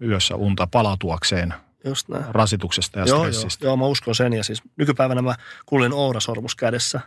[0.01, 1.53] yössä unta palautuakseen
[1.85, 2.25] Just näin.
[2.29, 3.65] rasituksesta ja joo, stressistä.
[3.65, 4.33] Joo, joo, mä uskon sen.
[4.33, 6.99] Ja siis nykypäivänä mä kuulin Oura-sormus kädessä.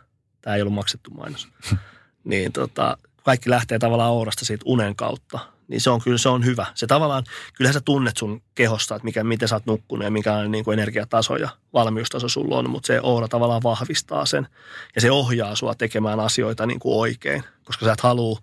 [0.43, 1.49] Tämä ei ollut maksettu mainos.
[2.24, 5.39] niin tota, kaikki lähtee tavallaan Ourasta siitä unen kautta.
[5.68, 6.66] Niin se on kyllä, se on hyvä.
[6.74, 7.24] Se tavallaan,
[7.57, 10.79] kyllähän sä tunnet sun kehosta, että mikä, miten sä oot nukkunut ja minkälainen niin kuin
[10.79, 12.70] energiataso ja valmiustaso sulla on.
[12.70, 14.49] Mutta se Oura tavallaan vahvistaa sen.
[14.95, 17.45] Ja se ohjaa sua tekemään asioita niin kuin oikein.
[17.64, 18.39] Koska sä et halua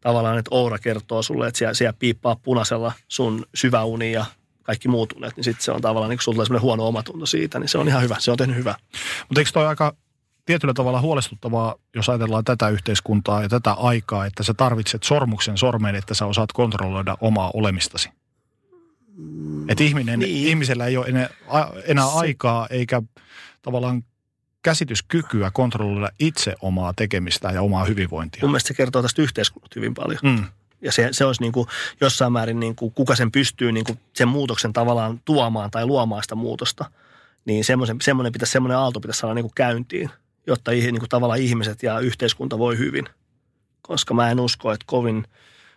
[0.00, 4.24] tavallaan, että Oura kertoo sulle, että siellä, siellä piippaa punaisella sun syväuni ja
[4.66, 7.58] kaikki muut unet, niin sitten se on tavallaan, niin kun sulla tulee huono omatunto siitä,
[7.58, 8.16] niin se on ihan hyvä.
[8.18, 8.74] Se on tehnyt hyvää.
[9.28, 9.94] Mutta eikö toi aika
[10.46, 15.94] tietyllä tavalla huolestuttavaa, jos ajatellaan tätä yhteiskuntaa ja tätä aikaa, että sä tarvitset sormuksen sormeen,
[15.94, 18.10] että sä osaat kontrolloida omaa olemistasi?
[19.16, 20.48] Mm, että ihminen, niin.
[20.48, 21.28] ihmisellä ei ole enää,
[21.84, 23.02] enää se, aikaa eikä
[23.62, 24.02] tavallaan
[24.62, 28.40] käsityskykyä kontrolloida itse omaa tekemistä ja omaa hyvinvointia.
[28.42, 30.20] Mun mielestä se kertoo tästä yhteiskunnasta hyvin paljon.
[30.22, 30.44] Mm.
[30.82, 31.66] Ja se, se olisi niin kuin
[32.00, 36.22] jossain määrin, niin kuin, kuka sen pystyy niin kuin sen muutoksen tavallaan tuomaan tai luomaan
[36.22, 36.90] sitä muutosta.
[37.44, 40.10] Niin semmoinen, semmoinen, pitäisi, semmoinen aalto pitäisi saada niin kuin käyntiin,
[40.46, 43.08] jotta niin kuin tavallaan ihmiset ja yhteiskunta voi hyvin.
[43.82, 45.24] Koska mä en usko, että kovin,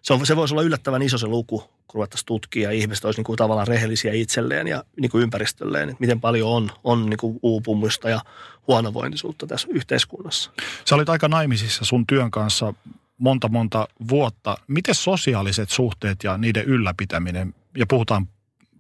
[0.02, 3.20] se, on, se voisi olla yllättävän iso se luku, kun ruvettaisiin tutkia ja ihmiset olisi
[3.20, 7.18] niin kuin tavallaan rehellisiä itselleen ja niin kuin ympäristölleen, että miten paljon on, on niin
[7.18, 8.22] kuin uupumusta ja
[8.68, 10.52] huonovointisuutta tässä yhteiskunnassa.
[10.86, 12.74] Sä olit aika naimisissa sun työn kanssa
[13.20, 14.58] monta monta vuotta.
[14.68, 18.28] Miten sosiaaliset suhteet ja niiden ylläpitäminen, ja puhutaan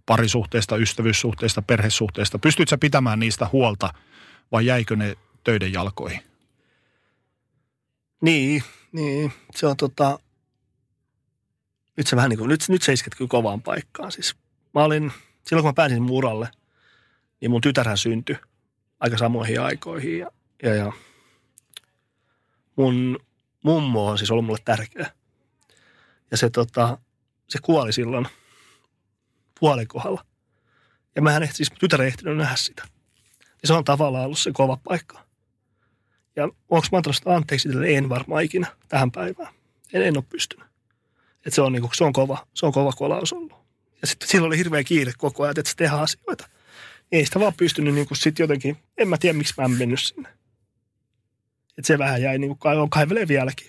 [0.05, 3.93] parisuhteista, ystävyyssuhteista, perhesuhteista, pystytkö pitämään niistä huolta
[4.51, 6.21] vai jäikö ne töiden jalkoihin?
[8.21, 9.33] Niin, niin.
[9.55, 10.19] Se on tota,
[11.97, 14.11] nyt se vähän niin kuin, nyt, nyt se isketky kovaan paikkaan.
[14.11, 14.35] Siis
[14.73, 15.11] mä olin,
[15.47, 16.49] silloin kun mä pääsin muralle,
[17.41, 18.35] niin mun tytärhän syntyi
[18.99, 20.31] aika samoihin aikoihin ja,
[20.63, 20.91] ja, ja
[22.75, 23.19] mun
[23.63, 25.11] mummo on siis ollut mulle tärkeä.
[26.31, 26.97] Ja se, tota,
[27.49, 28.27] se kuoli silloin
[29.59, 30.25] puolen kohdalla.
[31.15, 32.83] Ja mä en siis tytär ehtinyt nähdä sitä.
[33.61, 35.25] Ja se on tavallaan ollut se kova paikka.
[36.35, 39.53] Ja onko mä antanut anteeksi, että en varmaan ikinä tähän päivään.
[39.93, 40.67] En, en ole pystynyt.
[41.45, 43.53] Et se, on niinku, se, on kova, se on kova kolaus ollut.
[44.01, 46.49] Ja sitten silloin oli hirveä kiire koko ajan, että se tehdään asioita.
[47.11, 50.38] Ei sitä vaan pystynyt niinku sit jotenkin, en mä tiedä miksi mä en mennyt sinne.
[51.79, 53.67] Et se vähän jäi niinku, on kaivelee vieläkin.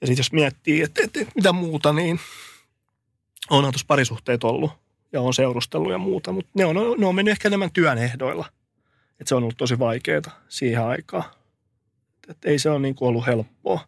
[0.00, 2.20] Ja sitten jos miettii, että et, et, mitä muuta, niin
[3.50, 4.72] onhan tuossa parisuhteet ollut
[5.12, 8.46] ja on seurustellut ja muuta, mutta ne on, ne on mennyt ehkä enemmän työn ehdoilla.
[9.20, 11.24] Että se on ollut tosi vaikeaa siihen aikaan.
[12.28, 13.80] Että ei se ole niin kuin ollut helppoa.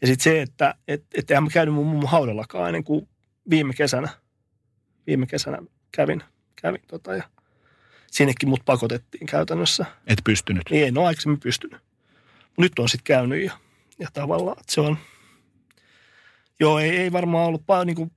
[0.00, 3.08] Ja sitten se, että et, et en mä käynyt mun mummun haudallakaan ennen kuin
[3.50, 4.08] viime kesänä.
[5.06, 5.58] Viime kesänä
[5.92, 6.22] kävin,
[6.62, 7.22] kävin tota ja
[8.10, 9.86] sinnekin mut pakotettiin käytännössä.
[10.06, 10.62] Et pystynyt?
[10.70, 11.80] Niin, en ole aikaisemmin pystynyt.
[12.58, 13.52] Nyt on sitten käynyt ja,
[13.98, 14.98] ja tavallaan, että se on,
[16.60, 18.12] joo, ei, ei varmaan ollut paljon niin kuin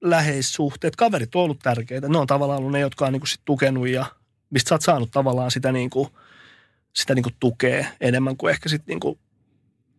[0.00, 0.96] läheissuhteet.
[0.96, 2.08] Kaverit on ollut tärkeitä.
[2.08, 4.06] Ne on tavallaan ollut ne, jotka on niin kuin sit tukenut ja
[4.50, 6.08] mistä sä oot saanut tavallaan sitä, niin kuin,
[6.92, 9.18] sitä niin kuin tukea enemmän kuin ehkä sitten niin kuin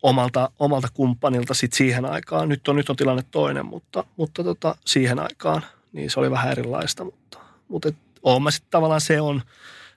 [0.03, 2.49] omalta, omalta kumppanilta sit siihen aikaan.
[2.49, 5.61] Nyt on, nyt on tilanne toinen, mutta, mutta tota, siihen aikaan
[5.93, 7.03] niin se oli vähän erilaista.
[7.03, 7.95] Mutta, mutta et,
[8.35, 9.41] on mä sitten tavallaan se on,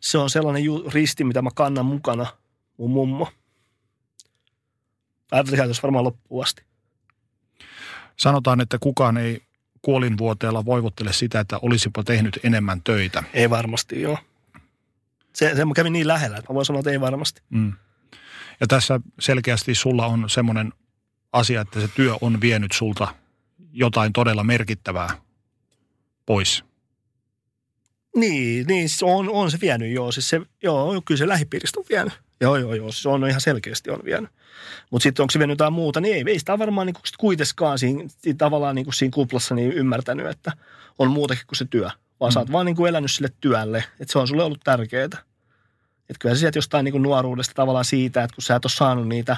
[0.01, 2.27] se on sellainen ju, risti, mitä mä kannan mukana,
[2.77, 3.29] mun mummo.
[5.31, 6.63] Ajatellaan varmaan loppuun asti.
[8.17, 9.43] Sanotaan, että kukaan ei
[9.83, 13.23] kuolinvuoteella voivottele sitä, että olisipa tehnyt enemmän töitä.
[13.33, 14.19] Ei varmasti, joo.
[15.33, 17.43] Se, se kävi niin lähellä, että mä voin sanoa, että ei varmasti.
[17.51, 17.73] Mm.
[18.61, 20.73] Ja tässä selkeästi sulla on semmoinen
[21.33, 23.15] asia, että se työ on vienyt sulta
[23.73, 25.09] jotain todella merkittävää
[26.27, 26.65] pois.
[28.17, 30.13] Niin, niin siis on, on se vienyt, joo.
[30.13, 32.13] Siis se, joo, kyllä se lähipiiristä on vienyt.
[32.41, 32.93] Joo, joo, joo.
[32.93, 34.31] Se on ihan selkeästi on vienyt.
[34.91, 38.05] Mutta sitten onko se vienyt jotain muuta, niin ei, ei sitä varmaan niin kuitenkaan siinä,
[38.09, 40.53] siinä, tavallaan niin kuin siinä kuplassa niin ymmärtänyt, että
[40.99, 41.91] on muutakin kuin se työ.
[42.21, 42.35] Vaan mm.
[42.35, 45.05] sä oot vaan niin kuin elänyt sille työlle, että se on sulle ollut tärkeää.
[45.05, 48.71] Että kyllä se sieltä jostain niin kuin nuoruudesta tavallaan siitä, että kun sä et ole
[48.71, 49.37] saanut niitä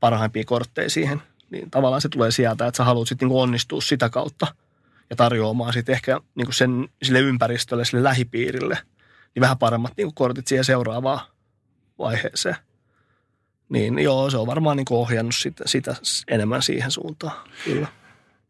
[0.00, 4.10] parhaimpia kortteja siihen, niin tavallaan se tulee sieltä, että sä haluat sitten niin onnistua sitä
[4.10, 4.46] kautta
[5.12, 8.78] ja tarjoamaan sitten ehkä niin kuin sen sille ympäristölle, sille lähipiirille,
[9.34, 11.20] niin vähän paremmat niin kuin kortit siihen seuraavaan
[11.98, 12.56] vaiheeseen.
[13.68, 15.96] Niin joo, se on varmaan niin ohjannut sitä, sitä
[16.28, 17.86] enemmän siihen suuntaan, kyllä.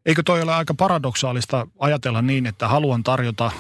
[0.06, 3.50] Eikö toi ole aika paradoksaalista ajatella niin, että haluan tarjota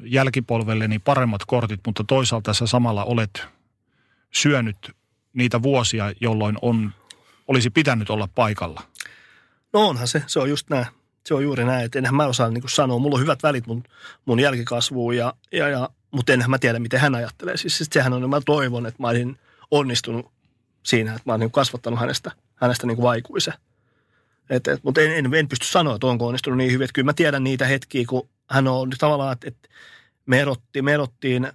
[0.00, 3.46] jälkipolvelleni paremmat kortit, mutta toisaalta sä samalla olet
[4.30, 4.96] syönyt
[5.32, 6.92] niitä vuosia, jolloin on,
[7.48, 8.82] olisi pitänyt olla paikalla?
[9.72, 10.86] No onhan se, se on just näin.
[11.24, 12.98] Se on juuri näin, että enhän mä osaa niin sanoa.
[12.98, 13.84] Mulla on hyvät välit mun,
[14.24, 17.56] mun jälkikasvuun, ja, ja, ja, mutta enhän mä tiedä, miten hän ajattelee.
[17.56, 19.38] Siis, siis sehän on, mä toivon, että mä olisin
[19.70, 20.30] onnistunut
[20.82, 23.54] siinä, että mä oon niin kasvattanut hänestä, hänestä niin vaikuisen.
[24.50, 26.84] Et, et, mutta en, en, en, pysty sanoa, että onko onnistunut niin hyvin.
[26.84, 29.68] Että kyllä mä tiedän niitä hetkiä, kun hän on tavallaan, että, että
[30.26, 31.48] me, erotti, me erottiin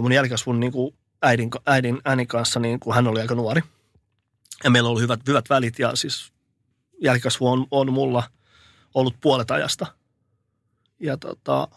[0.00, 3.62] mun jälkikasvun niin kuin äidin, äidin äänin kanssa, niin kuin hän oli aika nuori.
[4.64, 6.32] Ja meillä ollut hyvät, hyvät välit ja siis
[7.00, 8.22] jälkikasvu on, on mulla
[8.94, 9.86] ollut puolet ajasta.
[11.00, 11.68] Ja tota,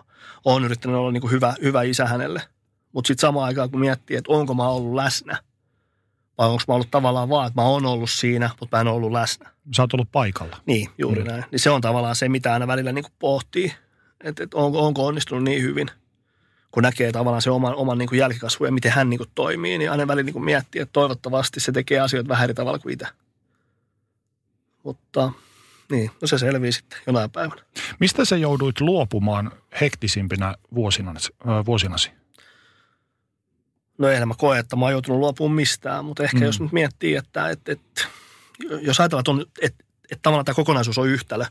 [0.46, 2.42] olen yrittänyt olla niin kuin hyvä, hyvä isä hänelle.
[2.92, 5.38] Mutta sitten samaan aikaan, kun miettii, että onko mä ollut läsnä–
[6.38, 9.12] vai onko mä ollut tavallaan vaan, että mä oon ollut siinä, mutta mä en ollut
[9.12, 9.50] läsnä.
[9.76, 10.58] Sä oot ollut paikalla.
[10.66, 11.28] Niin, juuri mm.
[11.28, 11.46] näin.
[11.52, 13.74] Niin se on tavallaan se, mitä aina välillä niin pohtii,
[14.24, 15.88] että, että onko, onko onnistunut niin hyvin,
[16.72, 20.08] kun näkee tavallaan se oman, oman niin jälkikasvu ja miten hän niin toimii, niin aina
[20.08, 23.08] välillä niin miettii, että toivottavasti se tekee asioita vähän eri tavalla kuin itse.
[24.84, 25.32] Mutta
[25.92, 27.62] niin, no se selvii sitten jonain päivänä.
[28.00, 31.32] Mistä sä jouduit luopumaan hektisimpinä vuosinasi?
[31.66, 32.12] vuosinasi?
[33.98, 36.44] No eihän mä koe, että mä oon joutunut luopumaan mistään, mutta ehkä mm.
[36.44, 38.02] jos nyt miettii, että, että, että
[38.82, 41.46] jos ajatellaan, että, on, että, että tavallaan tämä kokonaisuus on yhtälö,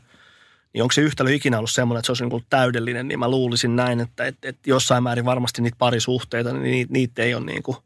[0.73, 3.75] niin onko se yhtälö ikinä ollut semmoinen, että se olisi niin täydellinen, niin mä luulisin
[3.75, 7.63] näin, että, että, että jossain määrin varmasti niitä parisuhteita, niin niitä, niitä ei ole niin
[7.63, 7.77] kuin,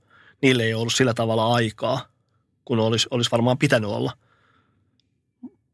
[0.41, 2.05] niille ei ole ollut sillä tavalla aikaa,
[2.65, 4.11] kun olisi, olisi varmaan pitänyt olla.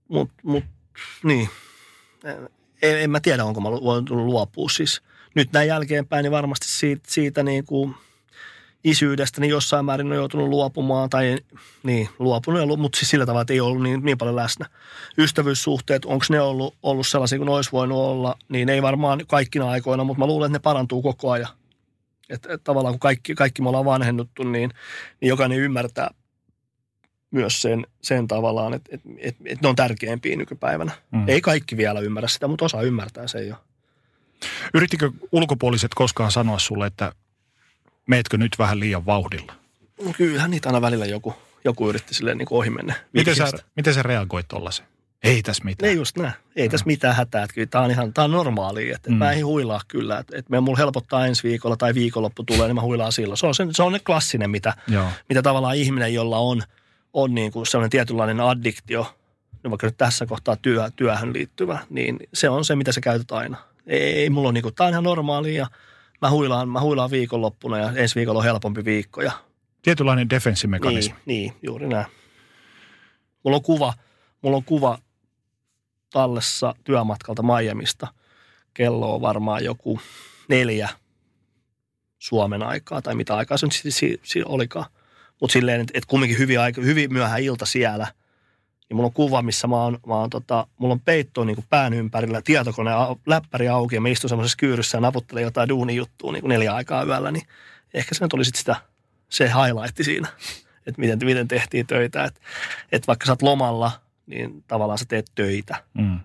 [0.08, 0.64] Mut, mut,
[1.24, 1.50] niin.
[2.82, 5.02] En, en mä tiedä, onko mä voinut luopua siis.
[5.36, 7.96] Nyt näin jälkeenpäin, niin varmasti siitä, siitä niin kuin
[8.84, 11.38] isyydestä, niin jossain määrin on joutunut luopumaan, tai
[11.84, 14.66] niin, luopunut, mutta siis sillä tavalla, että ei ollut niin, niin paljon läsnä.
[15.18, 20.04] Ystävyyssuhteet, onko ne ollut, ollut sellaisia kuin olisi voinut olla, niin ei varmaan kaikkina aikoina,
[20.04, 21.50] mutta mä luulen, että ne parantuu koko ajan.
[22.30, 24.72] Että et tavallaan kun kaikki, kaikki me ollaan vanhennuttu, niin,
[25.22, 26.10] niin jokainen ymmärtää
[27.36, 30.92] myös sen, sen tavallaan, että et, et, et ne on tärkeämpiä nykypäivänä.
[31.12, 31.30] Mm.
[31.30, 33.56] Ei kaikki vielä ymmärrä sitä, mutta osa ymmärtää sen jo.
[34.74, 37.12] Yrittikö ulkopuoliset koskaan sanoa sulle, että
[38.08, 39.54] meetkö nyt vähän liian vauhdilla?
[40.06, 42.94] No kyllähän niitä aina välillä joku, joku yritti silleen niin ohi mennä.
[43.14, 44.88] Miten sä, miten sä reagoit tuollaiseen?
[45.24, 45.90] Ei tässä mitään.
[45.90, 46.34] Ei just näin.
[46.56, 47.44] Ei tässä mitään hätää.
[47.44, 48.96] Että kyllä tämä on ihan tämä on normaalia.
[48.96, 49.16] Että, mm.
[49.18, 50.20] Mä en huilaa kyllä.
[50.20, 53.38] Että, että me mulla helpottaa ensi viikolla tai viikonloppu tulee, niin mä huilaan silloin.
[53.38, 55.08] Se on, se, se on ne klassinen, mitä, Joo.
[55.30, 56.64] mitä tavallaan ihminen, jolla on,
[57.16, 59.16] on niin kuin sellainen tietynlainen addiktio,
[59.64, 63.32] no vaikka nyt tässä kohtaa työ, työhön liittyvä, niin se on se, mitä sä käytät
[63.32, 63.58] aina.
[63.88, 65.68] Ei, ei mulla on niin kuin, tämä on ihan normaalia ja
[66.22, 69.22] mä huilaan, mä huilaan viikonloppuna ja ensi viikolla on helpompi viikko.
[69.22, 69.32] Ja...
[69.82, 71.16] Tietynlainen defenssimekanismi.
[71.26, 72.06] Niin, niin, juuri näin.
[73.44, 73.94] Mulla on kuva,
[74.42, 75.00] mulla on kuva
[76.12, 78.08] tallessa työmatkalta Miamista.
[78.74, 80.00] Kello on varmaan joku
[80.50, 80.90] neljä
[82.20, 84.86] Suomen aikaa tai mitä aikaa se nyt si- si- olikaan.
[85.42, 88.08] Mutta silleen, että et kumminkin hyvin, aika, hyvin myöhään ilta siellä.
[88.90, 91.66] Niin mulla on kuva, missä mä oon, mä oon tota, mulla on peitto niin kuin
[91.70, 92.92] pään ympärillä, tietokone,
[93.26, 97.04] läppäri auki ja mä istun semmoisessa kyyryssä ja naputtelen jotain duunijuttua niin kuin neljä aikaa
[97.04, 97.32] yöllä.
[97.32, 97.48] Niin
[97.94, 98.76] ehkä se nyt oli sit sitä,
[99.30, 100.28] se highlight siinä,
[100.88, 102.24] että miten, miten tehtiin töitä.
[102.24, 102.42] Että
[102.92, 103.92] et vaikka sä oot lomalla–
[104.28, 105.84] niin tavallaan sä teet töitä.
[105.94, 106.20] Mm.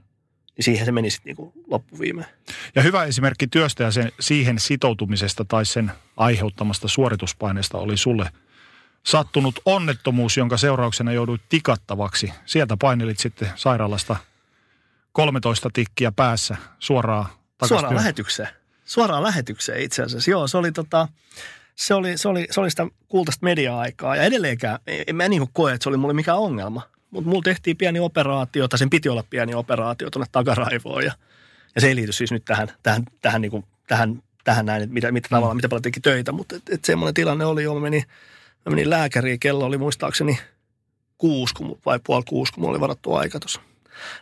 [0.57, 2.29] Niin siihen se meni sitten niin loppuviimeen.
[2.75, 8.31] Ja hyvä esimerkki työstä ja sen, siihen sitoutumisesta tai sen aiheuttamasta suorituspaineesta oli sulle
[9.07, 12.33] sattunut onnettomuus, jonka seurauksena jouduit tikattavaksi.
[12.47, 14.17] Sieltä painelit sitten sairaalasta
[15.13, 17.27] 13 tikkiä päässä suoraan
[17.69, 18.49] Suoraan lähetykseen.
[18.85, 20.31] Suoraan lähetykseen itse asiassa.
[20.31, 21.09] Joo, se oli tota,
[21.77, 24.17] se oli, se oli, se oli sitä kultaista media-aikaa.
[24.17, 26.83] Ja edelleenkään, en mä niin koe, että se oli mulle mikään ongelma.
[27.11, 31.05] Mutta mulla tehtiin pieni operaatio, tai sen piti olla pieni operaatio tuonne takaraivoon.
[31.05, 31.13] Ja,
[31.75, 34.95] ja se ei liity siis nyt tähän, tähän, tähän, niin kuin, tähän, tähän näin, että
[34.95, 35.37] mitä, mitä mm.
[35.37, 36.33] tavalla, mitä paljon teki töitä.
[36.33, 38.05] Mutta et, et semmoinen tilanne oli jo, mä menin,
[38.67, 40.39] mä menin lääkäriin, kello oli muistaakseni
[41.19, 41.55] kuusi
[41.87, 43.61] vai puoli kuusi, kun mulla oli varattu aika tuossa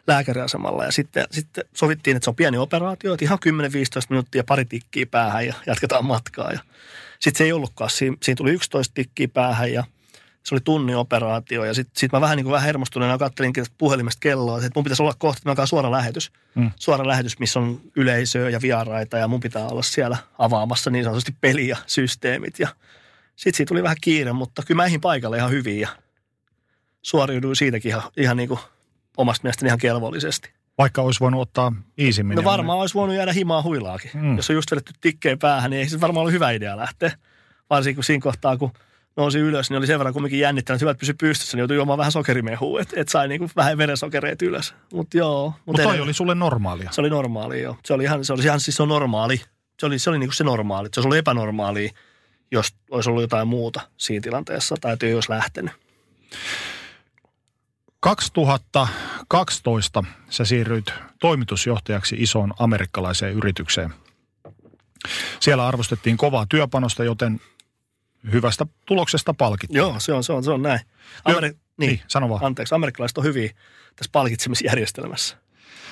[0.07, 0.85] lääkäriasemalla.
[0.85, 3.51] Ja sitten, sitten sovittiin, että se on pieni operaatio, että ihan 10-15
[4.09, 6.53] minuuttia pari tikkiä päähän ja jatketaan matkaa.
[6.53, 6.61] Ja
[7.21, 7.91] sitten se ei ollutkaan.
[7.91, 9.85] Siinä, siinä tuli 11 tikkiä päähän ja–
[10.49, 14.21] se oli tunnin operaatio ja sitten sit mä vähän niin kuin vähän hermostuneena kattelin puhelimesta
[14.21, 16.33] kelloa, että mun pitäisi olla kohta, että mä suora lähetys.
[16.55, 16.71] Mm.
[16.77, 21.35] Suora lähetys, missä on yleisöä ja vieraita ja mun pitää olla siellä avaamassa niin sanotusti
[21.41, 22.59] peli ja systeemit.
[22.59, 22.69] Ja
[23.39, 25.89] sitten siitä tuli vähän kiire, mutta kyllä mä paikalle ihan hyvin ja
[27.03, 28.61] suoriuduin siitäkin ihan, ihan niin kuin
[29.17, 30.51] omasta mielestäni ihan kelvollisesti.
[30.79, 32.37] Vaikka olisi voinut ottaa iisimmin.
[32.37, 34.11] No varmaan olisi voinut jäädä himaa huilaakin.
[34.15, 34.37] Mm.
[34.37, 37.13] Jos on just vedetty tikkeen päähän, niin ei se varmaan ollut hyvä idea lähteä.
[37.71, 38.73] Varsinkin siinä kohtaa, kun–
[39.19, 41.77] nousi ylös, niin oli sen verran kumminkin jännittänyt, että hyvä, että pysyi pystyssä, niin joutui
[41.77, 44.75] juomaan vähän sokerimehua, että et sai niinku vähän verensokereet ylös.
[44.93, 45.53] Mutta joo.
[45.67, 46.91] Mutta mut toi oli sulle normaalia.
[46.93, 47.77] Se oli normaalia, joo.
[47.85, 49.41] Se oli ihan, se oli ihan siis se on normaali.
[49.81, 50.89] Se oli, se oli niinku se normaali.
[50.93, 51.91] Se olisi ollut epänormaali,
[52.51, 55.73] jos olisi ollut jotain muuta siinä tilanteessa tai työ olisi lähtenyt.
[58.01, 63.95] 2012 sä siirryit toimitusjohtajaksi isoon amerikkalaiseen yritykseen.
[65.41, 67.41] Siellä arvostettiin kovaa työpanosta, joten
[68.33, 69.77] hyvästä tuloksesta palkittu.
[69.77, 70.81] Joo, se on, se on, se on näin.
[71.25, 72.45] Ameri- niin, niin, sano vaan.
[72.45, 73.51] Anteeksi, amerikkalaiset on hyviä
[73.97, 75.37] tässä palkitsemisjärjestelmässä.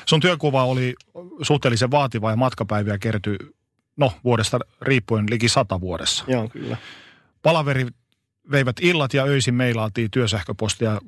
[0.07, 0.95] Sun työkuva oli
[1.43, 3.37] suhteellisen vaativa ja matkapäiviä kertyi,
[3.97, 6.25] no vuodesta riippuen liki sata vuodessa.
[6.29, 6.77] Joo, kyllä.
[7.43, 7.87] Palaveri
[8.51, 11.01] veivät illat ja öisin meilaatiin työsähköpostia.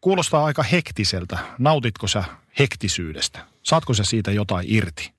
[0.00, 1.38] Kuulostaa aika hektiseltä.
[1.58, 2.24] Nautitko sä
[2.58, 3.38] hektisyydestä?
[3.62, 5.12] Saatko sä siitä jotain irti?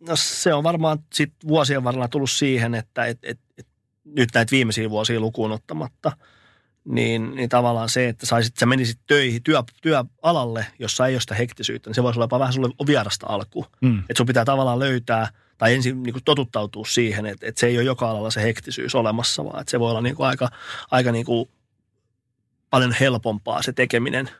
[0.00, 3.66] No se on varmaan sit vuosien varrella tullut siihen, että et, et, et
[4.04, 6.12] nyt näitä viimeisiä vuosia lukuun ottamatta,
[6.84, 11.34] niin, niin tavallaan se, että saisit, sä menisit töihin, työ, työalalle, jossa ei ole sitä
[11.34, 13.66] hektisyyttä, niin se voisi olla jopa vähän sulle vierasta alkuun.
[13.80, 13.98] Mm.
[13.98, 15.28] Että sun pitää tavallaan löytää
[15.58, 18.94] tai ensin niin kuin totuttautua siihen, että, että se ei ole joka alalla se hektisyys
[18.94, 20.48] olemassa, vaan että se voi olla niin kuin aika,
[20.90, 21.48] aika niin kuin
[22.70, 24.30] paljon helpompaa se tekeminen.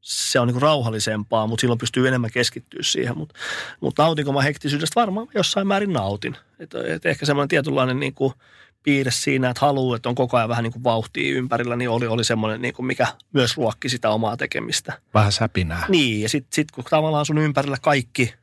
[0.00, 3.18] Se on niin kuin rauhallisempaa, mutta silloin pystyy enemmän keskittyä siihen.
[3.18, 3.34] Mutta,
[3.80, 5.00] mutta nautinko mä hektisyydestä?
[5.00, 6.36] Varmaan jossain määrin nautin.
[6.58, 8.32] Että, että ehkä semmoinen tietynlainen niin kuin–
[8.82, 12.06] piirre siinä, että haluaa, että on koko ajan vähän niin kuin vauhtia ympärillä, niin oli,
[12.06, 14.92] oli semmoinen, niin kuin mikä myös ruokki sitä omaa tekemistä.
[15.14, 15.84] Vähän säpinää.
[15.88, 18.34] Niin, ja sitten sit, kun tavallaan sun ympärillä kaikki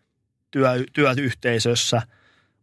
[0.52, 2.02] työ, työyhteisössä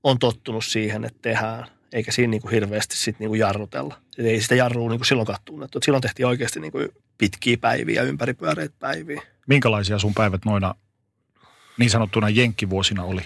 [0.02, 4.00] on tottunut siihen, että tehdään, eikä siinä niin kuin hirveästi sit niin kuin jarrutella.
[4.18, 5.70] Et ei sitä jarrua niin kuin silloin kattunut.
[5.82, 9.22] Silloin tehtiin oikeasti niin kuin pitkiä päiviä, ympäripyöreitä päiviä.
[9.46, 10.74] Minkälaisia sun päivät noina
[11.78, 13.22] niin sanottuna jenkkivuosina oli?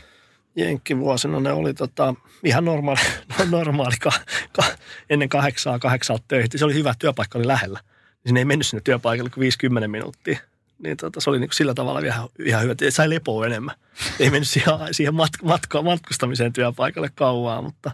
[0.57, 3.01] Jenkkivuosina ne oli tota, ihan normaali,
[3.51, 4.13] normaali ka,
[4.53, 4.65] ka,
[5.11, 6.49] ennen kahdeksaa, kahdeksalta töihin.
[6.57, 7.81] Se oli hyvä, työpaikka oli lähellä.
[8.27, 10.39] Sinne ei mennyt sinne työpaikalle kuin 50 minuuttia.
[10.79, 13.75] Niin tota, se oli niin sillä tavalla ihan, ihan hyvä, että sai lepoa enemmän.
[14.21, 17.91] Ei mennyt siihen, siihen matka, matka, matkustamiseen työpaikalle kauaa, mutta,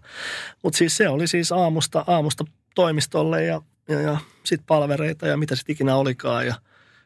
[0.63, 5.57] mutta siis se oli siis aamusta, aamusta toimistolle ja, ja, ja sitten palvereita ja mitä
[5.57, 6.47] sitten ikinä olikaan.
[6.47, 6.55] Ja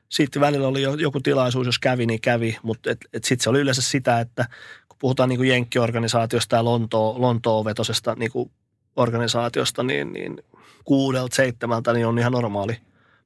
[0.09, 3.51] sitten välillä oli jo, joku tilaisuus, jos kävi, niin kävi, mutta et, et sitten se
[3.51, 4.45] oli yleensä sitä, että
[4.89, 8.51] kun puhutaan niin kuin jenkkiorganisaatiosta ja Lontoo, Lontoo-vetosesta niin kuin
[8.97, 10.43] organisaatiosta, niin, niin
[10.85, 12.76] kuudelta, seitsemältä niin on ihan normaali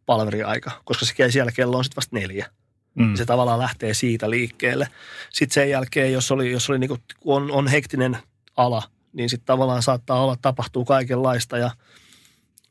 [0.07, 2.47] palveriaika, koska se siellä kello on sitten vasta neljä.
[2.95, 3.17] Mm.
[3.17, 4.89] Se tavallaan lähtee siitä liikkeelle.
[5.31, 8.19] Sitten sen jälkeen, jos oli, jos oli niin kuin, on, on hektinen
[8.57, 8.83] ala,
[9.13, 11.71] niin sitten tavallaan saattaa olla, tapahtuu kaikenlaista ja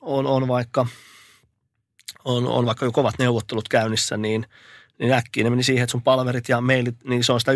[0.02, 0.86] on, on vaikka
[2.26, 4.46] on, on vaikka jo kovat neuvottelut käynnissä, niin,
[5.00, 7.56] niin äkkiä ne meni siihen, että sun palverit ja mailit, niin se on sitä 11-12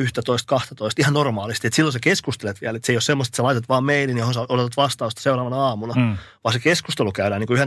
[0.99, 1.67] ihan normaalisti.
[1.67, 4.33] Että silloin sä keskustelet vielä, että se ei ole semmoista, että sä laitat vaan mailin,
[4.33, 6.17] sä odotat vastausta seuraavana aamuna, mm.
[6.43, 7.63] vaan se keskustelu käydään niin kuin 11-12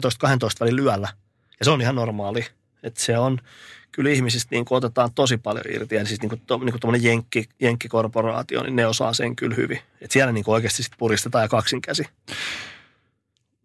[0.60, 1.08] välin lyöllä.
[1.58, 2.46] Ja se on ihan normaali.
[2.82, 3.38] Että se on,
[3.92, 5.94] kyllä ihmisistä niin otetaan tosi paljon irti.
[5.94, 9.78] Ja siis niin kuin, to, niin kuin jenkki, jenkkikorporaatio, niin ne osaa sen kyllä hyvin.
[10.00, 12.04] Että siellä niin kuin oikeasti sit puristetaan ja kaksinkäsi.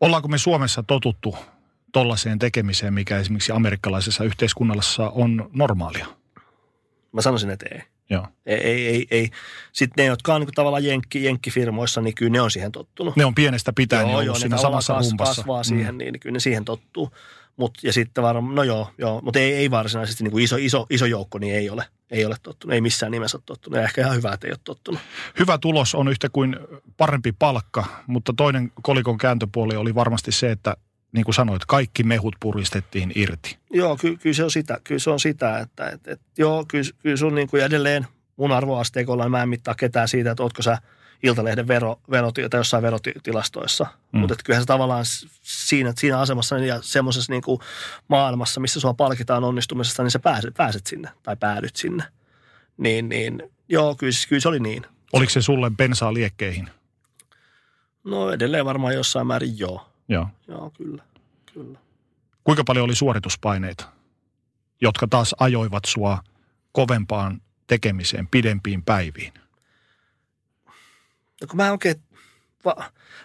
[0.02, 1.36] Ollaanko me Suomessa totuttu
[1.92, 6.08] tollaiseen tekemiseen, mikä esimerkiksi amerikkalaisessa yhteiskunnassa on normaalia?
[7.12, 7.82] Mä sanoisin, että ei.
[8.10, 8.28] Joo.
[8.46, 9.30] Ei, ei, ei, ei.
[9.72, 13.16] Sitten ne, jotka on niin tavallaan jenkki, jenkkifirmoissa, niin kyllä ne on siihen tottunut.
[13.16, 15.36] Ne on pienestä pitäen joo, ollut joo, siinä samassa kas, humpassa.
[15.36, 15.64] kasvaa mm.
[15.64, 17.12] siihen, niin kyllä ne siihen tottuu.
[17.58, 20.86] Mut, ja sitten varmaan, no joo, joo mutta ei, ei varsinaisesti niin kuin iso, iso,
[20.90, 22.74] iso joukko, niin ei ole, ei ole tottunut.
[22.74, 23.78] Ei missään nimessä ole tottunut.
[23.78, 25.02] Ja ehkä ihan hyvä, että ei ole tottunut.
[25.40, 26.56] Hyvä tulos on yhtä kuin
[26.98, 30.78] parempi palkka, mutta toinen kolikon kääntöpuoli oli varmasti se, että
[31.12, 33.58] niin kuin sanoit, kaikki mehut puristettiin irti.
[33.74, 36.90] Joo, ky- kyllä se on sitä, kyllä se on sitä että et, et, joo, kyllä,
[37.00, 40.62] kyllä sun niin kuin edelleen mun arvoasteikolla, niin mä en mittaa ketään siitä, että ootko
[40.62, 40.78] sä
[41.24, 43.86] Iltalehden vero, vero, tai jossain verotilastoissa.
[44.12, 44.20] Mm.
[44.20, 45.06] Mutta kyllähän se tavallaan
[45.42, 47.60] siinä, siinä asemassa ja semmoisessa niin kuin
[48.08, 52.04] maailmassa, missä sua palkitaan onnistumisesta, niin sä pääset, pääset sinne tai päädyt sinne.
[52.78, 54.86] Niin, niin joo, kyllä, kyllä se oli niin.
[55.14, 56.70] Oliko se sulle bensaa liekkeihin?
[58.04, 59.90] No edelleen varmaan jossain määrin joo.
[60.08, 60.28] Joo.
[60.48, 61.04] Joo, kyllä.
[61.54, 61.80] kyllä.
[62.44, 63.86] Kuinka paljon oli suorituspaineita,
[64.82, 66.24] jotka taas ajoivat sua
[66.72, 69.34] kovempaan tekemiseen, pidempiin päiviin?
[71.44, 71.96] No kun mä oikein,
[72.66, 72.76] va,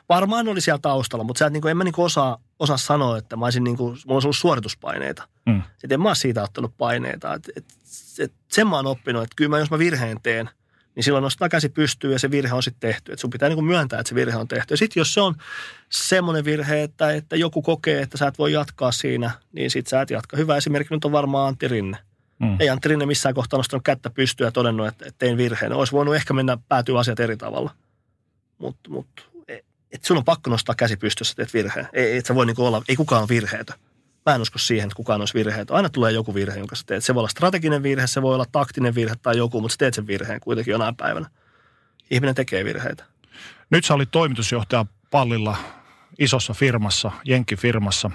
[0.08, 2.76] varmaan oli siellä taustalla, mutta sä et, niin kuin, en mä niin kuin osaa, osaa
[2.76, 5.28] sanoa, että mä olisin niin kuin, mulla olisi ollut suorituspaineita.
[5.46, 5.62] Mm.
[5.72, 7.34] Sitten en mä ole siitä ottanut paineita.
[7.34, 7.64] Et, et,
[8.18, 10.50] et, sen mä oon oppinut, että kyllä mä, jos mä virheen teen,
[10.94, 13.12] niin silloin nostaa käsi pystyyn ja se virhe on sitten tehty.
[13.12, 14.72] Että sun pitää niin kuin myöntää, että se virhe on tehty.
[14.74, 15.34] Ja sitten jos se on
[15.88, 20.00] semmoinen virhe, että, että joku kokee, että sä et voi jatkaa siinä, niin sit sä
[20.00, 20.36] et jatka.
[20.36, 21.98] Hyvä esimerkki nyt on varmaan Antti Rinne.
[22.38, 22.56] Mm.
[22.60, 25.72] Ei Antti Rinne missään kohtaa nostanut kättä pystyä ja todennut, että, että tein virheen.
[25.72, 27.70] Olisi voinut ehkä mennä päätyä asiat eri tavalla.
[28.58, 29.30] Mutta mut,
[29.92, 31.88] et sun on pakko nostaa käsi pystyssä, että virheen.
[31.92, 33.76] Ei, et sä voi niinku olla, ei kukaan ole virheetön.
[34.26, 35.76] Mä en usko siihen, että kukaan olisi virheetön.
[35.76, 37.04] Aina tulee joku virhe, jonka sä teet.
[37.04, 39.94] Se voi olla strateginen virhe, se voi olla taktinen virhe tai joku, mutta sä teet
[39.94, 41.30] sen virheen kuitenkin jonain päivänä.
[42.10, 43.04] Ihminen tekee virheitä.
[43.70, 45.56] Nyt sä olit toimitusjohtaja pallilla
[46.18, 48.10] isossa firmassa, jenkkifirmassa.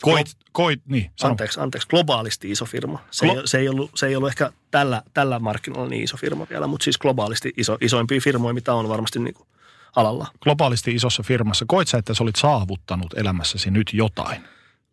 [0.00, 1.30] Koit, koit, niin, sano.
[1.30, 2.98] Anteeksi, anteeksi, globaalisti iso firma.
[3.10, 6.16] Se, Glo- ei, se, ei ollut, se ei ollut ehkä tällä, tällä markkinoilla niin iso
[6.16, 9.48] firma vielä, mutta siis globaalisti iso, isoimpia firmoja, mitä on varmasti niin kuin
[9.96, 10.26] alalla.
[10.40, 11.64] Globaalisti isossa firmassa.
[11.68, 14.42] Koit sä, että sä olit saavuttanut elämässäsi nyt jotain?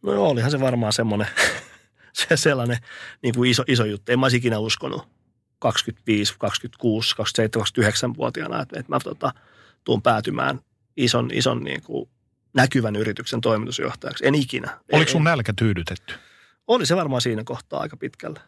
[0.02, 1.28] No joo, olihan se varmaan semmoinen
[2.14, 2.78] se sellainen
[3.24, 4.12] niin kuin iso, iso juttu.
[4.12, 5.08] En mä olisi ikinä uskonut
[5.60, 9.34] 25, 26, 27, 29-vuotiaana, että, että mä tota,
[9.84, 10.60] tuun päätymään
[10.98, 12.10] ison, ison niin kuin
[12.54, 14.28] näkyvän yrityksen toimitusjohtajaksi.
[14.28, 14.80] En ikinä.
[14.92, 16.14] Oliko sun nälkä tyydytetty?
[16.68, 18.40] Oli se varmaan siinä kohtaa aika pitkälle.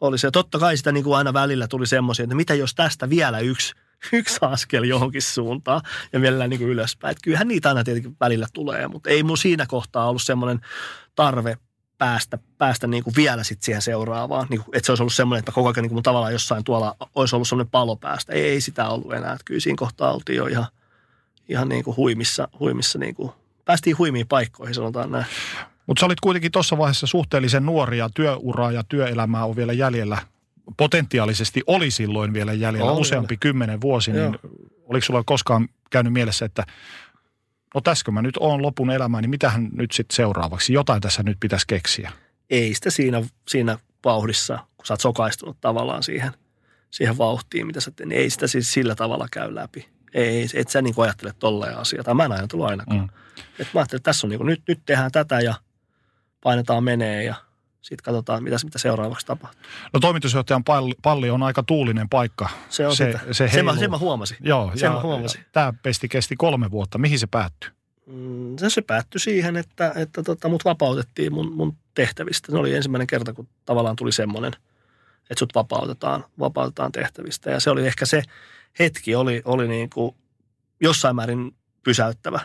[0.00, 0.30] Oli se.
[0.30, 3.74] Totta kai sitä niin kuin aina välillä tuli semmoisia, että mitä jos tästä vielä yksi,
[4.12, 5.80] yksi askel johonkin suuntaan
[6.12, 7.12] ja vielä niin kuin ylöspäin.
[7.12, 10.60] Että kyllähän niitä aina tietenkin välillä tulee, mutta ei mun siinä kohtaa ollut semmoinen
[11.14, 11.58] tarve
[11.98, 14.46] päästä, päästä niin kuin vielä sitten siihen seuraavaan.
[14.50, 16.96] Niin kuin, että se olisi ollut semmoinen, että koko ajan niin kuin tavallaan jossain tuolla
[17.14, 18.32] olisi ollut semmoinen palo päästä.
[18.32, 19.32] Ei, ei sitä ollut enää.
[19.32, 20.66] Että kyllä siinä kohtaa oltiin jo ihan,
[21.50, 23.32] ihan niin kuin huimissa, huimissa niin kuin,
[23.64, 25.26] päästiin huimiin paikkoihin, sanotaan näin.
[25.86, 30.18] Mutta sä olit kuitenkin tuossa vaiheessa suhteellisen nuori ja työuraa ja työelämää on vielä jäljellä.
[30.76, 33.40] Potentiaalisesti oli silloin vielä jäljellä oli useampi vielä.
[33.40, 34.52] kymmenen vuosi, niin Joo.
[34.84, 36.66] oliko sulla koskaan käynyt mielessä, että
[37.74, 40.72] no täskö mä nyt oon lopun elämää, niin mitähän nyt sitten seuraavaksi?
[40.72, 42.12] Jotain tässä nyt pitäisi keksiä.
[42.50, 46.32] Ei sitä siinä, siinä vauhdissa, kun sä oot sokaistunut tavallaan siihen,
[46.90, 49.88] siihen vauhtiin, mitä sä teet, niin ei sitä siis sillä tavalla käy läpi.
[50.14, 53.00] Ei, et sä niin ajattele tolleen asiaa, tai mä en ajatellut ainakaan.
[53.00, 53.08] Mm.
[53.58, 55.54] Et mä ajattelin, että tässä on niin kuin, nyt, nyt tehdään tätä ja
[56.40, 57.34] painetaan menee ja
[57.80, 59.62] Sitten katsotaan, mitä, mitä seuraavaksi tapahtuu.
[59.92, 62.48] No toimitusjohtajan palli, palli on aika tuulinen paikka.
[62.68, 63.32] Se on se, sitä.
[63.32, 64.36] Se, se, mä, sen mä huomasin.
[64.40, 65.44] Joo, sen ja, mä huomasin.
[65.52, 66.98] Tämä pesti kesti kolme vuotta.
[66.98, 67.70] Mihin se päättyi?
[68.06, 72.52] Mm, se, se päättyi siihen, että, että tota, mut vapautettiin mun, mun tehtävistä.
[72.52, 74.52] Se oli ensimmäinen kerta, kun tavallaan tuli semmoinen,
[75.30, 77.50] että sut vapautetaan, vapautetaan tehtävistä.
[77.50, 78.22] Ja se oli ehkä se
[78.78, 80.14] hetki, oli, oli niin kuin
[80.80, 82.40] jossain määrin pysäyttävä.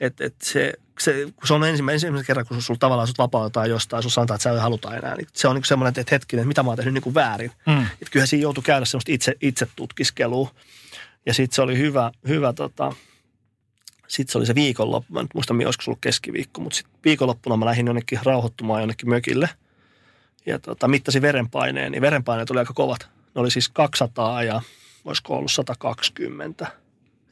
[0.00, 3.70] Että et se, se, kun se on ensimmäinen, ensimmäinen kerran, kun sulla tavallaan sut vapautetaan
[3.70, 5.16] jostain, sun sanotaan, että sä ei haluta enää.
[5.16, 7.52] Niin se on niin semmoinen, että hetkinen, että mitä mä oon tehnyt niin kuin väärin.
[7.66, 7.82] Mm.
[7.82, 10.50] Että kyllähän siinä joutui käydä semmoista itse, itse tutkiskelua.
[11.26, 12.92] Ja sitten se oli hyvä, hyvä tota,
[14.08, 17.56] sitten se oli se viikonloppu, mä en muista, olisiko se ollut keskiviikko, mutta sitten viikonloppuna
[17.56, 19.48] mä lähdin jonnekin rauhoittumaan jonnekin mökille.
[20.46, 23.08] Ja tota, mittasin verenpaineen, niin verenpaineet oli aika kovat.
[23.34, 24.62] Ne oli siis 200 ja
[25.04, 26.66] olisiko ollut 120.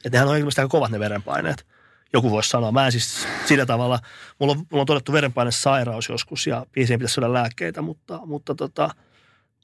[0.05, 1.67] Että nehän on ilmeisesti aika kovat ne verenpaineet.
[2.13, 2.71] Joku voisi sanoa.
[2.71, 3.99] Mä en siis sillä tavalla,
[4.39, 8.89] mulla on, mulla on todettu verenpainesairaus joskus ja siihen pitäisi saada lääkkeitä, mutta, mutta tota,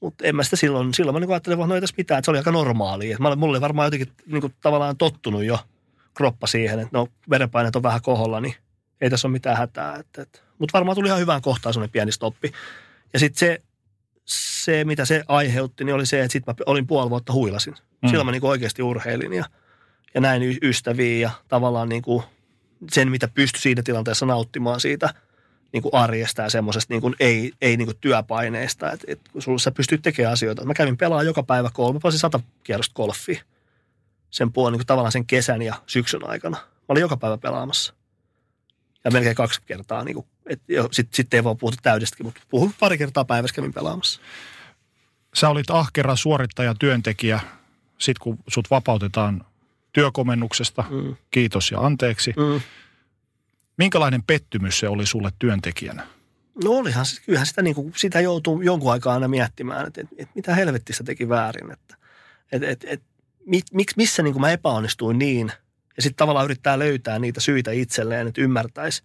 [0.01, 2.25] mutta en mä sitä silloin, silloin mä niin ajattelin, että no ei tässä mitään, että
[2.25, 3.17] se oli aika normaalia.
[3.19, 5.59] Mä, mulla oli varmaan jotenkin niin kuin, tavallaan tottunut jo–
[6.17, 8.55] kroppa siihen, että no verenpaineet on vähän koholla, niin
[9.01, 10.03] ei tässä ole mitään hätää.
[10.59, 12.51] Mutta varmaan tuli ihan hyvään kohtaan sellainen pieni stoppi.
[13.13, 13.61] Ja sitten se,
[14.27, 17.75] se, mitä se aiheutti, niin oli se, että sitten mä olin puoli vuotta huilasin.
[18.01, 18.09] Mm.
[18.09, 19.45] Silloin mä niin oikeasti urheilin ja,
[20.13, 22.23] ja näin ystäviä ja tavallaan niin kuin
[22.91, 25.13] sen, mitä pystyi siinä tilanteessa nauttimaan siitä
[25.73, 28.91] niin kuin arjesta ja semmoisesta niin kuin ei, ei niin kuin työpaineista.
[28.91, 30.65] Että et, sulla sä pystyt tekemään asioita.
[30.65, 33.43] Mä kävin pelaamaan joka päivä kolme, mä sata kierrosta golfia
[34.29, 36.57] sen puolen niin kuin tavallaan sen kesän ja syksyn aikana.
[36.57, 37.93] Mä olin joka päivä pelaamassa.
[39.03, 40.03] Ja melkein kaksi kertaa.
[40.03, 40.25] Niin
[40.91, 44.21] Sitten sit ei voi puhuta täydestäkin, mutta puhun pari kertaa päivässä kävin pelaamassa.
[45.33, 47.39] Sä olit ahkera suorittaja, työntekijä.
[47.97, 49.45] Sitten kun sut vapautetaan
[49.93, 51.15] työkomennuksesta, mm.
[51.31, 52.33] kiitos ja anteeksi.
[52.37, 52.61] Mm.
[53.77, 56.07] Minkälainen pettymys se oli sulle työntekijänä?
[56.63, 60.31] No olihan, kyllähän sitä, niin kuin, sitä joutuu jonkun aikaa aina miettimään, että, että, että
[60.35, 61.71] mitä helvettistä teki väärin.
[61.71, 61.95] Että,
[62.51, 63.05] että, että, että
[63.71, 65.51] mik, missä niin kuin mä epäonnistuin niin,
[65.97, 69.03] ja sitten tavallaan yrittää löytää niitä syitä itselleen, että ymmärtäisi,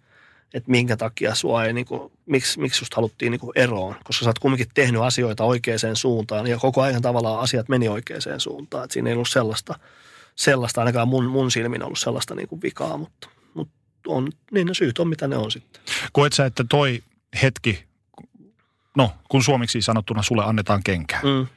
[0.53, 4.23] että minkä takia sua ei, niin kuin, miksi, miksi susta haluttiin niin kuin eroon, koska
[4.23, 8.83] sä oot kumminkin tehnyt asioita oikeaan suuntaan, ja koko ajan tavallaan asiat meni oikeaan suuntaan,
[8.83, 9.79] että siinä ei ollut sellaista,
[10.35, 13.73] sellaista ainakaan mun, mun silmin ollut sellaista niin kuin vikaa, mutta, mutta
[14.07, 15.81] on, niin ne syyt on, mitä ne on sitten.
[16.13, 17.03] Koet sä, että toi
[17.41, 17.83] hetki,
[18.97, 21.47] no kun suomeksi sanottuna sulle annetaan kenkää, mm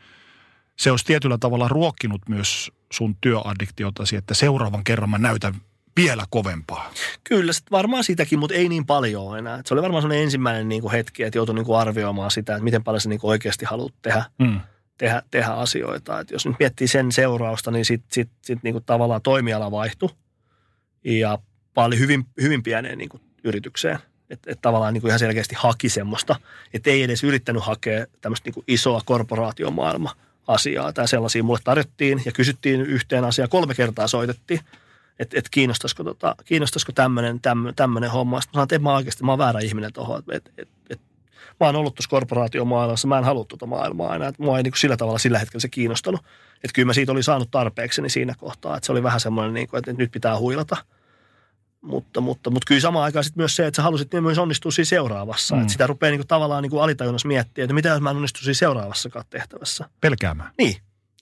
[0.77, 5.55] se olisi tietyllä tavalla ruokkinut myös sun työaddiktiotasi, että seuraavan kerran mä näytän
[5.97, 6.91] vielä kovempaa.
[7.25, 9.63] Kyllä, varmaan sitäkin, mutta ei niin paljon enää.
[9.65, 12.65] Se oli varmaan sellainen ensimmäinen niin kuin hetki, että joutui niin kuin arvioimaan sitä, että
[12.65, 14.61] miten paljon sä niin kuin oikeasti haluat tehdä, mm.
[14.99, 16.21] tehdä, tehdä asioita.
[16.21, 20.09] Et jos nyt miettii sen seurausta, niin sitten sit, sit niin kuin tavallaan toimiala vaihtui
[21.05, 21.39] ja
[21.75, 23.99] paljon hyvin, hyvin pieneen niin kuin yritykseen.
[24.31, 26.37] Että et tavallaan niin kuin ihan selkeästi haki semmoista,
[26.75, 30.15] että ei edes yrittänyt hakea tämmöistä niin kuin isoa korporaatiomaailmaa
[30.47, 33.49] asiaa tai sellaisia mulle tarjottiin ja kysyttiin yhteen asiaan.
[33.49, 34.61] Kolme kertaa soitettiin,
[35.19, 37.41] että et kiinnostaisiko, tota, kiinnostaisiko tämmöinen,
[37.77, 38.41] tämmöinen homma.
[38.41, 40.23] Sitten mä sanoin, että en mä oikeasti, mä oon väärä ihminen tuohon.
[40.33, 41.01] Et, et, et,
[41.61, 44.29] mä oon ollut tuossa korporaatiomaailmassa, mä en halua tuota maailmaa enää.
[44.29, 46.21] Että mua ei niin kuin sillä tavalla sillä hetkellä se kiinnostanut.
[46.55, 48.77] Että kyllä mä siitä oli saanut tarpeeksi niin siinä kohtaa.
[48.77, 50.77] Että se oli vähän semmoinen, niin kuin, että nyt pitää huilata–
[51.87, 54.85] mutta, mutta, mutta kyllä samaan aikaan sitten myös se, että sä halusit myös onnistua siinä
[54.85, 55.55] seuraavassa.
[55.55, 55.61] Mm.
[55.61, 58.17] Että sitä rupeaa niin kuin, tavallaan niin kuin alitajunnassa miettiä, että mitä jos mä en
[58.17, 59.89] onnistu siinä seuraavassakaan tehtävässä.
[60.01, 60.51] Pelkäämään.
[60.59, 60.77] Niin.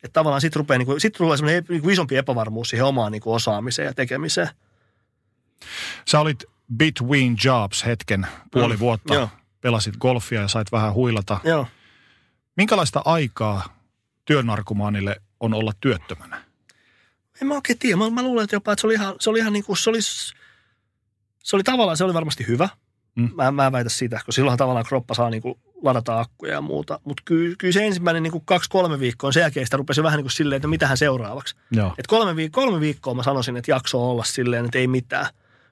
[0.05, 3.12] Että tavallaan sitten rupeaa, niin kuin, sit tulee semmoinen niin kuin isompi epävarmuus siihen omaan
[3.12, 4.48] niin kuin osaamiseen ja tekemiseen.
[6.09, 6.44] Sä olit
[6.76, 8.81] between jobs hetken, puoli mm.
[8.81, 9.14] vuotta.
[9.14, 9.28] Joo.
[9.60, 11.40] Pelasit golfia ja sait vähän huilata.
[11.44, 11.66] Joo.
[12.56, 13.78] Minkälaista aikaa
[14.24, 16.44] työnarkomaanille on olla työttömänä?
[17.43, 17.97] En mä oikein tiedä.
[17.97, 19.90] Mä, mä luulen, että jopa, että se oli ihan, se oli ihan niin kuin, se
[19.90, 20.02] oli
[21.44, 22.68] se oli tavallaan, se oli varmasti hyvä.
[23.14, 23.31] Mm.
[23.35, 27.01] Mä, mä en väitä sitä, koska silloin tavallaan kroppa saa niinku ladata akkuja ja muuta.
[27.05, 30.32] Mutta kyllä, kyllä se ensimmäinen niinku kaksi-kolme viikkoa, sen jälkeen sitä rupesi vähän niin kuin
[30.32, 31.56] silleen, että mitähän seuraavaksi.
[31.98, 35.27] Et kolme, viik- kolme viikkoa mä sanoisin, että jakso olla silleen, että ei mitään.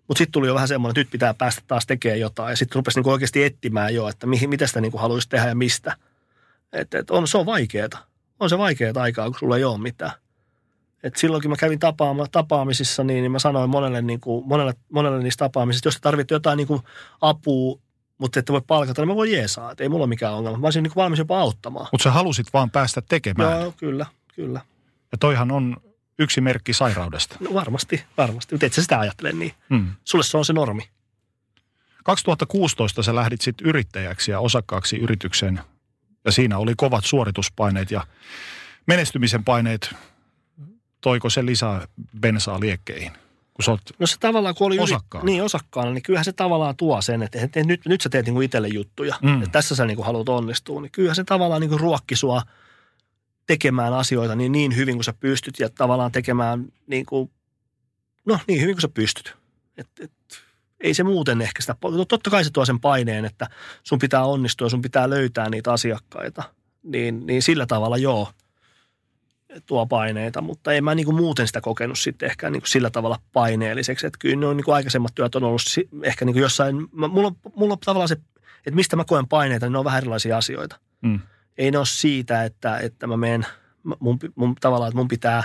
[0.09, 2.51] Mutta sitten tuli jo vähän semmoinen, että nyt pitää päästä taas tekemään jotain.
[2.51, 5.55] Ja sitten rupesi niinku oikeasti etsimään jo, että mihin, mitä sitä niinku haluaisi tehdä ja
[5.55, 5.97] mistä.
[6.73, 7.89] Et, et on, se on vaikeaa.
[8.41, 10.13] On se vaikeaa aikaa, kun sulla ei ole mitään.
[11.03, 14.75] Et silloin kun mä kävin tapaama, tapaamisissa, niin, niin mä sanoin monelle, niin kuin, monelle,
[14.93, 16.83] monelle niistä tapaamisista, jos te tarvitte jotain niin kuin
[17.21, 17.79] apua,
[18.23, 19.71] mutta ette voi palkata, niin mä voin jeesaa.
[19.71, 20.59] Et ei mulla ole mikään ongelma.
[20.59, 21.89] Mä olisin niin valmis jopa auttamaan.
[21.93, 23.61] Mutta sä halusit vaan päästä tekemään.
[23.61, 24.61] Joo, kyllä, kyllä.
[25.13, 25.77] Ja toihan on
[26.19, 27.37] yksi merkki sairaudesta.
[27.41, 28.55] No varmasti, varmasti.
[28.55, 29.53] Mutta et sä sitä ajattele niin.
[29.71, 29.87] Hmm.
[30.05, 30.89] Sulle se on se normi.
[32.05, 35.61] 2016 sä lähdit sitten yrittäjäksi ja osakkaaksi yritykseen.
[36.25, 38.07] Ja siinä oli kovat suorituspaineet ja
[38.87, 39.95] menestymisen paineet
[41.01, 41.87] toiko se lisää
[42.21, 43.13] bensaa liekkeihin?
[43.55, 45.25] Kun sä oot No se tavallaan, kun oli Osakkaana.
[45.25, 48.35] niin, osakkaana, niin kyllähän se tavallaan tuo sen, että, että nyt, nyt sä teet niin
[48.35, 49.15] kuin itselle juttuja.
[49.23, 49.31] Mm.
[49.31, 49.37] Mm.
[49.39, 50.81] Että tässä sä niin kuin haluat onnistua.
[50.81, 52.43] Niin kyllähän se tavallaan niin kuin ruokki sua
[53.47, 57.31] tekemään asioita niin, niin hyvin kuin sä pystyt ja tavallaan tekemään niin kuin,
[58.25, 59.37] no niin hyvin kuin sä pystyt.
[59.77, 60.13] Et, et,
[60.81, 63.47] ei se muuten ehkä sitä, no totta kai se tuo sen paineen, että
[63.83, 66.43] sun pitää onnistua, sun pitää löytää niitä asiakkaita.
[66.83, 68.29] Niin, niin sillä tavalla joo,
[69.67, 72.91] tuo paineita, mutta en mä niin kuin muuten sitä kokenut sitten ehkä niin kuin sillä
[72.91, 74.07] tavalla paineelliseksi.
[74.07, 75.63] Että kyllä ne on niin kuin aikaisemmat työt on ollut
[76.03, 78.17] ehkä niin kuin jossain, mä, mulla, on, mulla on tavallaan se,
[78.57, 80.77] että mistä mä koen paineita, niin ne on vähän erilaisia asioita.
[81.03, 81.21] Mm.
[81.59, 83.47] Ei ne ole siitä, että, että mä menen,
[84.01, 85.45] mun, mun, tavallaan, että mun pitää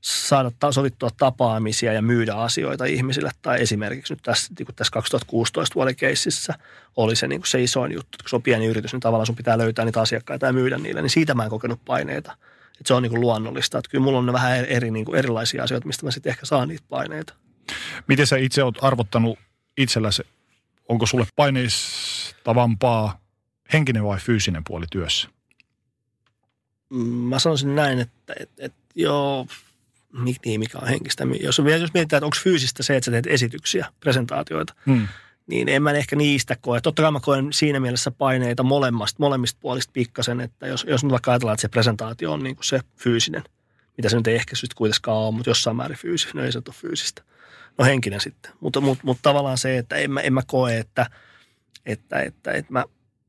[0.00, 3.30] saada ta- sovittua tapaamisia ja myydä asioita ihmisille.
[3.42, 6.54] Tai esimerkiksi nyt tässä, niin kuin tässä 2016 vuoden keississä
[6.96, 9.26] oli se, niin kuin se isoin juttu, että kun se on pieni yritys, niin tavallaan
[9.26, 11.02] sun pitää löytää niitä asiakkaita ja myydä niille.
[11.02, 12.36] Niin siitä mä en kokenut paineita.
[12.80, 13.78] Että se on niin kuin luonnollista.
[13.78, 16.46] Että kyllä mulla on ne vähän eri, niin kuin erilaisia asioita, mistä mä sitten ehkä
[16.46, 17.34] saan niitä paineita.
[18.06, 19.38] Miten sä itse oot arvottanut
[19.78, 20.22] itselläsi,
[20.88, 23.20] onko sulle paineistavaampaa
[23.72, 25.28] henkinen vai fyysinen puoli työssä?
[27.28, 29.46] Mä sanoisin näin, että, että, että joo,
[30.24, 31.24] niin mikä on henkistä.
[31.24, 35.08] Jos, jos mietitään, että onko fyysistä se, että sä teet esityksiä, presentaatioita, Mm.
[35.50, 36.80] Niin en mä ehkä niistä koe.
[36.80, 41.10] Totta kai mä koen siinä mielessä paineita molemmasta, molemmista puolista pikkasen, että jos, jos nyt
[41.10, 43.44] vaikka ajatellaan, että se presentaatio on niin kuin se fyysinen,
[43.96, 46.58] mitä se nyt ei ehkä sitten kuitenkaan ole, mutta jossain määrin fyysinen, no ei se
[46.58, 47.22] ole fyysistä.
[47.78, 51.10] No henkinen sitten, mutta, mutta, mutta tavallaan se, että en mä, en mä koe, että,
[51.86, 52.84] että, että, että mä,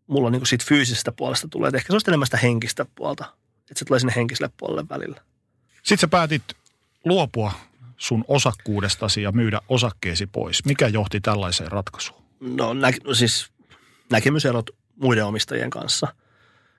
[0.07, 3.25] mulla niin kuin siitä fyysisestä puolesta tulee, että ehkä se olisi enemmän sitä henkistä puolta,
[3.59, 5.21] että se tulee sinne henkiselle puolelle välillä.
[5.73, 6.43] Sitten sä päätit
[7.05, 7.53] luopua
[8.01, 10.65] sun osakkuudestasi ja myydä osakkeesi pois.
[10.65, 12.21] Mikä johti tällaiseen ratkaisuun?
[12.39, 13.51] No, nä, no siis
[14.11, 16.07] näkemyserot muiden omistajien kanssa.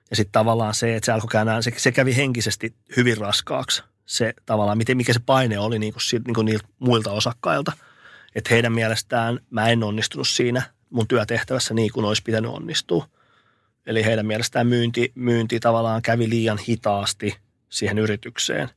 [0.09, 3.83] Ja sitten tavallaan se, että se alkoi käydä, se, se kävi henkisesti hyvin raskaaksi.
[4.05, 7.71] Se tavallaan, miten, mikä se paine oli niin kuin, niin niiltä muilta osakkailta.
[8.35, 13.07] Että heidän mielestään mä en onnistunut siinä mun työtehtävässä niin kuin olisi pitänyt onnistua.
[13.85, 17.35] Eli heidän mielestään myynti, myynti tavallaan kävi liian hitaasti
[17.69, 18.69] siihen yritykseen.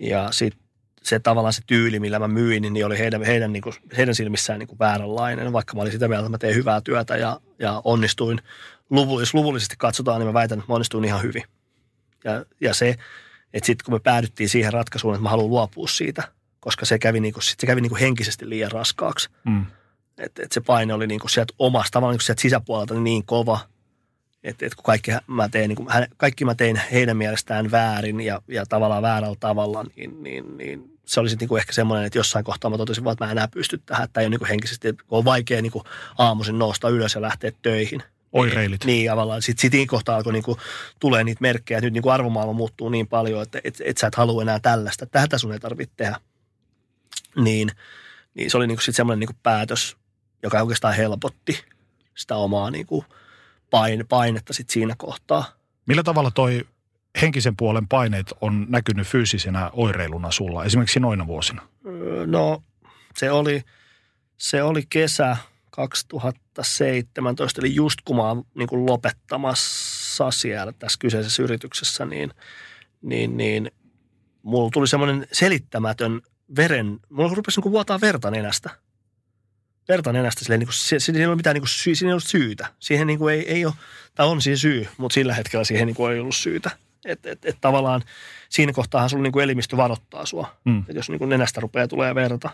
[0.00, 0.69] Ja sitten
[1.02, 4.58] se tavallaan se tyyli, millä mä myin, niin oli heidän, heidän, niin kuin, heidän silmissään
[4.58, 7.80] niin kuin vääränlainen, vaikka mä olin sitä mieltä, että mä teen hyvää työtä ja, ja
[7.84, 8.42] onnistuin.
[8.90, 11.42] Luvu, jos luvullisesti katsotaan, niin mä väitän, että mä onnistuin ihan hyvin.
[12.24, 12.96] Ja, ja se,
[13.52, 16.22] että sitten kun me päädyttiin siihen ratkaisuun, että mä haluan luopua siitä,
[16.60, 19.28] koska se kävi, niin kuin, se kävi niin kuin henkisesti liian raskaaksi.
[19.44, 19.66] Mm.
[20.18, 23.26] Että et se paine oli niin kuin sieltä omasta, tavallaan niin kuin sieltä sisäpuolelta niin
[23.26, 23.58] kova,
[24.44, 28.20] että et kun kaikki mä, tein, niin kuin, hän, kaikki mä tein heidän mielestään väärin
[28.20, 32.18] ja, ja tavallaan väärällä tavalla, niin, niin, niin se olisi niin kuin ehkä semmoinen, että
[32.18, 34.38] jossain kohtaa mä totesin vaan, että mä en enää pysty tähän, että ei ole niin
[34.38, 35.84] kuin henkisesti, että on vaikea niin kuin
[36.18, 38.02] aamuisin nousta ylös ja lähteä töihin.
[38.32, 38.84] Oireilit.
[38.84, 39.42] Niin, tavallaan.
[39.42, 40.58] Sitten sit siinä kohtaa alkoi niinku,
[41.00, 44.14] tulee niitä merkkejä, että nyt niinku arvomaailma muuttuu niin paljon, että et, et sä et
[44.14, 45.06] halua enää tällaista.
[45.06, 46.20] Tätä sun ei tarvitse tehdä.
[47.36, 47.70] Niin,
[48.34, 49.96] niin se oli niinku sit semmoinen niinku päätös,
[50.42, 51.64] joka oikeastaan helpotti
[52.14, 53.04] sitä omaa niinku
[53.70, 55.44] pain, painetta sit siinä kohtaa.
[55.86, 56.66] Millä tavalla toi
[57.22, 61.62] henkisen puolen paineet on näkynyt fyysisenä oireiluna sulla, esimerkiksi noina vuosina?
[61.86, 62.62] Öö, No
[63.16, 63.62] se oli,
[64.36, 65.36] se oli kesä
[65.70, 72.30] 2017, eli just kun mä oon niin kuin lopettamassa siellä tässä kyseisessä yrityksessä, niin,
[73.02, 73.70] niin, niin
[74.42, 76.20] mulla tuli semmoinen selittämätön
[76.56, 78.70] veren, mulla rupesi niin kuin vuotaa verta nenästä.
[79.90, 82.24] Verta nenästä, silleen, niin kuin, se, siinä ei ollut mitään niin kuin, siinä ei ollut
[82.24, 82.66] syytä.
[82.80, 83.74] Siihen niin kuin ei, ei ole,
[84.14, 86.70] tai on siinä syy, mutta sillä hetkellä siihen niin kuin ei ollut syytä.
[87.04, 88.02] Että et, et tavallaan
[88.48, 90.56] siinä kohtaahan sulla niin kuin elimistö varoittaa sua.
[90.64, 90.78] Mm.
[90.78, 92.50] Että jos niin kuin nenästä rupeaa tulee verta,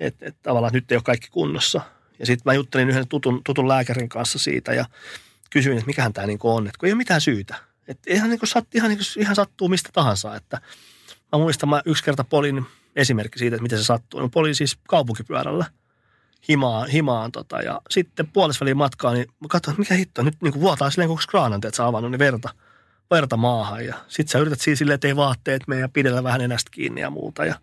[0.00, 1.80] että et tavallaan nyt ei ole kaikki kunnossa.
[2.18, 4.84] Ja sitten mä juttelin yhden tutun, tutun lääkärin kanssa siitä ja
[5.50, 7.54] kysyin, että mikähän tämä niin on, että kun ei ole mitään syytä.
[7.88, 10.36] Että ihan, niin kuin sat, ihan, niin kuin, ihan sattuu mistä tahansa.
[10.36, 10.60] Että
[11.32, 12.66] mä muistan, mä yksi kerta polin
[12.96, 14.20] esimerkki siitä, että miten se sattuu.
[14.20, 15.64] Mä polin siis kaupunkipyörällä
[16.48, 20.52] himaan, himaan tota, ja sitten puolesväliin matkaa, niin mä katsoin, että mikä hitto, nyt niin
[20.52, 22.48] kuin vuotaa silleen koko skraanan, että sä avannut niin verta,
[23.10, 23.84] verta maahan.
[23.84, 27.00] Ja sitten sä yrität siinä silleen, että ei vaatteet mene ja pidellä vähän enästä kiinni
[27.00, 27.44] ja muuta.
[27.44, 27.54] Ja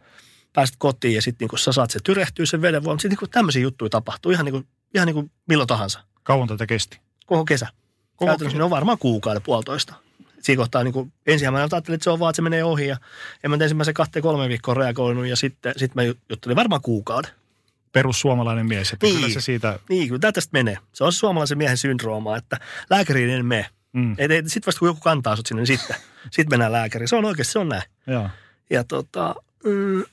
[0.53, 2.99] pääset kotiin ja sitten niin sä saat se tyrehtyä sen veden voimaan.
[2.99, 5.99] Sitten niin tämmöisiä juttuja tapahtuu ihan, niin kuin, ihan niin kuin milloin tahansa.
[6.23, 6.99] Kauan tätä kesti?
[7.25, 7.67] Koko kesä.
[8.15, 9.93] Koko Käytännössä ne on varmaan kuukauden puolitoista.
[10.41, 12.87] Siinä kohtaa niin kuin, ensin mä ajattelin, että se on vaan, että se menee ohi.
[12.87, 12.97] Ja
[13.43, 17.31] en mä ensimmäisen kahteen kolme viikkoa reagoinut ja sitten sit mä juttelin varmaan kuukauden.
[17.91, 19.15] Perussuomalainen mies, että Niin.
[19.15, 19.79] kyllä se siitä...
[19.89, 20.77] Niin, kyllä tämä tästä menee.
[20.93, 22.57] Se on se suomalaisen miehen syndrooma, että
[22.89, 23.65] lääkäriin en mene.
[23.93, 24.15] Mm.
[24.47, 25.95] Sitten vasta kun joku kantaa sut sinne, niin sitten
[26.31, 27.07] sit mennään lääkäriin.
[27.07, 27.83] Se on oikeasti, se on näin.
[28.07, 28.29] Joo.
[28.69, 29.35] Ja tota,
[29.65, 30.03] mm,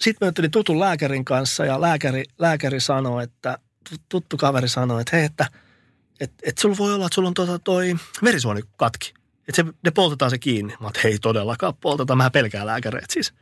[0.00, 3.58] sitten mä juttelin tutun lääkärin kanssa ja lääkäri, lääkäri sanoi, että
[3.90, 5.46] tut- tuttu kaveri sanoi, että hei, että
[6.20, 7.94] et, et sulla voi olla, että sulla on tota toi
[8.24, 9.14] verisuoni katki.
[9.48, 10.74] Että se, ne poltetaan se kiinni.
[10.80, 13.34] Mä hei todellakaan poltetaan, mä pelkään lääkäreitä siis.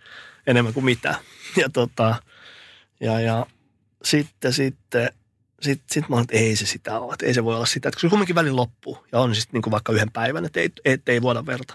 [0.46, 1.16] enemmän kuin mitään.
[1.56, 2.16] Ja, tota,
[3.00, 3.46] ja, ja
[4.04, 5.10] sitten, sitten,
[5.62, 7.88] sitten sit mä olin, että ei se sitä ole, että ei se voi olla sitä.
[7.88, 10.70] Että kun se kumminkin välin loppuu ja on sitten niin vaikka yhden päivän, että ei,
[10.84, 11.74] et, ei voida verta.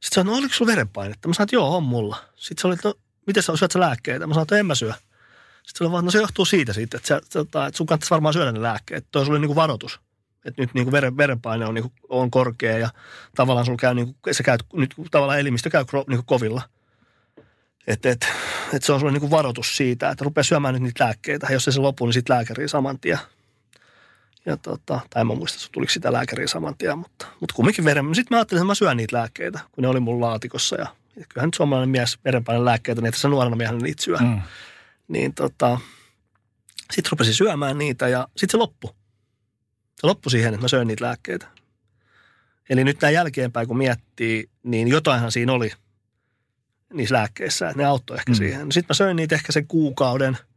[0.00, 1.28] Sitten sanoin, no oliko sulla verenpainetta?
[1.28, 2.16] Mä sanoin, että joo, on mulla.
[2.36, 2.94] Sitten se oli, no,
[3.26, 4.26] miten sä syöt sä lääkkeitä?
[4.26, 4.92] Mä sanoin, että en mä syö.
[4.92, 8.34] Sitten se oli vaan, no se johtuu siitä siitä, että, sä, että, sun kannattaisi varmaan
[8.34, 9.06] syödä ne lääkkeet.
[9.10, 10.00] Toi oli niin kuin varoitus.
[10.44, 12.90] Että nyt niin kuin veren, verenpaine on, niin kuin, on korkea ja
[13.36, 16.62] tavallaan sulla käy, niin kuin, se käy, nyt tavallaan elimistö käy niin kuin kovilla.
[17.86, 18.26] Että et,
[18.72, 21.46] et se on sulle niin kuin varoitus siitä, että rupeaa syömään nyt niitä lääkkeitä.
[21.46, 23.18] Ja jos se, se loppuu, niin sitten lääkäriin saman tien.
[24.46, 27.84] Ja tota, tai en mä muista, että tuliko sitä lääkäriin saman tien, mutta, mutta kumminkin
[27.84, 28.14] veren.
[28.14, 30.76] Sitten mä ajattelin, että mä syön niitä lääkkeitä, kun ne oli mun laatikossa.
[30.76, 30.86] Ja,
[31.16, 34.16] ja kyllähän nyt suomalainen mies verenpaineen lääkkeitä, niin tässä nuorena miehenä niitä syö.
[34.16, 34.42] Mm.
[35.08, 35.78] Niin tota,
[36.92, 38.90] sitten rupesin syömään niitä ja sitten se loppui.
[40.00, 41.46] Se loppui siihen, että mä söin niitä lääkkeitä.
[42.70, 45.72] Eli nyt näin jälkeenpäin, kun miettii, niin jotainhan siinä oli
[46.92, 48.36] niissä lääkkeissä, että ne auttoi ehkä mm.
[48.36, 48.72] siihen.
[48.72, 50.38] Sitten mä söin niitä ehkä sen kuukauden–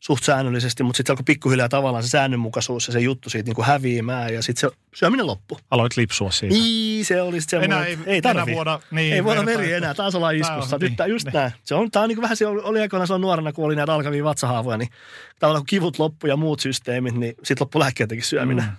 [0.00, 3.66] suht säännöllisesti, mutta sitten alkoi pikkuhiljaa tavallaan se säännönmukaisuus ja se juttu siitä niin kuin
[3.66, 5.58] häviämään ja sitten se syöminen loppu.
[5.70, 6.54] Aloit lipsua siitä.
[6.54, 8.42] Niin, se oli sitten enää ei, ei tarvii.
[8.42, 10.78] Enää vuoda, niin, ei vuoda veri enää, taas ollaan iskussa.
[10.78, 11.34] Nyt niin, just niin.
[11.34, 11.52] näin.
[11.64, 13.76] Se on, tää on niin kuin vähän se oli, oli aikoina silloin nuorena, kun oli
[13.76, 14.90] näitä alkavia vatsahaavoja, niin
[15.38, 18.64] tavallaan kun kivut loppu ja muut systeemit, niin sitten loppu lääkkeitäkin syöminen.
[18.64, 18.70] Mm.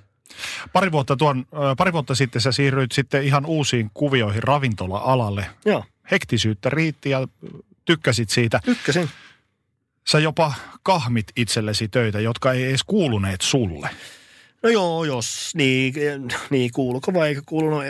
[0.73, 1.45] Pari vuotta, tuon,
[1.77, 5.45] pari vuotta sitten sä siirryit sitten ihan uusiin kuvioihin ravintola-alalle.
[5.65, 5.83] Joo.
[6.11, 7.27] Hektisyyttä riitti ja
[7.86, 8.60] tykkäsit siitä.
[8.65, 9.10] Tykkäsin
[10.11, 10.53] sä jopa
[10.84, 13.90] kahmit itsellesi töitä, jotka ei edes kuuluneet sulle.
[14.64, 15.94] No joo, jos niin,
[16.49, 17.81] niin kuuluuko vai eikö kuulu, no,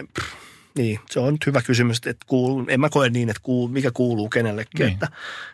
[0.77, 3.91] niin, se on nyt hyvä kysymys, että kuuluu, en mä koe niin, että kuulu, mikä
[3.91, 4.79] kuuluu kenellekin.
[4.79, 4.93] Niin.
[4.93, 5.07] Että,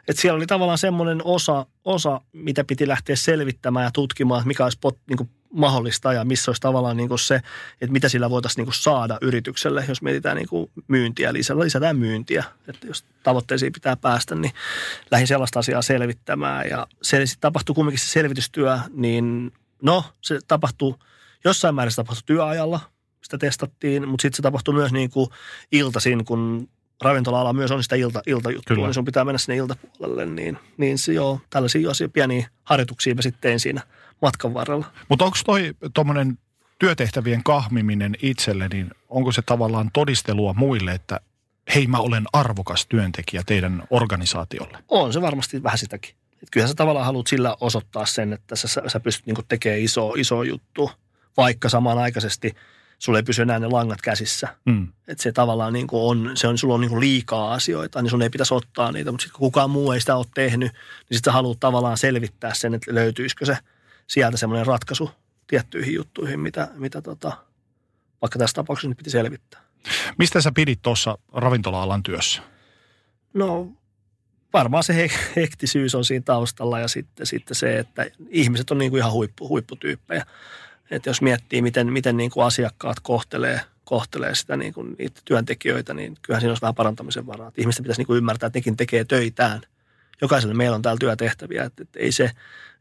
[0.08, 4.64] että siellä oli tavallaan semmoinen osa, osa, mitä piti lähteä selvittämään ja tutkimaan, että mikä
[4.64, 7.35] olisi pot, niin kuin mahdollista ja missä olisi tavallaan niin kuin se,
[7.81, 11.97] että mitä sillä voitaisiin niin kuin saada yritykselle, jos mietitään niin kuin myyntiä, lisätään, lisätään
[11.97, 12.43] myyntiä.
[12.67, 14.53] Että jos tavoitteisiin pitää päästä, niin
[15.11, 20.95] lähdin sellaista asiaa selvittämään ja se sitten tapahtui kumminkin se selvitystyö, niin no se tapahtui,
[21.43, 22.80] jossain määrin se tapahtui työajalla,
[23.23, 25.30] sitä testattiin, mutta sitten se tapahtui myös niin kuin
[25.72, 26.69] iltaisin, kun
[27.01, 28.88] ravintola-ala myös on sitä ilta, iltajuttua, Kyllä.
[28.88, 33.22] niin sun pitää mennä sinne iltapuolelle, niin, niin se joo, tällaisia asioita, pieniä harjoituksia mä
[33.22, 33.81] sitten tein siinä
[34.22, 34.86] matkan varrella.
[35.10, 36.38] Mutta onko toi tuommoinen
[36.80, 41.20] työtehtävien kahmiminen itselle, niin onko se tavallaan todistelua muille, että
[41.76, 44.78] hei mä olen arvokas työntekijä teidän organisaatiolle?
[44.88, 46.16] On se varmasti vähän sitäkin.
[46.44, 50.14] Et kyllähän sä tavallaan haluat sillä osoittaa sen, että sä, sä pystyt niinku tekemään iso,
[50.18, 50.92] iso juttu,
[51.38, 52.56] vaikka samanaikaisesti–
[53.00, 54.48] sulla ei pysy enää ne langat käsissä.
[54.66, 54.88] Mm.
[55.08, 58.10] Että se tavallaan niin kuin on, se on, sulla on niin kuin liikaa asioita, niin
[58.10, 59.12] sun ei pitäisi ottaa niitä.
[59.12, 60.72] Mutta sitten kun kukaan muu ei sitä ole tehnyt,
[61.10, 63.58] niin sitten haluat tavallaan selvittää sen, että löytyisikö se
[64.07, 65.11] sieltä semmoinen ratkaisu
[65.48, 67.38] tiettyihin juttuihin, mitä, mitä tota,
[68.22, 69.61] vaikka tässä tapauksessa nyt piti selvittää.
[70.19, 72.41] Mistä sä pidit tuossa ravintola-alan työssä?
[73.34, 73.72] No
[74.53, 78.99] varmaan se hektisyys on siinä taustalla ja sitten, sitten se, että ihmiset on niin kuin
[78.99, 80.26] ihan huippu, huipputyyppejä.
[80.91, 85.94] Että jos miettii, miten, miten niin kuin asiakkaat kohtelee, kohtelee sitä niin kuin niitä työntekijöitä,
[85.94, 87.48] niin kyllähän siinä olisi vähän parantamisen varaa.
[87.48, 89.61] Että ihmisten pitäisi niin kuin ymmärtää, että nekin tekee töitään.
[90.22, 92.32] Jokaiselle meillä on täällä työtehtäviä, että, että ei se,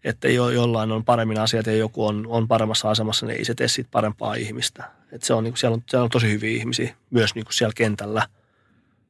[0.05, 3.55] että jo, jollain on paremmin asiat ja joku on, on paremmassa asemassa, niin ei se
[3.55, 4.91] tee siitä parempaa ihmistä.
[5.13, 7.55] Että se on, niin kuin, siellä, on, siellä on tosi hyviä ihmisiä myös niin kuin
[7.55, 8.29] siellä kentällä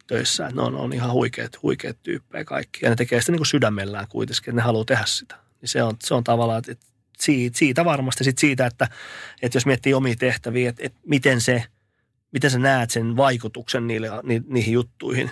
[0.07, 0.51] töissä.
[0.55, 2.81] Ne on, on ihan huikeat, huikeat tyyppejä kaikki.
[2.83, 5.37] Ja ne tekee sitä niin kuin sydämellään kuitenkin, että ne haluaa tehdä sitä.
[5.61, 6.87] Niin se on, se on tavallaan, että
[7.19, 8.89] siitä, siitä varmasti sitten siitä, että,
[9.43, 11.65] että jos miettii omia tehtäviä, että, että miten, se,
[12.33, 15.31] miten sä näet sen vaikutuksen niille, ni, niihin juttuihin,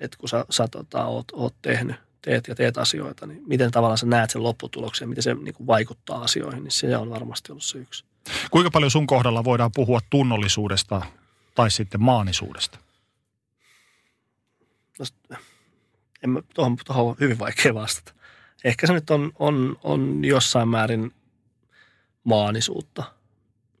[0.00, 3.98] että kun sä, sä tota, oot, oot tehnyt, teet ja teet asioita, niin miten tavallaan
[3.98, 7.64] sä näet sen lopputuloksen, miten se niin kuin vaikuttaa asioihin, niin se on varmasti ollut
[7.64, 8.04] se yksi.
[8.50, 11.02] Kuinka paljon sun kohdalla voidaan puhua tunnollisuudesta
[11.54, 12.78] tai sitten maanisuudesta?
[14.98, 15.36] No,
[16.22, 18.12] en mä, tuohon, tuohon on hyvin vaikea vastata
[18.64, 21.12] ehkä se nyt on, on, on jossain määrin
[22.24, 23.04] maanisuutta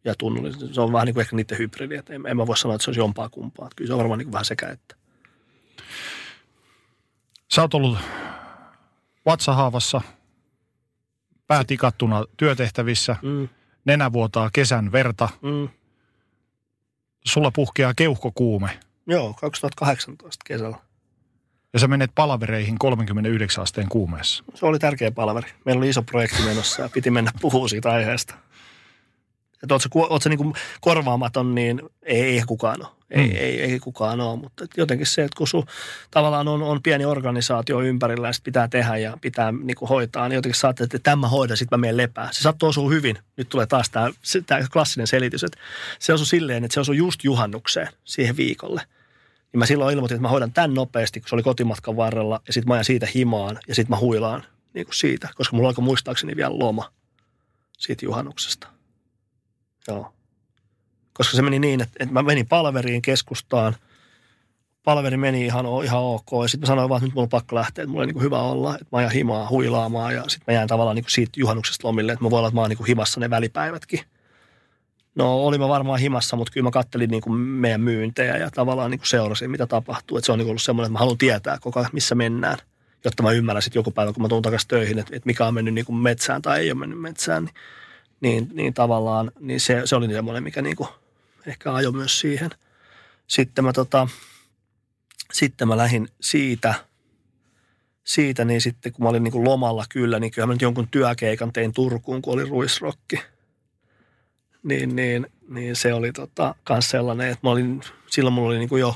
[0.04, 0.74] ja tunnollisuutta.
[0.74, 2.84] Se on vähän niin kuin ehkä niiden hybridi, että en, en mä voi sanoa, että
[2.84, 3.70] se olisi jompaa kumpaa.
[3.76, 4.96] Kyllä se on varmaan niin kuin vähän sekä että.
[7.54, 7.98] Sä oot ollut
[9.26, 10.00] vatsahaavassa,
[11.46, 13.48] päätikattuna työtehtävissä, mm.
[13.84, 15.28] nenä vuotaa kesän verta.
[15.42, 15.68] Mm.
[17.24, 18.80] Sulla puhkeaa keuhkokuume.
[19.06, 20.76] Joo, 2018 kesällä
[21.72, 24.44] ja sä menet palavereihin 39 asteen kuumeessa.
[24.54, 25.50] Se oli tärkeä palaveri.
[25.64, 28.34] Meillä oli iso projekti menossa ja piti mennä puhua siitä aiheesta.
[29.62, 32.88] Että oot sä, oot sä niin korvaamaton, niin ei, ei kukaan ole.
[33.10, 33.36] Ei, mm.
[33.36, 35.66] ei, ei, kukaan ole, mutta jotenkin se, että kun sun
[36.10, 40.34] tavallaan on, on pieni organisaatio ympärillä ja pitää tehdä ja pitää niin kuin hoitaa, niin
[40.34, 42.28] jotenkin sä että tämä hoida, sitten mä menen lepää.
[42.32, 43.18] Se sattuu osuu hyvin.
[43.36, 44.10] Nyt tulee taas tämä,
[44.46, 45.58] tämä klassinen selitys, että
[45.98, 48.82] se osuu silleen, että se osuu just juhannukseen siihen viikolle–
[49.52, 52.40] Niin mä silloin ilmoitin, että mä hoidan tämän nopeasti, kun se oli kotimatkan varrella.
[52.46, 55.28] Ja sitten mä ajan siitä himaan ja sitten mä huilaan niin kuin siitä.
[55.34, 56.92] Koska mulla alkoi muistaakseni vielä loma
[57.78, 58.66] siitä juhannuksesta.
[59.88, 60.12] Joo.
[61.12, 63.76] Koska se meni niin, että, että mä menin palveriin keskustaan.
[64.84, 66.26] Palveri meni ihan, ihan ok.
[66.42, 68.14] Ja sitten mä sanoin vaan, että nyt mulla on pakko lähteä, että mulla on niin
[68.14, 68.74] kuin hyvä olla.
[68.74, 72.12] Että mä ajan himaa huilaamaan ja sitten mä jään tavallaan niin kuin siitä juhannuksesta lomille.
[72.12, 74.00] Että mä voin olla, että mä oon niin kuin himassa ne välipäivätkin.
[75.14, 78.90] No oli mä varmaan himassa, mutta kyllä mä kattelin niin kuin meidän myyntejä ja tavallaan
[78.90, 80.18] niin kuin seurasin, mitä tapahtuu.
[80.18, 82.58] Että se on niin kuin ollut semmoinen, että mä haluan tietää koko ajan, missä mennään,
[83.04, 85.54] jotta mä ymmärrän sitten joku päivä, kun mä tuun takaisin töihin, että, että mikä on
[85.54, 87.44] mennyt niin kuin metsään tai ei ole mennyt metsään.
[87.44, 87.54] Niin,
[88.20, 90.88] niin, niin tavallaan niin se, se oli semmoinen, mikä niin kuin
[91.46, 92.50] ehkä ajoi myös siihen.
[93.26, 94.08] Sitten mä, tota,
[95.32, 96.74] sitten mä lähdin siitä,
[98.04, 100.88] siitä, niin sitten kun mä olin niin kuin lomalla kyllä, niin kyllä mä nyt jonkun
[100.88, 103.22] työkeikan tein Turkuun, kun oli ruisrokki–
[104.62, 107.80] niin, niin, niin se oli tota, kans sellainen, että mä olin,
[108.10, 108.94] silloin mulla oli niin kuin jo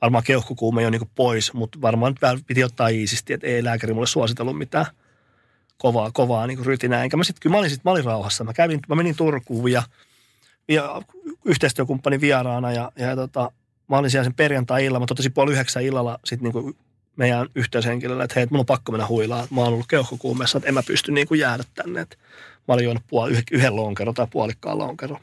[0.00, 2.14] varmaan keuhkokuume jo niin kuin pois, mutta varmaan
[2.46, 4.86] piti ottaa iisisti, että ei lääkäri mulle suositellut mitään
[5.78, 7.02] kovaa, kovaa niin kuin rytinää.
[7.02, 8.44] Enkä mä sitten, kyllä mä olin, sit, mä olin rauhassa.
[8.44, 9.82] Mä, kävin, mä menin Turkuun ja,
[10.68, 11.02] ja
[11.44, 13.52] yhteistyökumppani vieraana ja, ja tota,
[13.88, 15.00] mä olin siellä sen perjantai-illalla.
[15.00, 16.76] Mä totesin puoli yhdeksän illalla sitten niin kuin
[17.16, 19.48] meidän yhteyshenkilölle, että hei, että mun on pakko mennä huilaan.
[19.50, 22.00] Mä oon ollut keuhkokuumeessa, että en mä pysty niin kuin jäädä tänne.
[22.00, 22.16] Että
[22.68, 25.18] mä olin juonut puoli, yhden lonkero tai puolikkaan lonkero.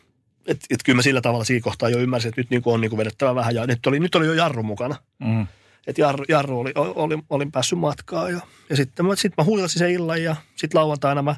[0.47, 2.81] Et, et kyllä mä sillä tavalla siinä kohtaa jo ymmärsin, että nyt niin kuin on
[2.81, 3.55] niin kuin vedettävä vähän.
[3.55, 4.95] Ja nyt oli, nyt oli jo jarru mukana.
[5.19, 5.47] Mm.
[5.87, 8.31] Että jarru, jarru oli, oli, olin päässyt matkaan.
[8.31, 8.39] Ja,
[8.69, 11.35] ja sitten mä, sit mä huilasin sen illan ja sitten lauantaina mä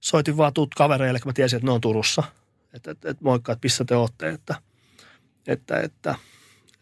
[0.00, 2.22] soitin vaan tuut kavereille, kun mä tiesin, että ne on Turussa.
[2.74, 4.28] Että et, et, moikka, että missä te ootte.
[4.28, 4.54] Että,
[5.46, 6.14] että, että,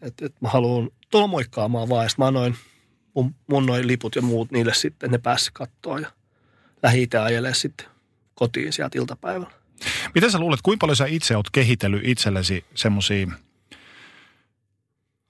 [0.01, 2.05] että, että mä haluan tulla moikkaamaan vaan.
[2.05, 2.55] Ja mä annoin
[3.13, 6.11] mun, mun noin liput ja muut niille sitten, ne pääsi kattoon ja
[6.83, 7.87] lähi ajelemaan sitten
[8.35, 9.51] kotiin sieltä iltapäivällä.
[10.15, 13.27] Miten sä luulet, kuinka paljon sä itse oot kehitellyt itsellesi semmoisia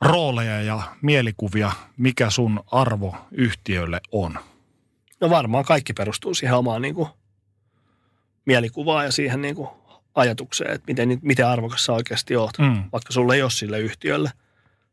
[0.02, 4.40] rooleja ja mielikuvia, mikä sun arvo yhtiölle on?
[5.22, 7.10] No varmaan kaikki perustuu siihen omaan niin kuin,
[8.46, 9.70] mielikuvaan ja siihen niin kuin,
[10.16, 12.84] ajatukseen, että miten, miten arvokas sä oikeasti oot, mm.
[12.92, 14.32] vaikka sulle ei ole sille yhtiölle.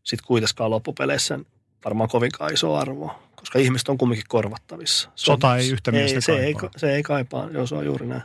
[0.03, 1.39] Sitten kuitenkaan loppupeleissä
[1.85, 5.11] varmaan kovinkaan iso arvo, koska ihmiset on kumminkin korvattavissa.
[5.15, 8.07] Se Sota ei yhtä miestä ei, se Ei, se ei kaipaa, joo se on juuri
[8.07, 8.23] näin.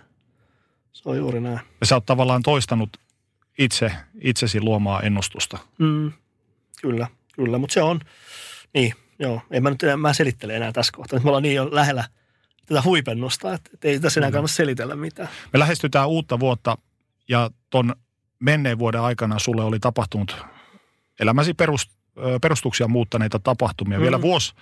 [0.93, 1.59] Se on juuri näin.
[1.81, 2.97] Ja sä oot tavallaan toistanut
[3.57, 3.91] itse,
[4.21, 5.57] itsesi luomaa ennustusta.
[5.77, 6.11] Mm,
[6.83, 7.99] kyllä, kyllä, mutta se on,
[8.73, 11.17] niin, joo, en mä nyt enää, mä selittele enää tässä kohtaa.
[11.17, 12.03] Nyt me ollaan niin jo lähellä
[12.65, 15.29] tätä huipennusta, että, että ei tässä enää kannata selitellä mitään.
[15.53, 16.77] Me lähestytään uutta vuotta
[17.29, 17.95] ja ton
[18.39, 20.37] menneen vuoden aikana sulle oli tapahtunut
[21.19, 21.91] elämäsi perust,
[22.41, 23.97] perustuksia muuttaneita tapahtumia.
[23.97, 24.01] Mm.
[24.01, 24.53] Vielä, vuosi,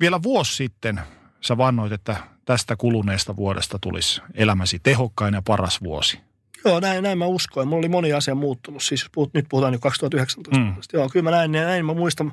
[0.00, 1.00] vielä vuosi sitten
[1.40, 6.20] sä vannoit, että tästä kuluneesta vuodesta tulisi elämäsi tehokkain ja paras vuosi.
[6.64, 7.68] Joo, näin, näin mä uskoin.
[7.68, 8.82] Mulla oli moni asia muuttunut.
[8.82, 10.58] Siis puhut, nyt puhutaan nyt 2019.
[10.58, 10.74] Mm.
[10.92, 12.32] Joo, kyllä mä näin, näin mä muistan.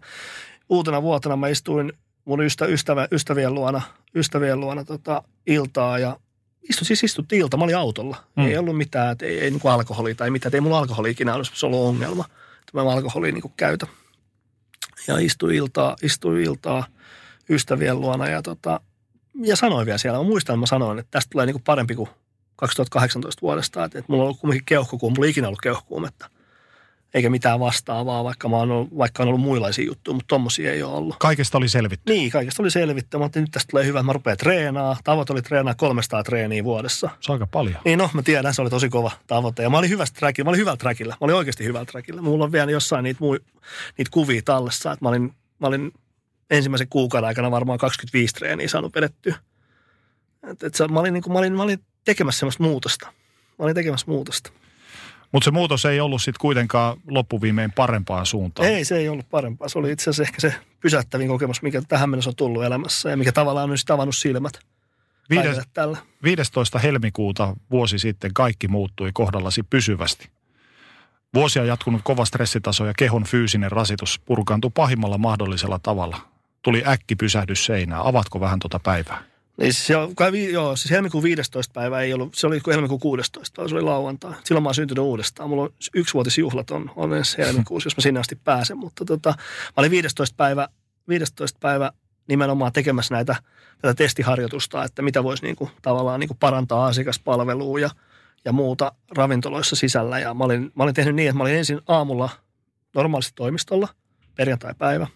[0.70, 1.94] Uutena vuotena mä istuin
[2.26, 3.82] mun ystä, ystävä, ystävien luona,
[4.16, 6.20] ystävien luona tota, iltaa ja
[6.70, 7.58] istu, siis istuttiin ilta.
[7.58, 8.18] Mä olin autolla.
[8.36, 8.46] Mm.
[8.46, 10.56] Ei ollut mitään, ei, ei niin alkoholia tai mitään.
[10.56, 12.26] Ei mulla alkoholi ikinä olisi ollut ongelma.
[12.60, 13.88] Että mä alkoholia niin käytä
[15.08, 16.86] ja istui iltaa, istui iltaa
[17.50, 18.82] ystävien luona ja, tota,
[19.42, 20.20] ja sanoin vielä siellä.
[20.20, 22.10] Mä muistan, että mä sanoin, että tästä tulee niin parempi kuin
[22.60, 23.84] 2018 vuodesta.
[23.84, 26.30] Että, että mulla on ollut kumminkin keuhkokuume, mulla ei ikinä ollut keuhkokuumetta.
[27.14, 30.84] Eikä mitään vastaavaa, vaikka, mä oon ollut, vaikka on ollut muilaisia juttuja, mutta tommosia ei
[30.84, 31.16] ole ollut.
[31.20, 32.14] Kaikesta oli selvitty.
[32.14, 33.18] Niin, kaikesta oli selvitty.
[33.18, 34.98] Mä nyt tästä tulee hyvä, mä rupean treenaa.
[35.04, 37.10] Tavoite oli treenaa 300 treeniä vuodessa.
[37.20, 37.76] Se on aika paljon.
[37.86, 39.64] Niin no, mä tiedän, se oli tosi kova tavoite.
[39.64, 41.14] Ja mä olin hyvästä trackilla, mä olin hyvällä trackilla.
[41.14, 42.22] Mä olin oikeasti hyvällä trackilla.
[42.22, 43.40] Mulla on vielä jossain niitä, mui,
[43.98, 45.92] niitä kuvia tallessa, että mä olin, mä olin
[46.50, 49.36] ensimmäisen kuukauden aikana varmaan 25 treeniä saanut vedettyä.
[50.52, 51.80] Et, et, mä, olin, niin kuin, mä, olin, mä olin
[52.10, 53.06] tekemässä semmoista muutosta.
[53.60, 54.52] Mä olin tekemässä muutosta.
[55.32, 58.70] Mutta se muutos ei ollut sitten kuitenkaan loppuviimein parempaan suuntaan.
[58.70, 59.70] Ei, se ei ollut parempaa.
[59.70, 63.18] Se oli itse asiassa ehkä se pysäyttävin kokemus, mikä tähän mennessä on tullut elämässä ja
[63.18, 64.60] mikä tavallaan on sitten avannut silmät.
[65.30, 65.98] Viides, tällä.
[66.24, 66.80] 15.
[66.80, 70.30] helmikuuta vuosi sitten kaikki muuttui kohdallasi pysyvästi.
[71.34, 76.18] Vuosia jatkunut kova stressitaso ja kehon fyysinen rasitus purkaantui pahimmalla mahdollisella tavalla.
[76.62, 78.02] Tuli äkki pysähdys seinään.
[78.06, 79.24] Avatko vähän tuota päivää?
[79.60, 81.74] Niin se kai, joo, siis helmikuun 15.
[81.74, 83.68] päivä ei ollut, se oli helmikuun 16.
[83.68, 84.34] se oli lauantai.
[84.44, 85.50] Silloin mä oon syntynyt uudestaan.
[85.50, 88.78] Mulla on yksivuotisjuhlat on, on ensi helmikuussa, jos mä sinne asti pääsen.
[88.78, 90.36] Mutta tota, mä olin 15.
[90.38, 90.68] päivä,
[91.08, 91.58] 15.
[91.62, 91.92] päivä
[92.28, 93.36] nimenomaan tekemässä näitä,
[93.82, 97.90] tätä testiharjoitusta, että mitä voisi niin kuin, tavallaan niin kuin parantaa asiakaspalvelua ja,
[98.46, 100.20] ja muuta ravintoloissa sisällä.
[100.20, 102.30] Ja mä olin, mä olin tehnyt niin, että mä olin ensin aamulla
[102.96, 103.88] normaalisti toimistolla,
[104.36, 105.08] perjantai-päivä.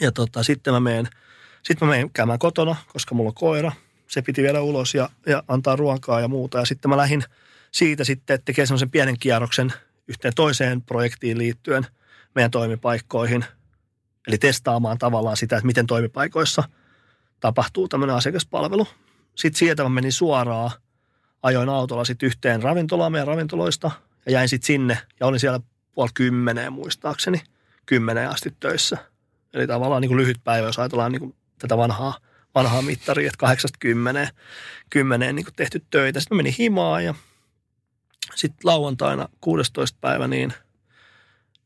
[0.00, 1.08] Ja tota, sitten mä menen–
[1.62, 3.72] sitten mä menen käymään kotona, koska mulla on koira.
[4.08, 6.58] Se piti vielä ulos ja, ja antaa ruokaa ja muuta.
[6.58, 7.24] Ja sitten mä lähdin
[7.72, 9.72] siitä sitten, että tekee semmoisen pienen kierroksen
[10.08, 11.86] yhteen toiseen projektiin liittyen
[12.34, 13.44] meidän toimipaikkoihin.
[14.26, 16.64] Eli testaamaan tavallaan sitä, että miten toimipaikoissa
[17.40, 18.86] tapahtuu tämmöinen asiakaspalvelu.
[19.34, 20.70] Sitten sieltä mä menin suoraan,
[21.42, 23.90] ajoin autolla sitten yhteen ravintolaan meidän ravintoloista
[24.26, 25.60] ja jäin sitten sinne ja olin siellä
[25.92, 27.42] puoli kymmeneen muistaakseni,
[27.86, 28.98] kymmeneen asti töissä.
[29.52, 32.18] Eli tavallaan niin kuin lyhyt päivä, jos ajatellaan niin kuin tätä vanhaa,
[32.54, 34.28] vanhaa mittaria, että 80
[34.90, 36.20] kymmeneen niin kuin tehty töitä.
[36.20, 37.14] Sitten mä menin himaan ja
[38.34, 39.98] sitten lauantaina 16.
[40.00, 40.52] päivä, niin,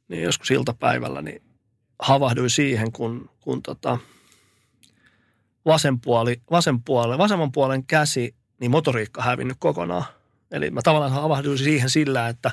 [0.08, 1.42] niin joskus iltapäivällä, niin
[1.98, 3.98] havahduin siihen, kun, kun tota,
[5.66, 10.04] vasen puoli, vasen puoli, vasemman puolen käsi, niin motoriikka hävinnyt kokonaan.
[10.50, 12.50] Eli mä tavallaan havahduin siihen sillä, että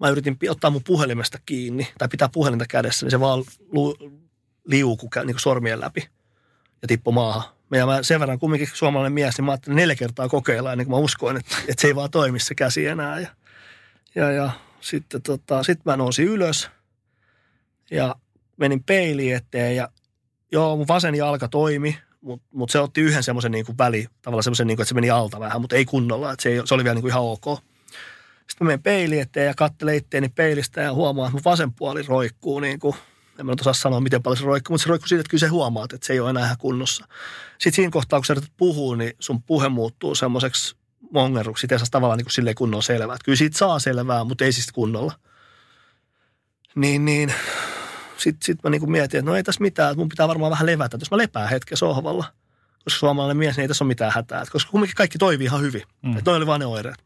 [0.00, 3.44] mä yritin ottaa mun puhelimesta kiinni tai pitää puhelinta kädessä, niin se vaan
[4.64, 6.08] liuku niin sormien läpi
[6.82, 7.42] ja tippu maahan.
[7.70, 10.96] Ja mä sen verran kumminkin suomalainen mies, niin mä ajattelin neljä kertaa kokeilla ennen kuin
[10.96, 13.20] mä uskoin, että, että se ei vaan toimi se käsi enää.
[13.20, 13.28] Ja,
[14.14, 14.50] ja, ja
[14.80, 16.70] sitten tota, sit mä nousin ylös
[17.90, 18.14] ja
[18.56, 19.88] menin peiliin eteen ja
[20.52, 24.42] joo, mun vasen jalka toimi, mutta mut se otti yhden semmoisen niin kuin väli, tavallaan
[24.42, 26.74] semmoisen, niin kuin, että se meni alta vähän, mutta ei kunnolla, että se, ei, se
[26.74, 27.44] oli vielä niin kuin ihan ok.
[28.50, 32.02] Sitten mä menen peiliin eteen ja katselen itteeni peilistä ja huomaan, että mun vasen puoli
[32.02, 32.94] roikkuu niin kuin,
[33.38, 35.40] en mä nyt osaa sanoa, miten paljon se roikkuu, mutta se roikkuu siitä, että kyllä
[35.40, 37.06] se huomaat, että se ei ole enää ihan kunnossa.
[37.50, 40.76] Sitten siinä kohtaa, kun sä yrität puhua, niin sun puhe muuttuu semmoiseksi
[41.12, 41.66] mongeruksi.
[41.70, 43.14] Ei saa tavallaan niin kuin silleen kunnolla selvää.
[43.14, 45.12] Että kyllä siitä saa selvää, mutta ei siis kunnolla.
[46.74, 47.34] Niin, niin.
[48.16, 50.66] Sitten sit mä niin mietin, että no ei tässä mitään, että mun pitää varmaan vähän
[50.66, 50.98] levätä.
[51.00, 52.24] Jos mä lepään hetken sohvalla,
[52.84, 54.44] koska suomalainen mies, niin ei tässä ole mitään hätää.
[54.52, 55.82] Koska kumminkin kaikki toimii ihan hyvin.
[56.02, 56.18] Mm.
[56.18, 57.04] Että noi oli vaan ne oireet.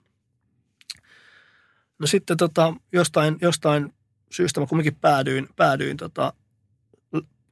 [1.99, 3.93] No sitten tota, jostain, jostain
[4.31, 6.33] syystä mä kumminkin päädyin, päädyin tota,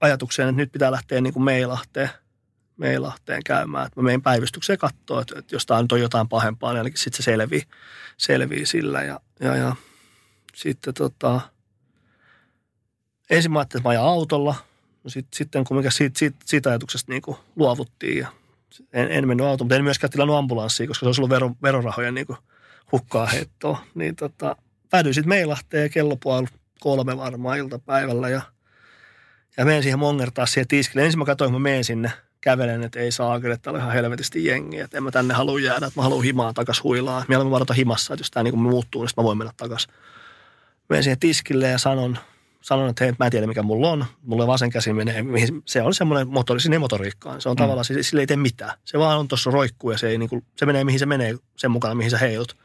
[0.00, 2.10] ajatukseen, että nyt pitää lähteä niin kuin Meilahteen,
[2.76, 3.86] Meilahteen käymään.
[3.86, 6.98] Että mä menen päivystykseen katsoa, että, että jos tämä nyt on jotain pahempaa, niin ainakin
[6.98, 7.62] sitten se selvii,
[8.16, 9.02] selvii sillä.
[9.02, 9.76] Ja, ja, ja
[10.54, 11.40] sitten tota,
[13.30, 14.54] ensin mä ajattelin, että mä ajan autolla.
[15.04, 18.28] No sit, sitten kumminkin siitä, siitä, siitä ajatuksesta niin kuin luovuttiin ja
[18.92, 22.14] en, en mennyt autoon, mutta en myöskään tilannut ambulanssia, koska se olisi ollut vero, verorahojen
[22.14, 22.38] niin kuin
[22.92, 23.84] hukkaa heittoa.
[23.94, 24.56] Niin tota,
[24.90, 26.46] päädyin sitten Meilahteen kello puoli
[26.80, 28.42] kolme varmaan iltapäivällä ja,
[29.56, 31.04] ja menen siihen mongertaa siihen tiskille.
[31.04, 33.94] Ensin mä katsoin, kun mä menen sinne, kävelen, että ei saa että täällä on ihan
[33.94, 37.24] helvetisti jengiä, että en mä tänne halua jäädä, että mä haluan himaa takas huilaa.
[37.28, 39.88] Mieluummin varata himassa, että jos tämä niin muuttuu, niin mä voin mennä takas.
[40.88, 42.18] Menen siihen tiskille ja sanon,
[42.60, 44.04] sanon, että hei, mä en tiedä mikä mulla on.
[44.22, 45.24] Mulla vasen käsi menee,
[45.64, 47.40] se on semmoinen motori, sinne motoriikkaan.
[47.40, 47.58] Se on mm.
[47.58, 48.78] tavallaan, sille ei tee mitään.
[48.84, 51.34] Se vaan on tuossa roikkuu ja se, ei, niin kuin, se menee mihin se menee
[51.56, 52.56] sen mukana, mihin sä heilut.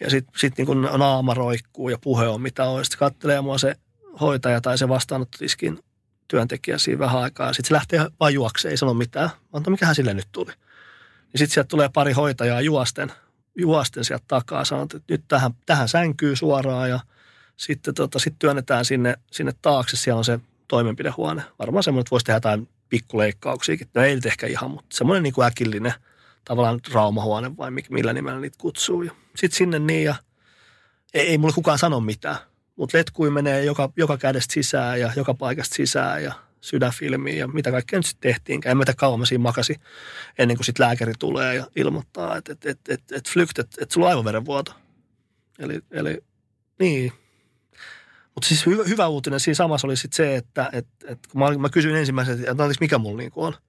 [0.00, 2.84] Ja sitten sit niin kun naama roikkuu ja puhe on mitä on.
[2.84, 3.76] Sitten kattelee mua se
[4.20, 5.78] hoitaja tai se vastaanottotiskin
[6.28, 7.52] työntekijä siinä vähän aikaa.
[7.52, 9.30] Sitten se lähtee vaan juokseen, ei sano mitään.
[9.52, 10.52] Mä no mikähän sille nyt tuli.
[11.32, 13.12] Ja sitten sieltä tulee pari hoitajaa juosten,
[13.58, 14.64] juosten sieltä takaa.
[14.64, 17.00] Sanot, että nyt tähän, tähän sänkyy suoraan ja
[17.56, 19.96] sitten tota, sit työnnetään sinne, sinne taakse.
[19.96, 21.42] Siellä on se toimenpidehuone.
[21.58, 23.88] Varmaan semmoinen, että voisi tehdä jotain pikkuleikkauksiakin.
[23.94, 25.94] No ei ehkä ihan, mutta semmoinen niin kuin äkillinen–
[26.46, 29.04] tavallaan traumahuone vai millä nimellä niitä kutsuu.
[29.36, 30.14] Sitten sinne niin ja
[31.14, 32.36] ei, ei mulle kukaan sano mitään.
[32.76, 37.70] Mutta letkui menee joka, joka kädestä sisään ja joka paikasta sisään ja sydänfilmiin ja mitä
[37.70, 38.70] kaikkea nyt sitten tehtiinkään.
[38.70, 39.76] En mä tiedä kauan mä siinä makasi
[40.38, 43.90] ennen kuin sitten lääkäri tulee ja ilmoittaa, että et, et, et, et flykt, että et
[43.90, 44.72] sulla on aivoverenvuoto.
[45.58, 46.18] Eli, eli
[46.78, 47.12] niin.
[48.34, 51.58] Mutta siis hyvä, hyvä uutinen siinä samassa oli sitten se, että et, et, kun mä,
[51.58, 53.54] mä kysyin ensimmäisenä, että mikä mulla niinku on–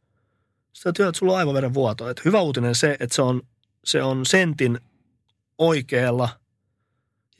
[0.77, 2.09] sitä työtä, että sulla on aivoveren vuoto.
[2.09, 3.41] Että hyvä uutinen se, että se on,
[3.85, 4.79] se on sentin
[5.57, 6.29] oikealla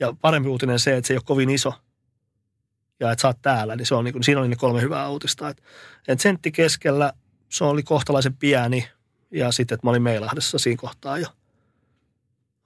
[0.00, 1.74] ja parempi uutinen se, että se ei ole kovin iso
[3.00, 5.48] ja että sä oot täällä, niin se on, niin siinä oli ne kolme hyvää uutista.
[5.48, 5.62] Että,
[6.08, 7.12] että sentti keskellä,
[7.48, 8.88] se oli kohtalaisen pieni
[9.30, 11.26] ja sitten, että mä olin Meilahdessa siinä kohtaa jo.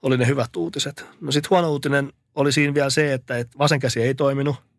[0.01, 1.05] Oli ne hyvät uutiset.
[1.21, 4.55] No sitten huono uutinen oli siinä vielä se, että, että vasen käsi ei toiminut–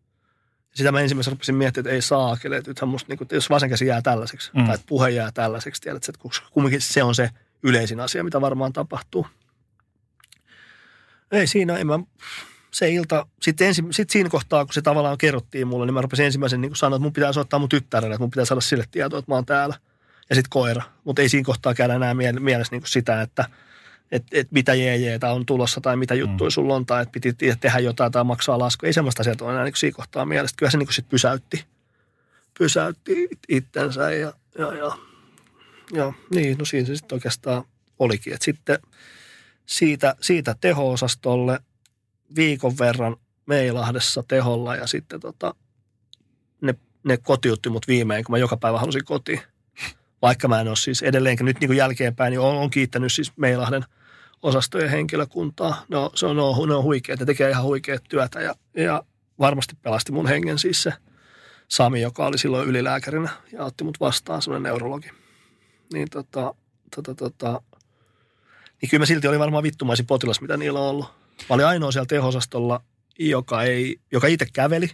[0.75, 3.69] sitä mä ensimmäisenä rupesin miettimään, että ei saa että nythän musta, niin kuin, jos vasen
[3.69, 4.65] käsi jää tällaiseksi, mm.
[4.65, 6.19] tai että puhe jää tällaiseksi, tiedät, että
[6.51, 7.29] kumminkin se on se
[7.63, 9.27] yleisin asia, mitä varmaan tapahtuu.
[11.31, 11.99] Ei siinä, en mä,
[12.71, 16.25] se ilta, sitten ensi, sit siinä kohtaa, kun se tavallaan kerrottiin mulle, niin mä rupesin
[16.25, 19.19] ensimmäisen niin sanoa, että mun pitää soittaa mun tyttärelle, että mun pitää saada sille tietoa,
[19.19, 19.75] että mä oon täällä.
[20.29, 20.83] Ja sitten koira.
[21.03, 23.45] Mutta ei siinä kohtaa käydä enää mielessä niin sitä, että–
[24.11, 26.51] että et mitä jeejeetä on tulossa tai mitä juttuja mm.
[26.51, 28.85] sulla on tai että piti tehdä jotain tai maksaa lasku.
[28.85, 30.57] Ei semmoista asiaa ole enää niin siinä kohtaa mielestä.
[30.57, 31.65] Kyllä se niin sitten pysäytti,
[32.57, 34.97] pysäytti itsensä ja, ja, ja,
[35.93, 37.63] ja niin, no siinä se sitten oikeastaan
[37.99, 38.33] olikin.
[38.33, 38.79] Et sitten
[39.65, 41.59] siitä, siitä teho-osastolle
[42.35, 43.15] viikon verran
[43.45, 45.55] Meilahdessa teholla ja sitten tota,
[46.61, 49.41] ne, ne kotiutti mut viimein, kun mä joka päivä halusin kotiin
[50.25, 53.31] vaikka mä en ole siis edelleenkin nyt niin kuin jälkeenpäin, niin olen, on kiittänyt siis
[53.37, 53.85] Meilahden
[54.41, 55.85] osastojen henkilökuntaa.
[55.89, 59.03] No, se on, ne on huikeat, ne tekee ihan huikeat työtä ja, ja
[59.39, 60.93] varmasti pelasti mun hengen siis se,
[61.67, 65.09] Sami, joka oli silloin ylilääkärinä ja otti mut vastaan, semmoinen neurologi.
[65.93, 66.55] Niin tota,
[66.95, 67.61] tota, tota,
[68.81, 71.05] niin kyllä mä silti oli varmaan vittumaisin potilas, mitä niillä on ollut.
[71.49, 72.81] Mä olin ainoa siellä tehosastolla,
[73.19, 74.89] joka, ei, joka itse käveli,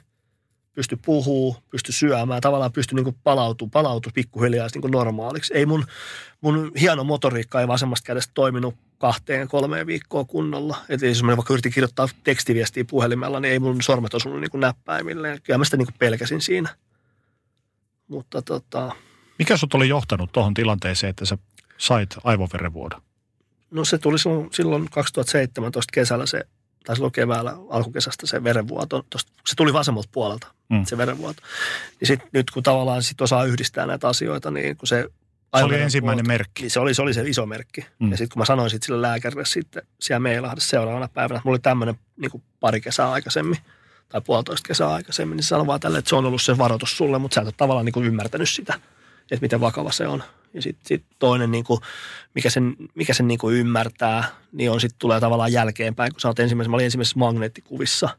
[0.74, 5.54] pysty puhuu, pysty syömään, tavallaan pysty niin palautuu, palautuu pikkuhiljaa niin normaaliksi.
[5.54, 5.86] Ei mun,
[6.42, 10.78] mun hieno motoriikka ei vasemmasta kädestä toiminut kahteen, kolmeen viikkoa kunnolla.
[10.90, 15.40] Että jos mä vaikka yritin kirjoittaa tekstiviestiä puhelimella, niin ei mun sormet osunut niin näppäimille.
[15.44, 16.70] Kyllä mä sitä niin pelkäsin siinä.
[18.08, 18.96] Mutta tota...
[19.40, 21.38] Mikä sut oli johtanut tuohon tilanteeseen, että sä
[21.78, 23.02] sait aivoverenvuodon?
[23.72, 26.44] No se tuli silloin, silloin 2017 kesällä se,
[26.86, 29.06] tai silloin keväällä alkukesästä se verenvuoto.
[29.10, 30.86] Tosta, se tuli vasemmalta puolelta, mm.
[30.86, 31.42] se verenvuoto.
[32.02, 35.10] Ja sit, nyt kun tavallaan sit osaa yhdistää näitä asioita, niin kun se
[35.60, 36.62] se oli ensimmäinen vuoto, merkki.
[36.62, 37.86] Niin se oli, se oli se iso merkki.
[38.00, 38.12] Mm.
[38.12, 41.56] Ja sitten kun mä sanoin sit sille lääkärille sitten siellä Meilahdessa seuraavana päivänä, että mulla
[41.56, 43.58] oli tämmöinen niin pari kesää aikaisemmin,
[44.10, 46.98] tai puolitoista kesää aikaisemmin, niin se sanoi vaan tälle, että se on ollut se varoitus
[46.98, 48.74] sulle, mutta sä et ole tavallaan niin kuin ymmärtänyt sitä,
[49.32, 50.24] että miten vakava se on.
[50.54, 51.80] Ja sitten sit toinen, niin kuin,
[52.36, 56.34] mikä sen, mikä sen niin kuin ymmärtää, niin on sitten tulee tavallaan jälkeenpäin, kun sä
[56.40, 58.10] ensimmäisessä, mä olin ensimmäisessä magneettikuvissa,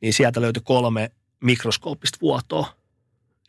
[0.00, 1.10] niin sieltä löytyi kolme
[1.40, 2.72] mikroskooppista vuotoa.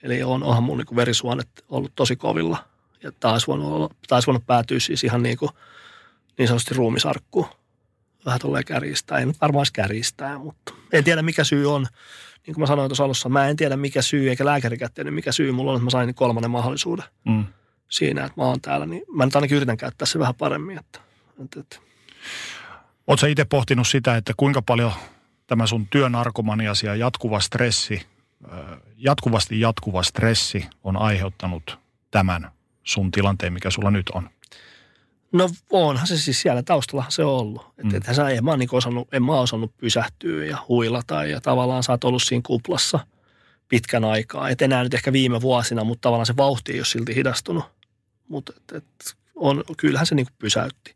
[0.03, 2.57] Eli on, onhan mun niin verisuonet ollut tosi kovilla.
[3.03, 5.52] Ja taas voinut, olla, taas voinut päätyä siis ihan niin, kuin,
[6.38, 7.48] niin sanotusti ruumisarkkuun.
[8.26, 11.88] Vähän tulee kärjistää, ei varmaan kärjistää, mutta en tiedä mikä syy on.
[12.48, 14.45] Niin kuin mä sanoin tuossa alussa, mä en tiedä mikä syy, eikä
[14.94, 17.06] tiedä mikä syy mulla on, että mä sain kolmannen mahdollisuuden.
[17.23, 17.45] Mm
[17.90, 20.78] siinä, että mä oon täällä, niin mä nyt ainakin yritän käyttää se vähän paremmin.
[20.78, 20.99] Että,
[21.44, 21.78] että, että.
[23.07, 24.91] Oletko itse pohtinut sitä, että kuinka paljon
[25.48, 28.02] tämä sun työnarkomaniasi ja jatkuva stressi,
[28.98, 31.80] jatkuvasti jatkuva stressi on aiheuttanut
[32.12, 32.52] tämän
[32.84, 34.30] sun tilanteen, mikä sulla nyt on?
[35.32, 37.62] No onhan se siis siellä taustalla se on ollut.
[37.62, 37.95] Että mm.
[37.95, 41.91] et, sä, en, mä niin osannut, en mä osannut pysähtyä ja huilata ja tavallaan sä
[41.91, 42.99] oot ollut siinä kuplassa
[43.70, 44.49] pitkän aikaa.
[44.49, 47.64] Et enää nyt ehkä viime vuosina, mutta tavallaan se vauhti ei ole silti hidastunut.
[48.27, 50.95] Mutta et, et on, kyllähän se niin kuin pysäytti.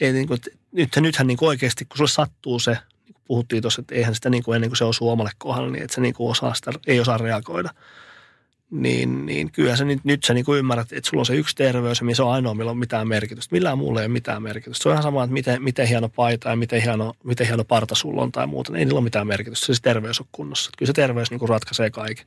[0.00, 0.40] Ei niin kuin,
[0.72, 2.70] nyt, nythän niin kuin oikeasti, kun sulle sattuu se,
[3.04, 5.70] niin kuin puhuttiin tuossa, että eihän sitä niin kuin ennen kuin se osuu omalle kohdalle,
[5.70, 7.70] niin että se niin kuin osaa sitä, ei osaa reagoida.
[8.70, 11.56] Niin, niin kyllä se nyt, nyt sä niin kuin ymmärrät, että sulla on se yksi
[11.56, 13.54] terveys ja se on ainoa, millä on mitään merkitystä.
[13.54, 14.82] Millään muulla ei ole mitään merkitystä.
[14.82, 17.94] Se on ihan sama, että miten, miten hieno paita ja miten hieno, miten hieno parta
[17.94, 18.72] sulla on tai muuta.
[18.76, 19.66] Ei niillä ole mitään merkitystä.
[19.66, 20.70] Se, se terveys on kunnossa.
[20.78, 22.26] Kyllä se terveys niin kuin ratkaisee kaiken.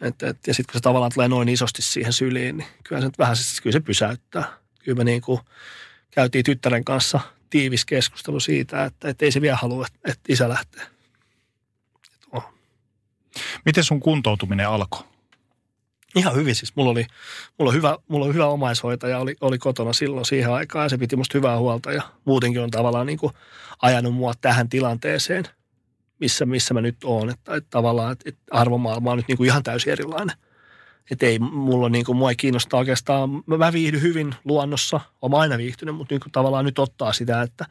[0.00, 3.06] Et, et, ja sitten kun se tavallaan tulee noin isosti siihen syliin, niin kyllä se
[3.06, 4.58] nyt vähän siis, kyllä se pysäyttää.
[4.84, 5.40] Kyllä me niin kuin
[6.10, 10.48] käytiin tyttären kanssa tiivis keskustelu siitä, että, että ei se vielä halua, että, että isä
[10.48, 10.86] lähtee.
[12.32, 12.44] Oh.
[13.64, 15.04] Miten sun kuntoutuminen alkoi?
[16.16, 16.76] Ihan hyvin siis.
[16.76, 17.06] Mulla oli,
[17.58, 20.98] mulla oli hyvä, mulla oli hyvä omaishoitaja, oli, oli kotona silloin siihen aikaan ja se
[20.98, 23.32] piti musta hyvää huolta ja muutenkin on tavallaan niin kuin
[23.82, 25.44] ajanut mua tähän tilanteeseen–
[26.24, 27.30] missä, missä mä nyt oon.
[27.30, 30.36] Että, että tavallaan että, että arvomaailma on nyt niin kuin ihan täysin erilainen.
[31.10, 35.58] Että ei mulla niin kuin, mua ei kiinnosta oikeastaan, mä viihdyn hyvin luonnossa, olen aina
[35.58, 37.66] viihtynyt, mutta niin kuin, tavallaan nyt ottaa sitä, että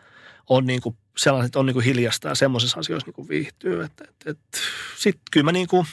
[0.50, 3.84] on niin kuin sellaiset, on niin kuin hiljasta ja semmoisissa asioissa niin kuin viihtyy.
[3.84, 4.58] Että, että, että,
[4.98, 5.86] Sitten kyllä mä niin kuin,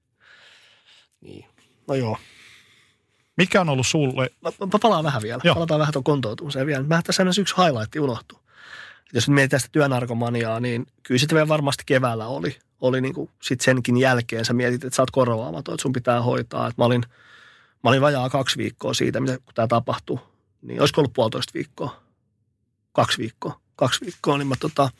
[1.24, 1.44] niin,
[1.88, 2.18] no joo.
[3.36, 4.30] Mikä on ollut sulle?
[4.42, 5.40] Mä, mä palaan vähän vielä.
[5.44, 5.54] Joo.
[5.54, 6.82] Palataan vähän tuon kontoutumiseen vielä.
[6.82, 8.45] Mä tässä yksi highlight unohtuu
[9.12, 12.56] jos mietitään sitä työnarkomaniaa, niin kyllä sitten vielä varmasti keväällä oli.
[12.80, 16.22] Oli niin kuin sit senkin jälkeen sä mietit, että sä oot korvaamaton, että sun pitää
[16.22, 16.68] hoitaa.
[16.68, 17.02] Että mä olin,
[17.84, 20.18] mä olin vajaa kaksi viikkoa siitä, mitä, kun tämä tapahtui.
[20.62, 22.02] Niin olisiko ollut puolitoista viikkoa?
[22.92, 23.60] Kaksi viikkoa.
[23.76, 24.90] Kaksi viikkoa, niin mä, tota,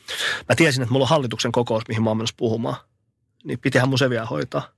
[0.48, 2.76] mä tiesin, että mulla on hallituksen kokous, mihin mä oon menossa puhumaan.
[3.44, 4.68] Niin pitihän mun se vielä hoitaa.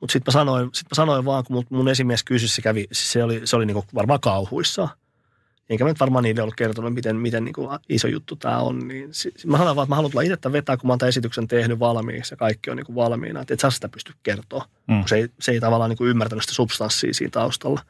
[0.00, 3.24] Mutta sitten mä, sit mä sanoin vaan, kun mun, mun esimies kysyi, se kävi, se
[3.24, 4.88] oli, se oli niinku varmaan kauhuissaan
[5.70, 8.88] enkä mä nyt varmaan niille ollut kertonut, miten, miten niin kuin iso juttu tämä on.
[8.88, 9.10] Niin
[9.46, 11.78] mä sanon vaan, että mä haluan tulla itse vetää, kun mä oon tämän esityksen tehnyt
[11.78, 13.40] valmiiksi ja kaikki on niin kuin valmiina.
[13.40, 14.98] Että et sä sitä pysty kertoa, mm.
[14.98, 17.80] kun se ei, se ei tavallaan niin kuin ymmärtänyt sitä substanssia siinä taustalla.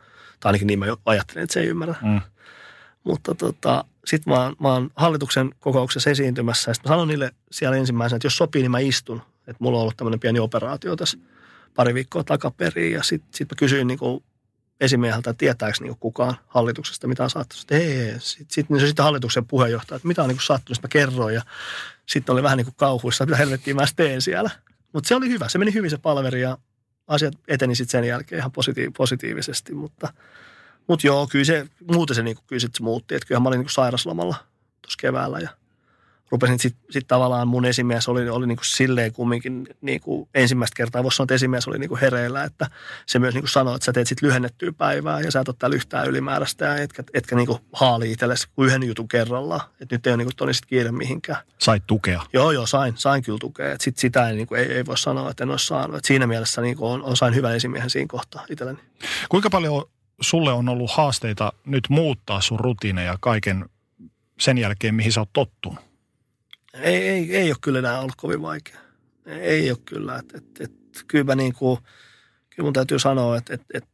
[0.40, 1.94] Tai ainakin niin mä ajattelin, että se ei ymmärrä.
[2.02, 2.20] Mm.
[3.04, 7.76] Mutta tota, sitten mä, mä oon hallituksen kokouksessa esiintymässä ja sitten mä sanon niille siellä
[7.76, 9.22] ensimmäisenä, että jos sopii, niin mä istun.
[9.46, 11.18] Että mulla on ollut tämmöinen pieni operaatio tässä
[11.74, 14.24] pari viikkoa takaperiin ja sitten sit mä kysyin niin kuin
[14.82, 17.58] esimieheltä, että tietääkö niin kukaan hallituksesta, mitä on sattunut.
[17.58, 21.42] Sitten sitten, niin sitten hallituksen puheenjohtaja, että mitä on niin sattunut, sitten mä kerroin ja
[22.06, 24.50] sitten oli vähän niin kuin kauhuissa, että mitä helvettiä mä teen siellä.
[24.92, 26.58] Mutta se oli hyvä, se meni hyvin se palveri ja
[27.06, 30.12] asiat eteni sitten sen jälkeen ihan positiiv- positiivisesti, mutta,
[30.88, 33.58] mutta joo, kyllä se, muuten se, niin kuin, kyllä se muutti, että kyllähän mä olin
[33.58, 34.36] niin kuin sairaslomalla
[34.82, 35.50] tuossa keväällä ja
[36.32, 40.76] rupesin sitten sit tavallaan mun esimies oli, oli niin kuin silleen kumminkin niin kuin ensimmäistä
[40.76, 41.02] kertaa.
[41.02, 42.66] Voisi sanoa, että esimies oli niin kuin hereillä, että
[43.06, 45.76] se myös niin kuin sanoi, että sä teet sitten lyhennettyä päivää ja sä et täällä
[45.76, 49.60] yhtään ylimääräistä ja etkä, etkä niin kuin haali itsellesi kuin yhden jutun kerrallaan.
[49.80, 51.38] Että nyt ei ole niin kuin sitten kiire mihinkään.
[51.58, 52.22] Sait tukea?
[52.32, 53.72] Joo, joo, sain, sain kyllä tukea.
[53.72, 55.96] Että sit sitä ei, niin kuin, ei, ei, voi sanoa, että en olisi saanut.
[55.96, 58.78] Et siinä mielessä niin kuin on, on, sain hyvän esimiehen siinä kohtaa itselleni.
[59.28, 59.84] Kuinka paljon
[60.20, 63.64] sulle on ollut haasteita nyt muuttaa sun rutiineja kaiken
[64.40, 65.91] sen jälkeen, mihin sä oot tottunut?
[66.74, 68.78] Ei, ei, ei ole kyllä enää ollut kovin vaikea.
[69.26, 70.16] Ei ole kyllä.
[70.18, 70.72] Et, et, et,
[71.06, 71.78] kyllä mä niin kuin,
[72.50, 73.84] kyllä mun täytyy sanoa, että et, et,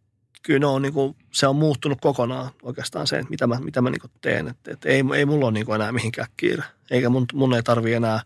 [0.43, 3.83] kyllä ne on niin kuin, se on muuttunut kokonaan oikeastaan se, että mitä mä, mitä
[3.83, 4.49] mä niin kuin teen.
[4.49, 6.65] Et, et ei, ei mulla ole niin kuin enää mihinkään kiire.
[6.91, 8.21] Eikä mun, mun ei tarvi enää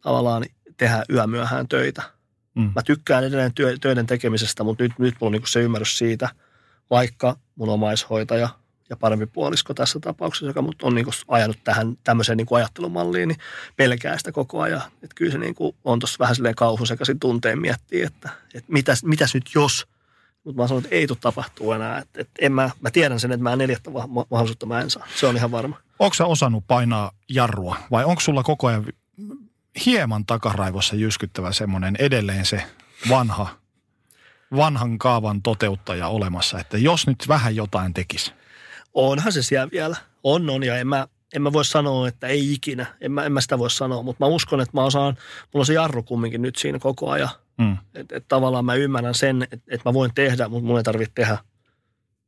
[0.00, 0.44] tavallaan
[0.76, 2.02] tehdä yömyöhään töitä.
[2.54, 2.72] Mm.
[2.74, 5.98] Mä tykkään edelleen työ, töiden tekemisestä, mutta nyt, nyt mulla on niin kuin se ymmärrys
[5.98, 6.28] siitä,
[6.90, 8.48] vaikka mun omaishoitaja–
[8.92, 12.56] ja parempi puolisko tässä tapauksessa, joka mut on niin kuin ajanut tähän tämmöiseen niin kuin
[12.56, 13.38] ajattelumalliin, niin
[13.76, 14.82] pelkää sitä koko ajan.
[15.02, 18.72] Että kyllä se niin kuin on tuossa vähän silleen kauhun sekaisin tunteen miettiä, että, että
[18.72, 19.86] mitäs, mitäs nyt jos,
[20.44, 21.98] mutta mä sanon, että ei tule tapahtuu enää.
[21.98, 23.90] Että, että en mä, mä tiedän sen, että mä neljättä
[24.30, 25.06] mahdollisuutta mä en saa.
[25.14, 25.76] Se on ihan varma.
[25.98, 28.84] Onko sä osannut painaa jarrua vai onko sulla koko ajan
[29.86, 32.62] hieman takaraivossa jyskyttävä semmoinen edelleen se
[33.08, 33.56] vanha,
[34.56, 38.32] vanhan kaavan toteuttaja olemassa, että jos nyt vähän jotain tekisi?
[38.94, 39.96] Onhan se siellä vielä.
[40.24, 42.86] On, on ja en mä, en mä voi sanoa, että ei ikinä.
[43.00, 45.66] En mä, en mä sitä voi sanoa, mutta mä uskon, että mä osaan, mulla on
[45.66, 47.28] se jarru kumminkin nyt siinä koko ajan.
[47.58, 47.76] Mm.
[47.94, 51.12] Että et tavallaan mä ymmärrän sen, että et mä voin tehdä, mutta mun ei tarvitse
[51.14, 51.38] tehdä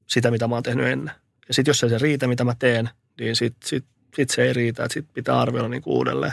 [0.06, 1.14] sitä, mitä mä oon tehnyt ennen.
[1.48, 3.84] Ja sitten jos ei se riitä, mitä mä teen, niin sitten sit,
[4.16, 4.84] sit se ei riitä.
[4.84, 6.32] Että sitten pitää arvioida niinku uudelleen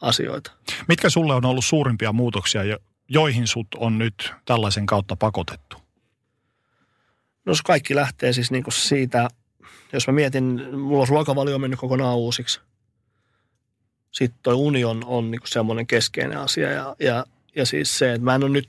[0.00, 0.52] asioita.
[0.88, 2.60] Mitkä sulle on ollut suurimpia muutoksia,
[3.08, 5.76] joihin sut on nyt tällaisen kautta pakotettu?
[7.46, 9.28] No kaikki lähtee siis niinku siitä–
[9.92, 12.60] jos mä mietin, mulla on ruokavalio mennyt kokonaan uusiksi.
[14.10, 17.24] Sitten toi uni on, on niin semmoinen keskeinen asia ja, ja,
[17.56, 18.68] ja siis se, että mä en ole nyt,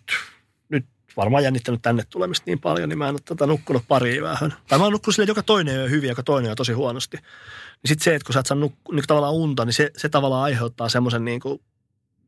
[0.70, 0.86] nyt
[1.18, 4.54] varmaan jännittänyt tänne tulemista niin paljon, niin mä en ole tätä nukkunut pari vähän.
[4.68, 7.18] Tai mä oon nukkunut sille joka toinen on hyvin, joka toinen on tosi huonosti.
[7.18, 10.10] Niin sitten se, että kun sä et saa nuk- niin tavallaan unta, niin se, se
[10.10, 11.62] tavallaan aiheuttaa semmoisen niin kuin,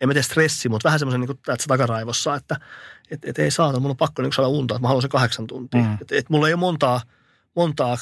[0.02, 2.60] en mä tiedä stressi, mutta vähän semmoisen niin kuin, että takaraivossa, että
[3.12, 5.48] et, et ei saa, mulla on pakko niin saada unta, että mä haluan se kahdeksan
[5.48, 5.82] tuntia.
[5.82, 5.98] Mm.
[6.02, 7.02] Että et mulla ei ole montaa,
[7.56, 7.98] montaa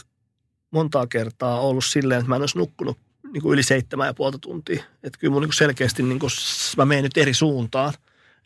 [0.71, 2.97] montaa kertaa ollut silleen, että mä en olisi nukkunut
[3.33, 4.83] niin kuin yli seitsemän ja puolta tuntia.
[5.03, 6.29] Että kyllä mun niin kuin selkeästi, niin kuin,
[6.77, 7.93] mä menen nyt eri suuntaan,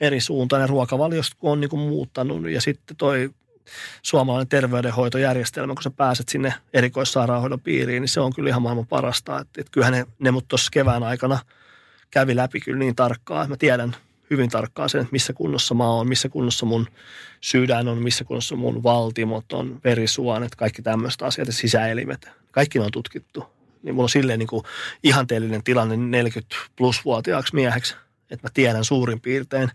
[0.02, 3.30] eri suuntaan ja ruokavaliosta kun on niin kuin muuttanut ja sitten toi
[4.02, 9.40] suomalainen terveydenhoitojärjestelmä, kun sä pääset sinne erikoissairaanhoidon piiriin, niin se on kyllä ihan maailman parasta.
[9.40, 11.40] Että, että kyllähän ne, ne mut tuossa kevään aikana
[12.12, 13.96] kävi läpi kyllä niin tarkkaan, että mä tiedän
[14.30, 16.88] hyvin tarkkaan sen, että missä kunnossa mä oon, missä kunnossa mun
[17.42, 22.30] sydän on, missä kunnossa mun valtimot on, verisuonet, kaikki tämmöiset asiat ja sisäelimet.
[22.52, 23.44] Kaikki ne on tutkittu.
[23.84, 24.64] Niin mulla on silleen niin kuin
[25.04, 27.96] ihanteellinen tilanne 40 plus-vuotiaaksi mieheksi,
[28.32, 29.72] että mä tiedän suurin piirtein,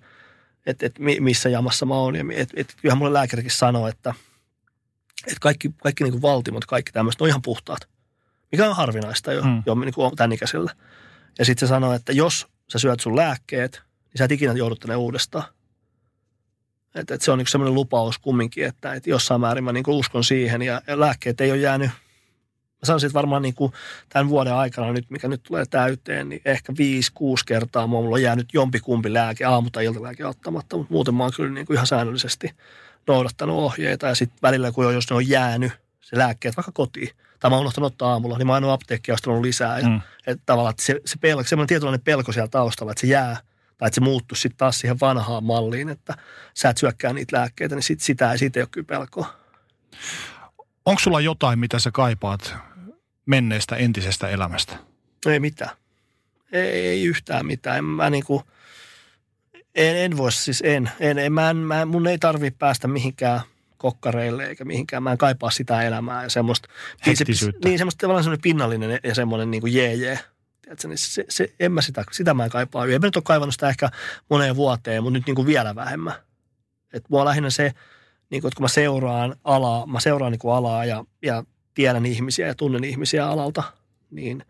[0.67, 2.17] että, että missä jamassa mä oon.
[2.17, 4.15] Ja että, että kyllähän mulle lääkärikin sanoo, että,
[5.27, 7.89] että kaikki, kaikki niin kuin valtimot, kaikki tämmöiset on ihan puhtaat.
[8.53, 9.63] Mikä on harvinaista jo, hmm.
[9.67, 10.73] jo niin kuin tämän ikäisellä.
[11.39, 13.83] Ja sitten se sanoo, että jos sä syöt sun lääkkeet–
[14.15, 15.45] niin sä et ikinä joudut tänne uudestaan.
[16.95, 20.25] Et, et se on niin semmoinen lupaus kumminkin, että et jossain määrin mä niin uskon
[20.25, 21.91] siihen ja, ja lääkkeet ei ole jäänyt
[22.85, 23.73] Mä sanoisin, että varmaan niin kuin
[24.09, 28.23] tämän vuoden aikana nyt, mikä nyt tulee täyteen, niin ehkä viisi, kuusi kertaa mulla on
[28.23, 31.87] jäänyt jompikumpi lääke, aamu- tai iltalääke ottamatta, mutta muuten mä oon kyllä niin kuin ihan
[31.87, 32.51] säännöllisesti
[33.07, 37.11] noudattanut ohjeita ja sitten välillä, kun on, jos ne on jäänyt, se lääkkeet vaikka kotiin,
[37.41, 39.79] tai mä oon unohtanut ottaa aamulla, niin mä oon apteekkia ostanut lisää.
[39.79, 40.01] Ja, mm.
[40.27, 43.37] että tavallaan että se, se pelko, semmoinen tietynlainen pelko siellä taustalla, että se jää–
[43.79, 46.15] tai että se muuttuu sitten taas siihen vanhaan malliin, että
[46.55, 49.35] sä et syökkää niitä lääkkeitä, niin sit sitä ei, siitä ei ole kyllä pelkoa.
[50.87, 52.55] Onko sulla jotain, mitä sä kaipaat
[53.27, 54.77] menneestä entisestä elämästä?
[55.27, 55.77] Ei mitään.
[56.53, 57.79] Ei, ei yhtään mitään.
[57.79, 58.43] En, mä niinku,
[59.75, 60.91] en, en voi siis, en.
[61.01, 63.41] en, en mä, mä, mun ei tarvi päästä mihinkään
[63.77, 65.03] kokkareille eikä mihinkään.
[65.03, 66.69] Mä en kaipaa sitä elämää ja semmoista.
[67.07, 67.25] Niin, se,
[67.65, 70.19] niin semmoista tavallaan semmoinen pinnallinen ja semmoinen niin kuin jee, jee
[70.65, 72.85] Tiedätkö, niin se, se, en mä sitä, sitä mä en kaipaa.
[72.85, 73.91] En mä nyt ole kaivannut sitä ehkä
[74.31, 76.15] moneen vuoteen, mutta nyt niin kuin vielä vähemmän.
[76.93, 77.73] Et mua lähinnä se,
[78.31, 82.07] niin kuin, että kun mä seuraan alaa, mä seuraan niin kuin alaa ja, ja tiedän
[82.07, 83.63] ihmisiä ja tunnen ihmisiä alalta,
[84.11, 84.45] niin,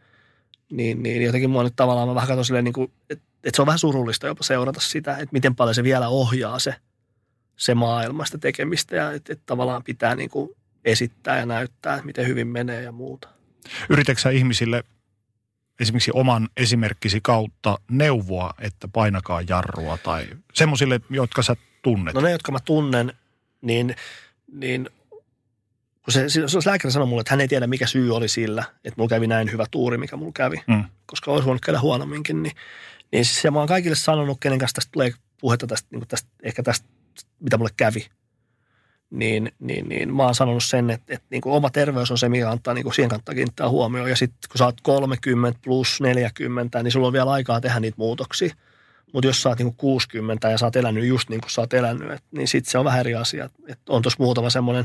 [0.71, 3.63] niin, niin jotenkin mua nyt tavallaan mä vähän katson silleen, niin kuin, että, että se
[3.63, 6.75] on vähän surullista jopa seurata sitä, että miten paljon se vielä ohjaa se,
[7.57, 10.51] se maailmasta tekemistä ja että, että tavallaan pitää niin kuin
[10.85, 13.29] esittää ja näyttää, miten hyvin menee ja muuta.
[13.91, 14.85] Yritätkö ihmisille
[15.81, 22.15] esimerkiksi oman esimerkkisi kautta neuvoa, että painakaa jarrua tai semmoisille, jotka sä tunnet?
[22.15, 23.13] No ne, jotka mä tunnen,
[23.63, 23.95] niin,
[24.53, 24.91] niin
[26.05, 28.65] kun se, se, se lääkäri sanoi mulle, että hän ei tiedä mikä syy oli sillä,
[28.85, 30.85] että mulla kävi näin hyvä tuuri, mikä mulla kävi, Mm.
[31.07, 32.57] koska olisi voinut käydä huonomminkin, niin,
[33.13, 36.29] niin siis, ja mä oon kaikille sanonut, kenen kanssa tästä tulee puhetta tästä, niin tästä,
[36.43, 36.87] ehkä tästä,
[37.41, 38.07] mitä mulle kävi,
[39.15, 42.29] niin, niin, niin mä oon sanonut sen, että, että niin kuin oma terveys on se,
[42.29, 44.11] mikä antaa, niin kuin siihen kannattaa kiinnittää huomioon.
[44.11, 47.97] Ja sitten kun sä oot 30 plus 40, niin sulla on vielä aikaa tehdä niitä
[47.99, 48.55] muutoksia.
[49.13, 51.61] Mutta jos sä oot niin kuin 60 ja sä oot elänyt just niin kuin sä
[51.61, 53.51] oot elänyt, et, niin sitten se on vähän eri asia.
[53.69, 54.85] Et on tuossa muutama semmoinen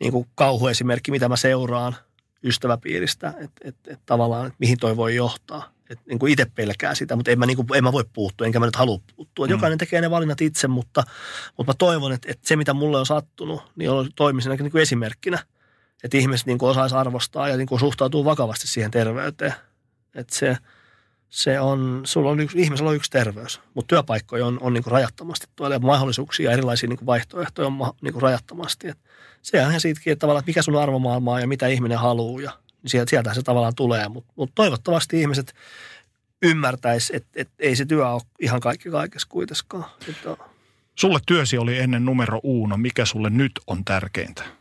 [0.00, 1.96] niin kuin kauhuesimerkki, mitä mä seuraan
[2.44, 5.72] ystäväpiiristä, että et, et tavallaan, että mihin toi voi johtaa.
[5.90, 8.46] Että niin kuin itse pelkää sitä, mutta en mä, niin kuin, en mä voi puuttua,
[8.46, 9.46] enkä mä nyt halua puuttua.
[9.46, 9.50] Mm.
[9.50, 11.02] Jokainen tekee ne valinnat itse, mutta,
[11.56, 14.82] mutta mä toivon, että, että se mitä mulle on sattunut, niin on, toimisi niin kuin
[14.82, 15.38] esimerkkinä.
[16.04, 19.54] Että ihmiset niin kuin osaisi arvostaa ja niin kuin suhtautuu vakavasti siihen terveyteen.
[20.14, 20.56] Että se,
[21.28, 24.92] se on, sulla on yksi, ihmisellä on yksi terveys, mutta työpaikkoja on, on niin kuin
[24.92, 28.88] rajattomasti tuolla ja mahdollisuuksia ja erilaisia niin kuin vaihtoehtoja on niin kuin rajattomasti.
[28.88, 28.98] Et
[29.42, 32.42] se on ihan siitäkin, että tavallaan, että mikä sun arvomaailma on ja mitä ihminen haluaa
[32.42, 32.52] ja
[32.86, 34.08] sieltä, sieltä se tavallaan tulee.
[34.08, 35.54] Mutta mut toivottavasti ihmiset
[36.42, 39.84] ymmärtäisi, että, että ei se työ ole ihan kaikki kaikessa kuitenkaan.
[40.08, 40.36] Että,
[40.94, 42.76] Sulle työsi oli ennen numero uno.
[42.76, 44.58] Mikä sulle nyt on tärkeintä?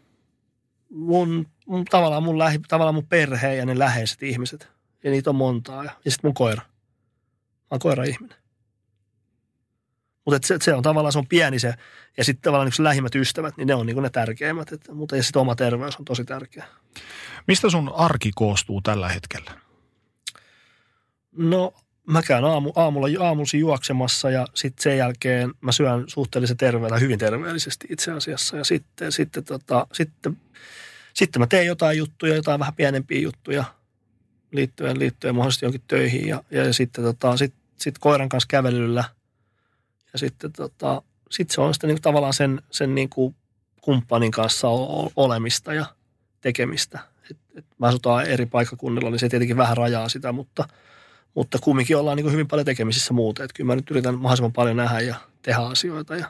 [0.90, 4.70] mun, mun, tavallaan, mun lähi, tavallaan mun perhe ja ne läheiset ihmiset.
[5.04, 5.84] Ja niitä on montaa.
[5.84, 6.62] Ja, ja sitten mun koira.
[6.62, 8.38] Mä oon koira-ihminen.
[10.28, 11.74] Mutta se, se, on tavallaan, se on pieni se.
[12.18, 14.72] Ja sitten tavallaan yksi lähimmät ystävät, niin ne on niin ne tärkeimmät.
[14.72, 16.66] Et, mutta ja sitten oma terveys on tosi tärkeä.
[17.48, 19.52] Mistä sun arki koostuu tällä hetkellä?
[21.38, 21.74] No
[22.08, 27.20] mä käyn aamu, aamulla, aamulla juoksemassa ja sitten sen jälkeen mä syön suhteellisen terveellä, hyvin
[27.20, 28.58] terveellisesti itse asiassa.
[28.58, 30.38] Ja sitten, sitten, tota, sitten,
[31.14, 33.64] sitten mä teen jotain juttuja, jotain vähän pienempiä juttuja
[34.52, 36.28] liittyen, liittyen mahdollisesti jonkin töihin.
[36.28, 39.17] Ja, ja sitten tota, sit, sit koiran kanssa kävelyllä.
[40.18, 43.36] Ja sitten tota, sit se on sitten niin tavallaan sen, sen niin kuin
[43.82, 44.68] kumppanin kanssa
[45.16, 45.86] olemista ja
[46.42, 47.00] tekemistä.
[47.32, 50.68] Et, et mä asutaan eri paikkakunnilla, niin se tietenkin vähän rajaa sitä, mutta–
[51.38, 53.44] mutta kumminkin ollaan niin hyvin paljon tekemisissä muuten.
[53.44, 56.16] Että kyllä mä nyt yritän mahdollisimman paljon nähdä ja tehdä asioita.
[56.16, 56.30] Ja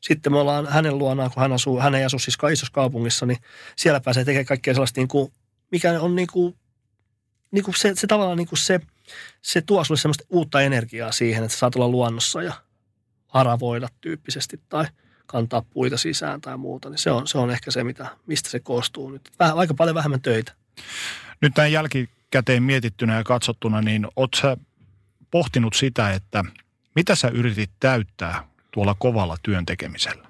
[0.00, 3.38] sitten me ollaan hänen luonaan, kun hän asuu, hän ei asu siis isossa kaupungissa, niin
[3.76, 5.32] siellä pääsee tekemään kaikkea sellaista, niin kuin,
[5.70, 6.56] mikä on niin kuin,
[7.50, 8.80] niin kuin se, se tavallaan niin kuin se,
[9.42, 12.52] se tuo sulle semmoista uutta energiaa siihen, että sä saat olla luonnossa ja
[13.32, 14.84] haravoida tyyppisesti tai
[15.26, 16.90] kantaa puita sisään tai muuta.
[16.90, 19.30] Niin se on, se on ehkä se, mitä, mistä se koostuu nyt.
[19.38, 20.52] Vähän, aika paljon vähemmän töitä.
[21.40, 24.56] Nyt näin jälkikäteen mietittynä ja katsottuna, niin oot sä
[25.30, 26.44] pohtinut sitä, että
[26.96, 30.28] mitä sä yritit täyttää tuolla kovalla työn tekemisellä?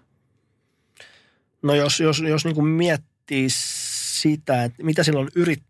[1.62, 5.62] No jos, jos, jos niin kuin miettii sitä, että mitä silloin yrit...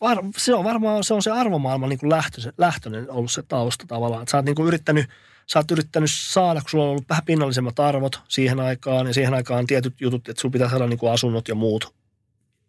[0.00, 3.84] Var, se on varmaan se, on se arvomaailma niin kuin lähtöinen, lähtöinen ollut se tausta
[3.86, 4.28] tavallaan.
[4.28, 5.06] Sä oot niin kuin yrittänyt,
[5.46, 9.34] sä oot yrittänyt saada, kun sulla on ollut vähän pinnallisemmat arvot siihen aikaan, ja siihen
[9.34, 11.94] aikaan tietyt jutut, että sulla pitää saada niin kuin asunnot ja muut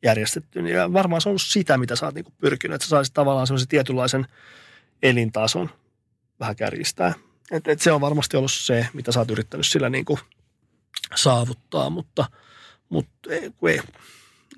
[0.04, 0.60] järjestetty.
[0.60, 3.14] Ja varmaan se on ollut sitä, mitä sä oot niin kuin pyrkinyt, että sä saisit
[3.14, 4.28] tavallaan semmoisen tietynlaisen
[5.04, 5.70] elintason
[6.40, 7.14] vähän kärjistää.
[7.52, 10.20] Et, et se on varmasti ollut se, mitä sä oot yrittänyt sillä niin kuin
[11.16, 12.26] saavuttaa, mutta,
[12.90, 13.80] mutta ei, ei,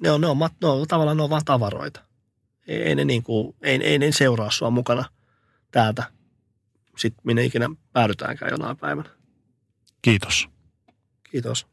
[0.01, 2.10] ne, on, ne, on, ne on tavallaan ne on vaan tavaroita.
[2.67, 5.05] Ei, ne niin kuin, ei, ei ne seuraa sua mukana
[5.71, 6.03] täältä,
[6.97, 9.09] sitten minne ikinä päädytäänkään jonain päivänä.
[10.01, 10.49] Kiitos.
[11.31, 11.70] Kiitos.